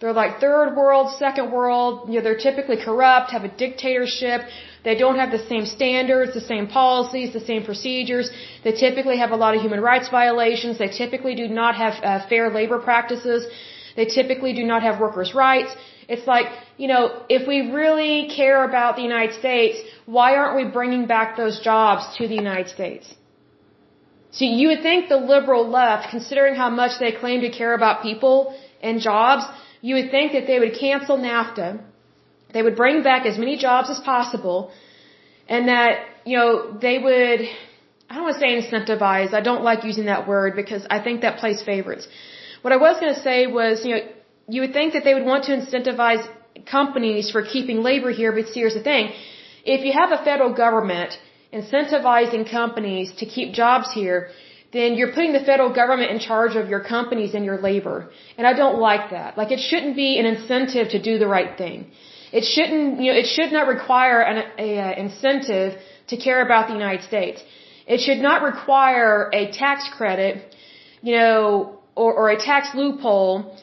They're 0.00 0.18
like 0.22 0.32
third 0.46 0.68
world, 0.80 1.06
second 1.24 1.46
world. 1.56 1.92
You 2.08 2.16
know, 2.16 2.24
they're 2.26 2.42
typically 2.48 2.78
corrupt, 2.86 3.30
have 3.36 3.44
a 3.50 3.52
dictatorship. 3.64 4.40
They 4.86 4.96
don't 5.02 5.18
have 5.22 5.30
the 5.36 5.44
same 5.52 5.66
standards, 5.76 6.30
the 6.40 6.46
same 6.52 6.66
policies, 6.66 7.28
the 7.38 7.44
same 7.50 7.62
procedures. 7.70 8.26
They 8.64 8.72
typically 8.86 9.18
have 9.22 9.32
a 9.36 9.40
lot 9.44 9.54
of 9.56 9.60
human 9.66 9.80
rights 9.90 10.08
violations. 10.20 10.78
They 10.78 10.92
typically 11.02 11.34
do 11.42 11.46
not 11.60 11.74
have 11.82 11.94
uh, 12.02 12.26
fair 12.32 12.44
labor 12.58 12.78
practices. 12.90 13.46
They 13.96 14.06
typically 14.18 14.52
do 14.60 14.64
not 14.72 14.82
have 14.82 15.00
workers' 15.06 15.34
rights. 15.46 15.72
It's 16.08 16.26
like, 16.26 16.46
you 16.76 16.88
know, 16.88 17.22
if 17.28 17.46
we 17.48 17.72
really 17.72 18.28
care 18.28 18.64
about 18.64 18.96
the 18.96 19.02
United 19.02 19.34
States, 19.38 19.78
why 20.06 20.36
aren't 20.36 20.56
we 20.56 20.64
bringing 20.70 21.06
back 21.06 21.36
those 21.36 21.60
jobs 21.60 22.16
to 22.16 22.28
the 22.28 22.34
United 22.34 22.68
States? 22.68 23.14
See, 24.32 24.50
you 24.60 24.68
would 24.68 24.82
think 24.82 25.08
the 25.08 25.16
liberal 25.16 25.68
left, 25.68 26.10
considering 26.10 26.54
how 26.56 26.68
much 26.68 26.98
they 26.98 27.12
claim 27.12 27.40
to 27.42 27.50
care 27.50 27.74
about 27.74 28.02
people 28.02 28.56
and 28.82 29.00
jobs, 29.00 29.44
you 29.80 29.94
would 29.96 30.10
think 30.10 30.32
that 30.32 30.46
they 30.46 30.58
would 30.58 30.74
cancel 30.78 31.16
NAFTA, 31.16 31.80
they 32.52 32.62
would 32.62 32.76
bring 32.76 33.02
back 33.02 33.26
as 33.26 33.38
many 33.38 33.56
jobs 33.56 33.90
as 33.90 34.00
possible, 34.00 34.72
and 35.48 35.68
that, 35.68 36.06
you 36.24 36.36
know, 36.38 36.76
they 36.86 36.98
would, 36.98 37.40
I 38.08 38.14
don't 38.14 38.24
want 38.24 38.34
to 38.36 38.40
say 38.40 38.50
incentivize, 38.60 39.32
I 39.32 39.40
don't 39.40 39.62
like 39.62 39.84
using 39.84 40.06
that 40.06 40.26
word 40.26 40.56
because 40.56 40.84
I 40.90 41.00
think 41.00 41.20
that 41.20 41.38
plays 41.38 41.62
favorites. 41.62 42.08
What 42.62 42.72
I 42.72 42.76
was 42.76 42.98
going 43.00 43.14
to 43.14 43.20
say 43.20 43.46
was, 43.46 43.84
you 43.84 43.94
know, 43.94 44.02
you 44.48 44.60
would 44.62 44.72
think 44.72 44.92
that 44.94 45.04
they 45.04 45.14
would 45.14 45.24
want 45.24 45.44
to 45.44 45.52
incentivize 45.52 46.26
companies 46.70 47.30
for 47.30 47.42
keeping 47.42 47.82
labor 47.82 48.10
here, 48.10 48.32
but 48.32 48.48
see, 48.48 48.60
here's 48.60 48.74
the 48.74 48.82
thing. 48.82 49.12
If 49.64 49.84
you 49.84 49.92
have 49.92 50.12
a 50.12 50.22
federal 50.24 50.52
government 50.52 51.18
incentivizing 51.52 52.50
companies 52.50 53.12
to 53.20 53.26
keep 53.26 53.52
jobs 53.52 53.92
here, 53.92 54.28
then 54.72 54.94
you're 54.98 55.12
putting 55.16 55.32
the 55.32 55.44
federal 55.50 55.72
government 55.72 56.10
in 56.10 56.18
charge 56.18 56.56
of 56.56 56.68
your 56.68 56.82
companies 56.94 57.32
and 57.34 57.44
your 57.44 57.58
labor. 57.68 58.10
And 58.36 58.46
I 58.46 58.54
don't 58.62 58.78
like 58.90 59.10
that. 59.10 59.38
Like 59.38 59.52
it 59.56 59.60
shouldn't 59.60 59.96
be 60.04 60.18
an 60.18 60.26
incentive 60.26 60.88
to 60.94 61.00
do 61.00 61.18
the 61.18 61.28
right 61.28 61.56
thing. 61.56 61.90
It 62.32 62.44
shouldn't, 62.54 63.00
you 63.00 63.12
know, 63.12 63.18
it 63.22 63.26
should 63.34 63.52
not 63.52 63.68
require 63.68 64.20
an 64.30 64.38
a, 64.58 64.68
a 64.86 64.98
incentive 65.04 65.78
to 66.08 66.16
care 66.16 66.40
about 66.46 66.66
the 66.66 66.74
United 66.74 67.02
States. 67.10 67.40
It 67.86 68.00
should 68.00 68.20
not 68.28 68.42
require 68.42 69.30
a 69.32 69.52
tax 69.52 69.88
credit, 69.96 70.32
you 71.02 71.14
know, 71.18 71.78
or, 71.94 72.10
or 72.20 72.30
a 72.30 72.38
tax 72.50 72.74
loophole 72.74 73.56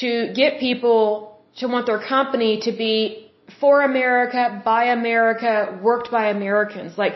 to 0.00 0.32
get 0.34 0.60
people 0.60 1.38
to 1.58 1.66
want 1.66 1.86
their 1.86 2.02
company 2.14 2.60
to 2.62 2.72
be 2.72 3.30
for 3.60 3.82
America, 3.82 4.62
by 4.64 4.84
America, 4.98 5.78
worked 5.82 6.10
by 6.10 6.28
Americans. 6.28 6.96
Like, 6.96 7.14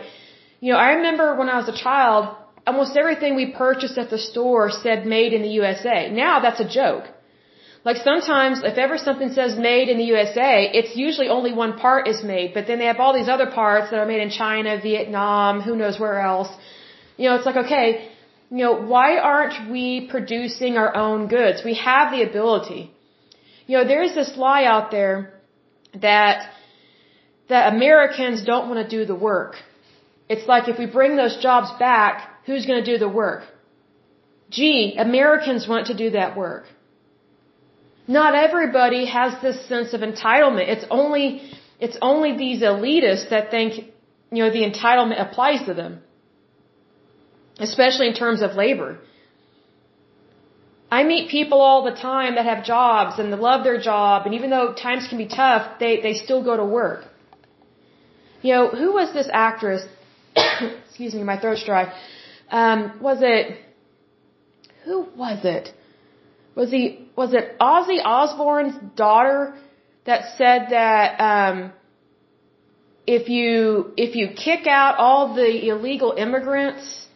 you 0.61 0.73
know, 0.73 0.79
I 0.79 0.93
remember 0.93 1.37
when 1.37 1.49
I 1.49 1.57
was 1.59 1.69
a 1.69 1.77
child, 1.77 2.35
almost 2.67 2.97
everything 2.97 3.35
we 3.35 3.53
purchased 3.53 3.99
at 3.99 4.11
the 4.11 4.19
store 4.19 4.71
said 4.71 5.07
made 5.07 5.33
in 5.33 5.43
the 5.43 5.55
USA. 5.61 6.11
Now 6.11 6.41
that's 6.41 6.61
a 6.61 6.69
joke. 6.69 7.05
Like 7.85 7.97
sometimes 7.97 8.63
if 8.63 8.79
ever 8.79 8.97
something 8.97 9.33
says 9.33 9.59
made 9.59 9.89
in 9.89 9.99
the 9.99 10.05
USA, 10.05 10.71
it's 10.73 10.97
usually 10.97 11.29
only 11.29 11.53
one 11.53 11.79
part 11.79 12.07
is 12.07 12.23
made, 12.23 12.55
but 12.55 12.67
then 12.69 12.79
they 12.79 12.87
have 12.87 13.01
all 13.01 13.13
these 13.13 13.29
other 13.29 13.47
parts 13.47 13.91
that 13.91 13.99
are 13.99 14.07
made 14.07 14.23
in 14.23 14.31
China, 14.31 14.81
Vietnam, 14.81 15.61
who 15.61 15.75
knows 15.75 15.99
where 15.99 16.21
else. 16.21 16.49
You 17.17 17.29
know, 17.29 17.37
it's 17.37 17.47
like, 17.47 17.57
okay, 17.57 18.12
you 18.53 18.65
know, 18.65 18.75
why 18.95 19.17
aren't 19.17 19.71
we 19.71 20.09
producing 20.15 20.77
our 20.77 20.95
own 20.95 21.27
goods? 21.27 21.63
We 21.65 21.77
have 21.91 22.13
the 22.15 22.23
ability. 22.23 22.83
You 23.67 23.79
know, 23.79 23.85
there's 23.93 24.15
this 24.15 24.33
lie 24.37 24.65
out 24.65 24.91
there 24.91 25.33
that 26.09 26.51
that 27.49 27.73
Americans 27.73 28.45
don't 28.51 28.69
want 28.69 28.81
to 28.83 28.89
do 28.97 29.07
the 29.07 29.15
work. 29.15 29.55
It's 30.29 30.47
like 30.47 30.69
if 30.69 30.79
we 30.79 30.85
bring 30.99 31.17
those 31.17 31.39
jobs 31.47 31.71
back, 31.79 32.29
who's 32.45 32.67
going 32.67 32.85
to 32.85 32.91
do 32.93 32.99
the 32.99 33.09
work? 33.09 33.43
Gee, 34.51 34.97
Americans 34.99 35.67
want 35.67 35.87
to 35.87 35.97
do 35.97 36.11
that 36.11 36.37
work. 36.37 36.65
Not 38.07 38.35
everybody 38.35 39.07
has 39.07 39.33
this 39.41 39.67
sense 39.67 39.95
of 39.95 40.03
entitlement. 40.03 40.69
It's 40.69 40.87
only 40.91 41.27
it's 41.81 41.97
only 42.03 42.37
these 42.37 42.61
elitists 42.61 43.31
that 43.31 43.51
think, 43.51 43.77
you 44.31 44.41
know, 44.45 44.51
the 44.51 44.65
entitlement 44.71 45.19
applies 45.27 45.65
to 45.69 45.73
them 45.73 46.03
especially 47.59 48.09
in 48.09 48.15
terms 48.15 48.43
of 48.43 48.55
labor. 48.55 48.99
I 50.91 51.05
meet 51.05 51.31
people 51.31 51.61
all 51.63 51.85
the 51.85 51.97
time 51.97 52.35
that 52.35 52.45
have 52.45 52.65
jobs 52.65 53.19
and 53.19 53.33
they 53.33 53.37
love 53.37 53.65
their 53.65 53.81
job, 53.81 54.27
and 54.27 54.35
even 54.35 54.51
though 54.51 54.75
times 54.75 55.07
can 55.09 55.19
be 55.19 55.27
tough, 55.27 55.79
they, 55.79 56.01
they 56.03 56.15
still 56.15 56.45
go 56.45 56.57
to 56.57 56.65
work. 56.65 57.05
You 58.43 58.55
know, 58.55 58.69
who 58.69 58.93
was 58.93 59.13
this 59.15 59.29
actress? 59.33 59.83
Excuse 60.87 61.15
me, 61.15 61.23
my 61.23 61.39
throat's 61.41 61.65
dry. 61.65 61.93
Um, 62.51 62.99
was 63.01 63.19
it, 63.23 63.59
who 64.85 65.09
was 65.17 65.45
it? 65.45 65.73
Was 66.55 66.71
he, 66.71 67.09
was 67.17 67.33
it 67.33 67.59
Ozzy 67.59 67.99
Osbourne's 68.05 68.75
daughter 68.95 69.55
that 70.05 70.37
said 70.37 70.67
that, 70.71 71.21
um, 71.21 71.73
if 73.07 73.29
you, 73.29 73.93
if 73.97 74.15
you 74.15 74.29
kick 74.29 74.67
out 74.67 74.97
all 74.99 75.35
the 75.35 75.69
illegal 75.69 76.13
immigrants, 76.17 77.07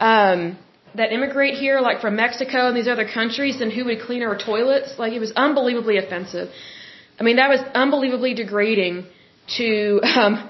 um, 0.00 0.58
that 0.94 1.12
immigrate 1.12 1.54
here, 1.54 1.80
like 1.80 2.00
from 2.00 2.16
Mexico 2.16 2.68
and 2.68 2.76
these 2.76 2.88
other 2.88 3.06
countries, 3.06 3.60
and 3.60 3.72
who 3.72 3.84
would 3.84 4.00
clean 4.00 4.22
our 4.22 4.36
toilets. 4.36 4.98
Like 4.98 5.12
it 5.12 5.20
was 5.20 5.32
unbelievably 5.32 5.98
offensive. 5.98 6.48
I 7.18 7.22
mean, 7.22 7.36
that 7.36 7.48
was 7.48 7.60
unbelievably 7.74 8.34
degrading 8.34 9.06
to 9.56 10.00
um, 10.02 10.48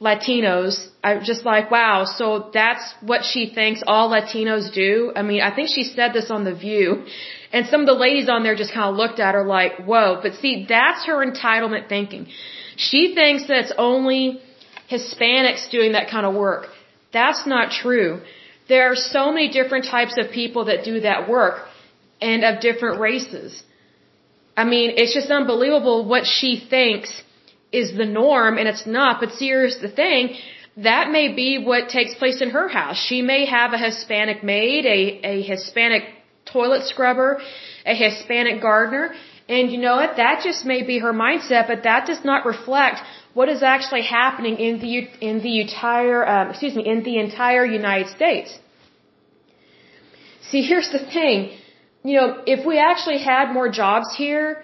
Latinos. 0.00 0.88
I 1.02 1.14
was 1.14 1.26
just 1.26 1.44
like, 1.44 1.70
wow. 1.70 2.04
So 2.04 2.50
that's 2.52 2.94
what 3.00 3.24
she 3.24 3.52
thinks 3.54 3.82
all 3.86 4.10
Latinos 4.10 4.72
do. 4.72 5.12
I 5.14 5.22
mean, 5.22 5.40
I 5.42 5.54
think 5.54 5.68
she 5.68 5.84
said 5.84 6.12
this 6.12 6.30
on 6.30 6.44
The 6.44 6.54
View, 6.54 7.04
and 7.52 7.66
some 7.66 7.80
of 7.80 7.86
the 7.86 7.94
ladies 7.94 8.28
on 8.28 8.42
there 8.42 8.54
just 8.54 8.72
kind 8.72 8.88
of 8.90 8.96
looked 8.96 9.20
at 9.20 9.34
her 9.34 9.44
like, 9.44 9.84
whoa. 9.84 10.20
But 10.22 10.34
see, 10.34 10.66
that's 10.68 11.06
her 11.06 11.24
entitlement 11.24 11.88
thinking. 11.88 12.28
She 12.76 13.14
thinks 13.14 13.48
that 13.48 13.58
it's 13.64 13.72
only 13.76 14.40
Hispanics 14.90 15.70
doing 15.70 15.92
that 15.92 16.08
kind 16.10 16.24
of 16.24 16.34
work. 16.34 16.68
That's 17.12 17.46
not 17.46 17.70
true. 17.70 18.20
There 18.68 18.90
are 18.90 18.96
so 18.96 19.32
many 19.32 19.48
different 19.50 19.86
types 19.86 20.16
of 20.18 20.30
people 20.30 20.66
that 20.66 20.84
do 20.84 21.00
that 21.00 21.28
work 21.28 21.66
and 22.20 22.44
of 22.44 22.60
different 22.60 23.00
races. 23.00 23.62
I 24.56 24.64
mean, 24.64 24.92
it's 24.96 25.14
just 25.14 25.30
unbelievable 25.30 26.04
what 26.04 26.24
she 26.26 26.50
thinks 26.74 27.10
is 27.70 27.96
the 27.96 28.04
norm 28.04 28.58
and 28.58 28.68
it's 28.68 28.86
not. 28.86 29.20
But 29.20 29.32
see, 29.32 29.46
here's 29.46 29.78
the 29.80 29.88
thing. 29.88 30.36
That 30.76 31.10
may 31.10 31.26
be 31.32 31.58
what 31.70 31.88
takes 31.88 32.14
place 32.14 32.40
in 32.40 32.50
her 32.50 32.68
house. 32.68 32.96
She 32.96 33.20
may 33.22 33.46
have 33.46 33.72
a 33.72 33.78
Hispanic 33.78 34.44
maid, 34.44 34.84
a, 34.86 35.00
a 35.32 35.42
Hispanic 35.42 36.02
toilet 36.44 36.84
scrubber, 36.84 37.40
a 37.84 37.94
Hispanic 37.94 38.60
gardener, 38.62 39.14
and 39.48 39.72
you 39.72 39.78
know 39.78 39.96
what? 39.96 40.16
That 40.16 40.42
just 40.44 40.64
may 40.64 40.82
be 40.82 40.98
her 40.98 41.12
mindset, 41.12 41.68
but 41.68 41.84
that 41.84 42.06
does 42.06 42.22
not 42.24 42.44
reflect 42.44 43.00
what 43.34 43.48
is 43.48 43.62
actually 43.62 44.02
happening 44.02 44.56
in 44.58 44.80
the 44.80 44.94
in 45.20 45.42
the 45.42 45.60
entire 45.60 46.26
um, 46.34 46.50
excuse 46.50 46.74
me 46.74 46.86
in 46.86 47.02
the 47.02 47.18
entire 47.18 47.64
United 47.64 48.08
States. 48.16 48.58
See, 50.50 50.62
here's 50.62 50.90
the 50.90 50.98
thing. 50.98 51.50
You 52.04 52.14
know, 52.18 52.42
if 52.46 52.64
we 52.66 52.78
actually 52.78 53.18
had 53.18 53.52
more 53.52 53.68
jobs 53.68 54.14
here, 54.16 54.62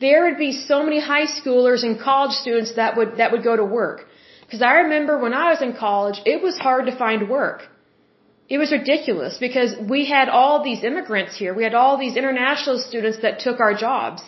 there 0.00 0.24
would 0.24 0.38
be 0.38 0.52
so 0.52 0.82
many 0.82 1.00
high 1.00 1.26
schoolers 1.26 1.82
and 1.82 2.00
college 2.00 2.32
students 2.32 2.74
that 2.76 2.96
would 2.96 3.16
that 3.18 3.32
would 3.32 3.44
go 3.44 3.56
to 3.56 3.64
work. 3.64 4.06
Because 4.42 4.62
I 4.62 4.74
remember 4.84 5.18
when 5.18 5.34
I 5.34 5.50
was 5.50 5.62
in 5.62 5.72
college, 5.74 6.20
it 6.24 6.42
was 6.42 6.58
hard 6.58 6.86
to 6.86 6.96
find 6.96 7.28
work. 7.28 7.60
It 8.48 8.58
was 8.58 8.72
ridiculous 8.72 9.38
because 9.38 9.74
we 9.94 10.04
had 10.04 10.28
all 10.28 10.62
these 10.62 10.84
immigrants 10.84 11.36
here. 11.36 11.54
We 11.54 11.64
had 11.64 11.74
all 11.74 11.96
these 11.96 12.16
international 12.16 12.78
students 12.78 13.18
that 13.22 13.40
took 13.40 13.58
our 13.58 13.74
jobs. 13.74 14.22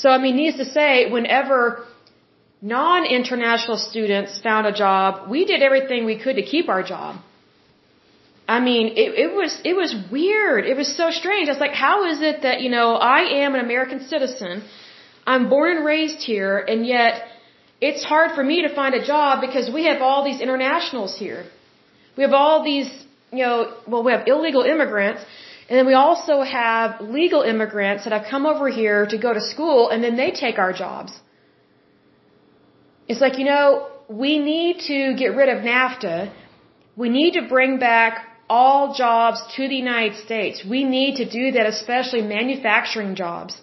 So, 0.00 0.08
I 0.10 0.18
mean, 0.18 0.36
needs 0.36 0.58
to 0.58 0.68
say, 0.78 1.10
whenever 1.10 1.84
non-international 2.60 3.78
students 3.90 4.40
found 4.48 4.66
a 4.66 4.72
job, 4.72 5.28
we 5.30 5.44
did 5.44 5.60
everything 5.68 6.06
we 6.06 6.18
could 6.24 6.36
to 6.36 6.46
keep 6.52 6.68
our 6.68 6.82
job. 6.82 7.16
I 8.56 8.60
mean, 8.68 8.86
it, 9.02 9.10
it 9.24 9.30
was, 9.40 9.60
it 9.70 9.74
was 9.82 9.94
weird. 10.10 10.64
It 10.72 10.76
was 10.82 10.90
so 11.00 11.10
strange. 11.10 11.48
I 11.48 11.52
was 11.52 11.60
like, 11.66 11.76
how 11.86 11.96
is 12.10 12.22
it 12.22 12.42
that, 12.42 12.62
you 12.62 12.70
know, 12.70 12.94
I 12.94 13.20
am 13.44 13.54
an 13.56 13.60
American 13.60 14.00
citizen, 14.12 14.62
I'm 15.26 15.50
born 15.50 15.76
and 15.76 15.84
raised 15.84 16.20
here, 16.32 16.54
and 16.58 16.86
yet 16.86 17.12
it's 17.80 18.04
hard 18.12 18.30
for 18.36 18.42
me 18.42 18.62
to 18.66 18.74
find 18.74 18.94
a 18.94 19.04
job 19.04 19.42
because 19.46 19.70
we 19.78 19.84
have 19.84 20.00
all 20.00 20.24
these 20.24 20.40
internationals 20.40 21.18
here. 21.18 21.44
We 22.16 22.22
have 22.22 22.32
all 22.32 22.64
these, 22.64 22.90
you 23.32 23.44
know, 23.44 23.74
well, 23.86 24.02
we 24.02 24.12
have 24.12 24.26
illegal 24.26 24.62
immigrants, 24.62 25.22
and 25.68 25.78
then 25.78 25.86
we 25.86 25.94
also 25.94 26.40
have 26.40 27.00
legal 27.00 27.42
immigrants 27.42 28.04
that 28.04 28.12
have 28.12 28.26
come 28.30 28.46
over 28.46 28.68
here 28.70 29.06
to 29.06 29.18
go 29.18 29.34
to 29.34 29.40
school 29.40 29.90
and 29.90 30.02
then 30.02 30.16
they 30.16 30.30
take 30.30 30.58
our 30.58 30.72
jobs. 30.72 31.12
It's 33.06 33.20
like, 33.20 33.38
you 33.38 33.44
know, 33.44 33.88
we 34.08 34.38
need 34.38 34.80
to 34.92 35.14
get 35.14 35.34
rid 35.40 35.50
of 35.50 35.58
NAFTA. 35.62 36.32
We 36.96 37.10
need 37.10 37.32
to 37.34 37.42
bring 37.48 37.78
back 37.78 38.26
all 38.48 38.94
jobs 38.94 39.42
to 39.56 39.68
the 39.68 39.74
United 39.74 40.16
States. 40.24 40.64
We 40.64 40.84
need 40.84 41.16
to 41.16 41.26
do 41.28 41.52
that, 41.52 41.66
especially 41.66 42.22
manufacturing 42.22 43.14
jobs. 43.14 43.60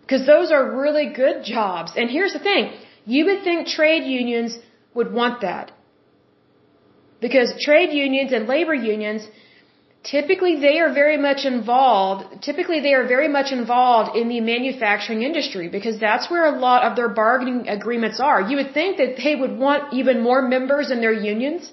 Because 0.00 0.26
those 0.26 0.50
are 0.50 0.64
really 0.76 1.12
good 1.14 1.44
jobs. 1.44 1.92
And 1.96 2.10
here's 2.10 2.32
the 2.32 2.40
thing. 2.40 2.72
You 3.06 3.26
would 3.26 3.44
think 3.44 3.68
trade 3.68 4.04
unions 4.04 4.58
would 4.94 5.12
want 5.12 5.40
that. 5.42 5.70
Because 7.20 7.54
trade 7.60 7.92
unions 7.92 8.32
and 8.32 8.48
labor 8.48 8.74
unions 8.74 9.28
typically 10.04 10.60
they 10.60 10.78
are 10.80 10.92
very 10.92 11.16
much 11.16 11.44
involved 11.44 12.42
typically 12.42 12.80
they 12.80 12.94
are 12.94 13.06
very 13.06 13.28
much 13.28 13.52
involved 13.52 14.16
in 14.16 14.28
the 14.28 14.40
manufacturing 14.40 15.22
industry 15.22 15.68
because 15.68 15.98
that's 15.98 16.30
where 16.30 16.46
a 16.46 16.58
lot 16.58 16.82
of 16.82 16.96
their 16.96 17.08
bargaining 17.08 17.68
agreements 17.68 18.18
are 18.20 18.40
you 18.40 18.56
would 18.56 18.72
think 18.74 18.96
that 18.96 19.16
they 19.22 19.34
would 19.34 19.56
want 19.58 19.92
even 19.92 20.20
more 20.20 20.42
members 20.42 20.90
in 20.90 21.00
their 21.00 21.12
unions 21.12 21.72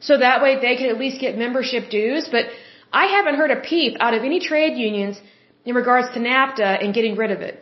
so 0.00 0.18
that 0.18 0.42
way 0.42 0.54
they 0.60 0.76
could 0.76 0.90
at 0.94 0.98
least 0.98 1.20
get 1.20 1.38
membership 1.38 1.90
dues 1.90 2.28
but 2.36 2.46
i 2.92 3.06
haven't 3.06 3.36
heard 3.36 3.52
a 3.52 3.60
peep 3.60 3.96
out 4.00 4.14
of 4.14 4.24
any 4.24 4.40
trade 4.40 4.76
unions 4.76 5.20
in 5.64 5.74
regards 5.74 6.08
to 6.14 6.20
NAFTA 6.20 6.82
and 6.82 6.94
getting 6.94 7.16
rid 7.16 7.30
of 7.30 7.40
it. 7.40 7.56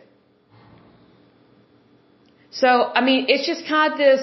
So, 2.51 2.67
I 2.67 3.01
mean, 3.01 3.25
it's 3.29 3.45
just 3.45 3.67
kind 3.67 3.93
of 3.93 3.97
this, 3.97 4.21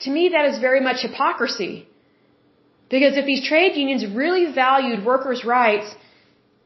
to 0.00 0.10
me, 0.10 0.30
that 0.30 0.46
is 0.46 0.58
very 0.58 0.80
much 0.80 1.02
hypocrisy. 1.02 1.88
Because 2.88 3.16
if 3.16 3.26
these 3.26 3.46
trade 3.46 3.76
unions 3.76 4.06
really 4.06 4.52
valued 4.52 5.04
workers' 5.04 5.44
rights, 5.44 5.94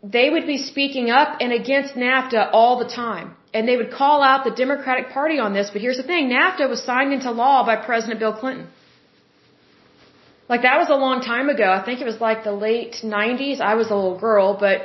they 0.03 0.29
would 0.31 0.47
be 0.47 0.59
speaking 0.59 1.11
up 1.11 1.39
and 1.41 1.53
against 1.53 1.95
NAFTA 1.95 2.51
all 2.53 2.79
the 2.79 2.89
time. 2.89 3.37
And 3.53 3.67
they 3.67 3.77
would 3.77 3.91
call 3.91 4.23
out 4.23 4.45
the 4.45 4.51
Democratic 4.51 5.11
Party 5.11 5.39
on 5.39 5.55
this. 5.55 5.71
But 5.71 5.83
here's 5.83 5.97
the 5.97 6.09
thing 6.13 6.31
NAFTA 6.31 6.69
was 6.69 6.83
signed 6.83 7.13
into 7.13 7.31
law 7.31 7.65
by 7.65 7.77
President 7.77 8.21
Bill 8.21 8.33
Clinton. 8.33 8.69
Like 10.49 10.63
that 10.63 10.79
was 10.79 10.89
a 10.91 11.01
long 11.07 11.21
time 11.21 11.49
ago. 11.49 11.71
I 11.71 11.83
think 11.85 12.01
it 12.01 12.05
was 12.13 12.21
like 12.21 12.45
the 12.45 12.53
late 12.53 12.97
90s. 13.05 13.61
I 13.61 13.75
was 13.75 13.91
a 13.91 13.95
little 13.95 14.19
girl, 14.19 14.57
but 14.59 14.83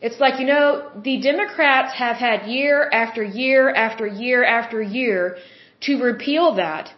it's 0.00 0.18
like, 0.18 0.40
you 0.40 0.46
know, 0.46 0.90
the 1.08 1.20
Democrats 1.20 1.92
have 1.94 2.16
had 2.16 2.46
year 2.46 2.88
after 2.92 3.22
year 3.22 3.72
after 3.72 4.06
year 4.06 4.44
after 4.44 4.80
year 4.82 5.36
to 5.82 6.02
repeal 6.02 6.54
that 6.54 6.92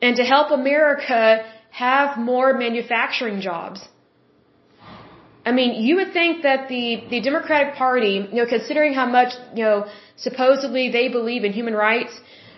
and 0.00 0.16
to 0.16 0.24
help 0.24 0.50
America 0.50 1.44
have 1.84 2.16
more 2.16 2.48
manufacturing 2.64 3.38
jobs. 3.40 3.80
I 5.48 5.52
mean, 5.58 5.70
you 5.86 5.96
would 5.98 6.12
think 6.12 6.42
that 6.42 6.68
the, 6.68 6.86
the 7.10 7.20
Democratic 7.20 7.74
Party, 7.74 8.14
you 8.30 8.38
know, 8.40 8.46
considering 8.56 8.94
how 9.00 9.06
much, 9.18 9.32
you 9.54 9.64
know, 9.64 9.86
supposedly 10.16 10.84
they 10.90 11.08
believe 11.08 11.44
in 11.44 11.52
human 11.52 11.74
rights, 11.74 12.14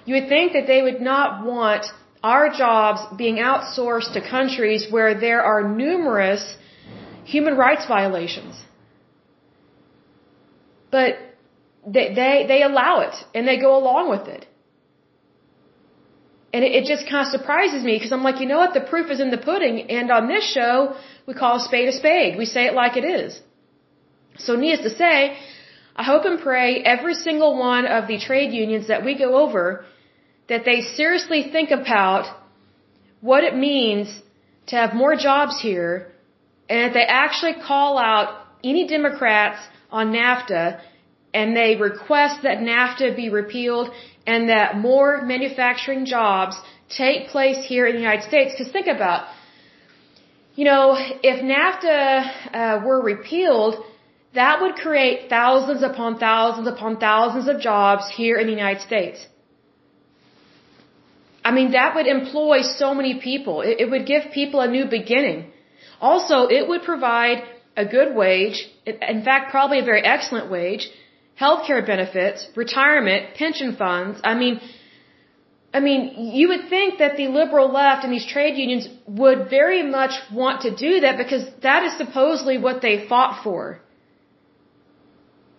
you 0.06 0.14
would 0.16 0.28
think 0.28 0.52
that 0.52 0.66
they 0.66 0.82
would 0.82 1.00
not 1.00 1.44
want 1.44 1.84
our 2.22 2.48
jobs 2.62 3.00
being 3.16 3.36
outsourced 3.36 4.12
to 4.14 4.20
countries 4.36 4.86
where 4.90 5.12
there 5.26 5.42
are 5.42 5.62
numerous 5.68 6.44
human 7.24 7.56
rights 7.56 7.86
violations. 7.86 8.54
But 10.90 11.18
they, 11.86 12.06
they, 12.20 12.44
they 12.52 12.62
allow 12.62 13.00
it 13.00 13.16
and 13.34 13.46
they 13.48 13.58
go 13.58 13.76
along 13.76 14.10
with 14.10 14.28
it. 14.28 14.46
And 16.52 16.64
it, 16.64 16.72
it 16.78 16.84
just 16.86 17.08
kind 17.10 17.26
of 17.26 17.30
surprises 17.32 17.84
me 17.84 17.94
because 17.96 18.12
I'm 18.12 18.22
like, 18.22 18.40
you 18.40 18.46
know 18.46 18.58
what? 18.58 18.74
The 18.74 18.80
proof 18.92 19.10
is 19.10 19.20
in 19.20 19.30
the 19.30 19.38
pudding. 19.38 19.90
And 19.90 20.10
on 20.10 20.28
this 20.28 20.44
show, 20.56 20.96
we 21.26 21.34
call 21.34 21.56
a 21.56 21.60
spade 21.60 21.88
a 21.88 21.92
spade. 21.92 22.38
We 22.38 22.46
say 22.46 22.66
it 22.66 22.74
like 22.74 22.96
it 22.96 23.04
is. 23.04 23.40
So 24.38 24.54
needless 24.56 24.90
to 24.90 24.96
say, 24.96 25.36
I 25.96 26.04
hope 26.04 26.24
and 26.24 26.40
pray 26.40 26.80
every 26.94 27.14
single 27.14 27.58
one 27.58 27.84
of 27.86 28.06
the 28.06 28.18
trade 28.18 28.52
unions 28.52 28.86
that 28.88 29.04
we 29.04 29.18
go 29.18 29.36
over 29.44 29.84
that 30.48 30.64
they 30.64 30.80
seriously 30.80 31.50
think 31.52 31.70
about 31.70 32.24
what 33.20 33.42
it 33.44 33.54
means 33.56 34.08
to 34.68 34.76
have 34.76 34.94
more 34.94 35.16
jobs 35.16 35.60
here 35.60 36.12
and 36.68 36.78
that 36.80 36.94
they 36.94 37.04
actually 37.04 37.54
call 37.54 37.98
out 37.98 38.46
any 38.62 38.86
Democrats 38.86 39.60
on 39.90 40.12
NAFTA 40.12 40.80
and 41.34 41.56
they 41.56 41.76
request 41.76 42.42
that 42.42 42.58
NAFTA 42.58 43.16
be 43.16 43.28
repealed 43.28 43.90
and 44.32 44.48
that 44.54 44.76
more 44.88 45.10
manufacturing 45.34 46.04
jobs 46.16 46.54
take 47.02 47.20
place 47.34 47.60
here 47.72 47.84
in 47.88 47.94
the 47.98 48.04
United 48.08 48.26
States. 48.30 48.48
Because 48.52 48.70
think 48.78 48.88
about, 48.96 49.20
you 50.58 50.64
know, 50.70 50.84
if 51.30 51.36
NAFTA 51.52 52.02
uh, 52.60 52.76
were 52.86 53.00
repealed, 53.14 53.74
that 54.40 54.54
would 54.62 54.74
create 54.84 55.18
thousands 55.36 55.82
upon 55.90 56.18
thousands 56.26 56.68
upon 56.74 56.98
thousands 57.08 57.46
of 57.52 57.60
jobs 57.70 58.04
here 58.20 58.36
in 58.42 58.46
the 58.50 58.56
United 58.62 58.82
States. 58.90 59.26
I 61.48 61.50
mean, 61.58 61.70
that 61.78 61.94
would 61.96 62.08
employ 62.18 62.58
so 62.80 62.88
many 63.00 63.14
people. 63.28 63.62
It, 63.62 63.76
it 63.82 63.90
would 63.92 64.06
give 64.12 64.22
people 64.40 64.60
a 64.60 64.70
new 64.76 64.86
beginning. 64.98 65.40
Also, 66.08 66.36
it 66.58 66.68
would 66.68 66.82
provide 66.92 67.38
a 67.82 67.86
good 67.96 68.10
wage, 68.14 68.58
in 68.86 69.22
fact, 69.28 69.52
probably 69.56 69.78
a 69.84 69.86
very 69.92 70.02
excellent 70.14 70.50
wage, 70.50 70.84
healthcare 71.40 71.86
benefits, 71.86 72.48
retirement, 72.56 73.34
pension 73.34 73.76
funds. 73.76 74.20
I 74.24 74.34
mean, 74.34 74.60
I 75.72 75.80
mean, 75.80 76.32
you 76.38 76.48
would 76.48 76.68
think 76.68 76.98
that 76.98 77.16
the 77.16 77.28
liberal 77.28 77.70
left 77.70 78.04
and 78.04 78.12
these 78.12 78.26
trade 78.26 78.56
unions 78.56 78.88
would 79.06 79.50
very 79.50 79.82
much 79.82 80.14
want 80.32 80.62
to 80.62 80.74
do 80.74 81.00
that 81.00 81.18
because 81.18 81.44
that 81.62 81.84
is 81.84 81.96
supposedly 81.96 82.56
what 82.58 82.80
they 82.80 83.06
fought 83.06 83.42
for. 83.44 83.80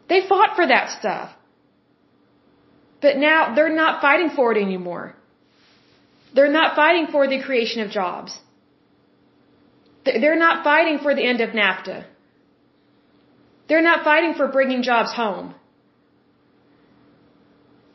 They 0.09 0.27
fought 0.27 0.55
for 0.55 0.65
that 0.67 0.89
stuff. 0.99 1.31
But 3.01 3.17
now 3.17 3.53
they're 3.55 3.75
not 3.83 4.01
fighting 4.01 4.31
for 4.31 4.51
it 4.51 4.61
anymore. 4.61 5.15
They're 6.33 6.51
not 6.51 6.75
fighting 6.75 7.07
for 7.11 7.27
the 7.27 7.41
creation 7.41 7.81
of 7.83 7.91
jobs. 7.91 8.37
They're 10.03 10.43
not 10.47 10.63
fighting 10.63 10.99
for 10.99 11.13
the 11.15 11.23
end 11.23 11.41
of 11.41 11.51
NAFTA. 11.51 12.05
They're 13.67 13.87
not 13.91 14.03
fighting 14.03 14.33
for 14.33 14.47
bringing 14.47 14.81
jobs 14.81 15.13
home. 15.13 15.53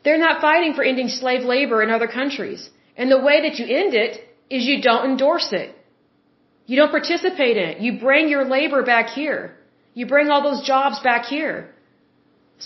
They're 0.05 0.23
not 0.25 0.41
fighting 0.47 0.73
for 0.75 0.83
ending 0.83 1.09
slave 1.09 1.43
labor 1.53 1.81
in 1.83 1.89
other 1.89 2.07
countries. 2.19 2.69
And 2.95 3.11
the 3.11 3.23
way 3.27 3.37
that 3.45 3.59
you 3.59 3.65
end 3.83 3.93
it 4.05 4.11
is 4.49 4.67
you 4.71 4.81
don't 4.89 5.05
endorse 5.11 5.49
it. 5.51 5.69
You 6.67 6.75
don't 6.79 6.91
participate 6.99 7.57
in 7.57 7.69
it. 7.71 7.79
You 7.85 7.99
bring 8.07 8.29
your 8.29 8.45
labor 8.57 8.83
back 8.83 9.07
here. 9.21 9.41
You 9.93 10.05
bring 10.13 10.29
all 10.29 10.43
those 10.49 10.61
jobs 10.73 10.99
back 11.09 11.25
here. 11.25 11.57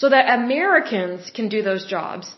So 0.02 0.10
that 0.10 0.34
Americans 0.40 1.32
can 1.38 1.48
do 1.50 1.62
those 1.70 1.86
jobs. 1.96 2.36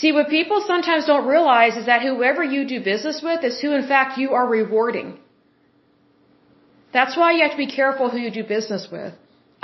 See, 0.00 0.12
what 0.12 0.28
people 0.28 0.62
sometimes 0.66 1.06
don't 1.06 1.26
realize 1.26 1.76
is 1.76 1.86
that 1.86 2.02
whoever 2.02 2.44
you 2.44 2.66
do 2.74 2.78
business 2.92 3.20
with 3.28 3.42
is 3.50 3.60
who 3.60 3.72
in 3.72 3.86
fact 3.92 4.18
you 4.18 4.34
are 4.38 4.46
rewarding. 4.46 5.18
That's 6.92 7.16
why 7.16 7.32
you 7.32 7.42
have 7.42 7.52
to 7.52 7.62
be 7.66 7.72
careful 7.80 8.10
who 8.10 8.18
you 8.18 8.30
do 8.30 8.44
business 8.44 8.84
with. 8.92 9.14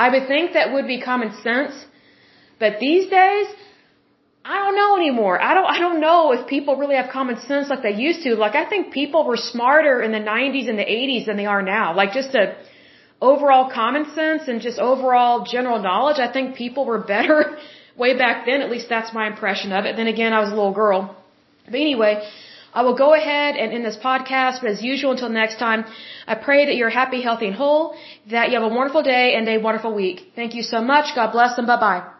I 0.04 0.08
would 0.12 0.26
think 0.26 0.54
that 0.54 0.72
would 0.72 0.88
be 0.94 1.00
common 1.00 1.30
sense, 1.42 1.74
but 2.58 2.80
these 2.80 3.08
days, 3.08 3.46
I 4.44 4.56
don't 4.58 4.76
know 4.76 4.96
anymore. 4.96 5.40
I 5.40 5.54
don't 5.54 5.68
I 5.74 5.78
don't 5.78 6.00
know 6.00 6.32
if 6.32 6.46
people 6.46 6.76
really 6.76 6.96
have 6.96 7.10
common 7.10 7.40
sense 7.40 7.70
like 7.70 7.82
they 7.82 7.94
used 7.94 8.22
to. 8.24 8.34
Like 8.34 8.54
I 8.54 8.68
think 8.68 8.92
people 8.92 9.24
were 9.24 9.38
smarter 9.38 10.02
in 10.02 10.12
the 10.12 10.18
90s 10.18 10.68
and 10.68 10.78
the 10.78 10.84
80s 10.84 11.26
than 11.26 11.36
they 11.38 11.46
are 11.46 11.62
now. 11.62 11.94
Like 11.96 12.12
just 12.12 12.34
a 12.34 12.54
overall 13.22 13.70
common 13.70 14.04
sense 14.14 14.48
and 14.48 14.60
just 14.60 14.78
overall 14.78 15.46
general 15.56 15.80
knowledge, 15.80 16.18
I 16.18 16.30
think 16.30 16.56
people 16.56 16.84
were 16.84 16.98
better 16.98 17.56
way 17.96 18.18
back 18.18 18.44
then. 18.46 18.60
At 18.60 18.70
least 18.70 18.88
that's 18.88 19.12
my 19.14 19.26
impression 19.26 19.72
of 19.72 19.86
it. 19.86 19.96
Then 19.96 20.08
again, 20.08 20.32
I 20.34 20.40
was 20.40 20.50
a 20.50 20.56
little 20.60 20.74
girl. 20.74 21.16
But 21.64 21.76
anyway, 21.76 22.14
I 22.74 22.82
will 22.82 22.96
go 22.96 23.14
ahead 23.14 23.56
and 23.56 23.72
end 23.72 23.84
this 23.84 23.96
podcast, 23.96 24.60
but 24.60 24.68
as 24.70 24.82
usual, 24.82 25.12
until 25.12 25.30
next 25.30 25.58
time, 25.58 25.84
I 26.26 26.34
pray 26.34 26.66
that 26.66 26.76
you're 26.76 26.90
happy, 26.90 27.22
healthy, 27.22 27.46
and 27.46 27.54
whole, 27.54 27.96
that 28.30 28.50
you 28.50 28.60
have 28.60 28.70
a 28.70 28.74
wonderful 28.74 29.02
day 29.02 29.34
and 29.36 29.48
a 29.48 29.58
wonderful 29.58 29.94
week. 29.94 30.32
Thank 30.34 30.54
you 30.54 30.62
so 30.62 30.82
much. 30.82 31.14
God 31.14 31.30
bless 31.32 31.56
and 31.56 31.66
bye 31.66 31.80
bye. 31.80 32.13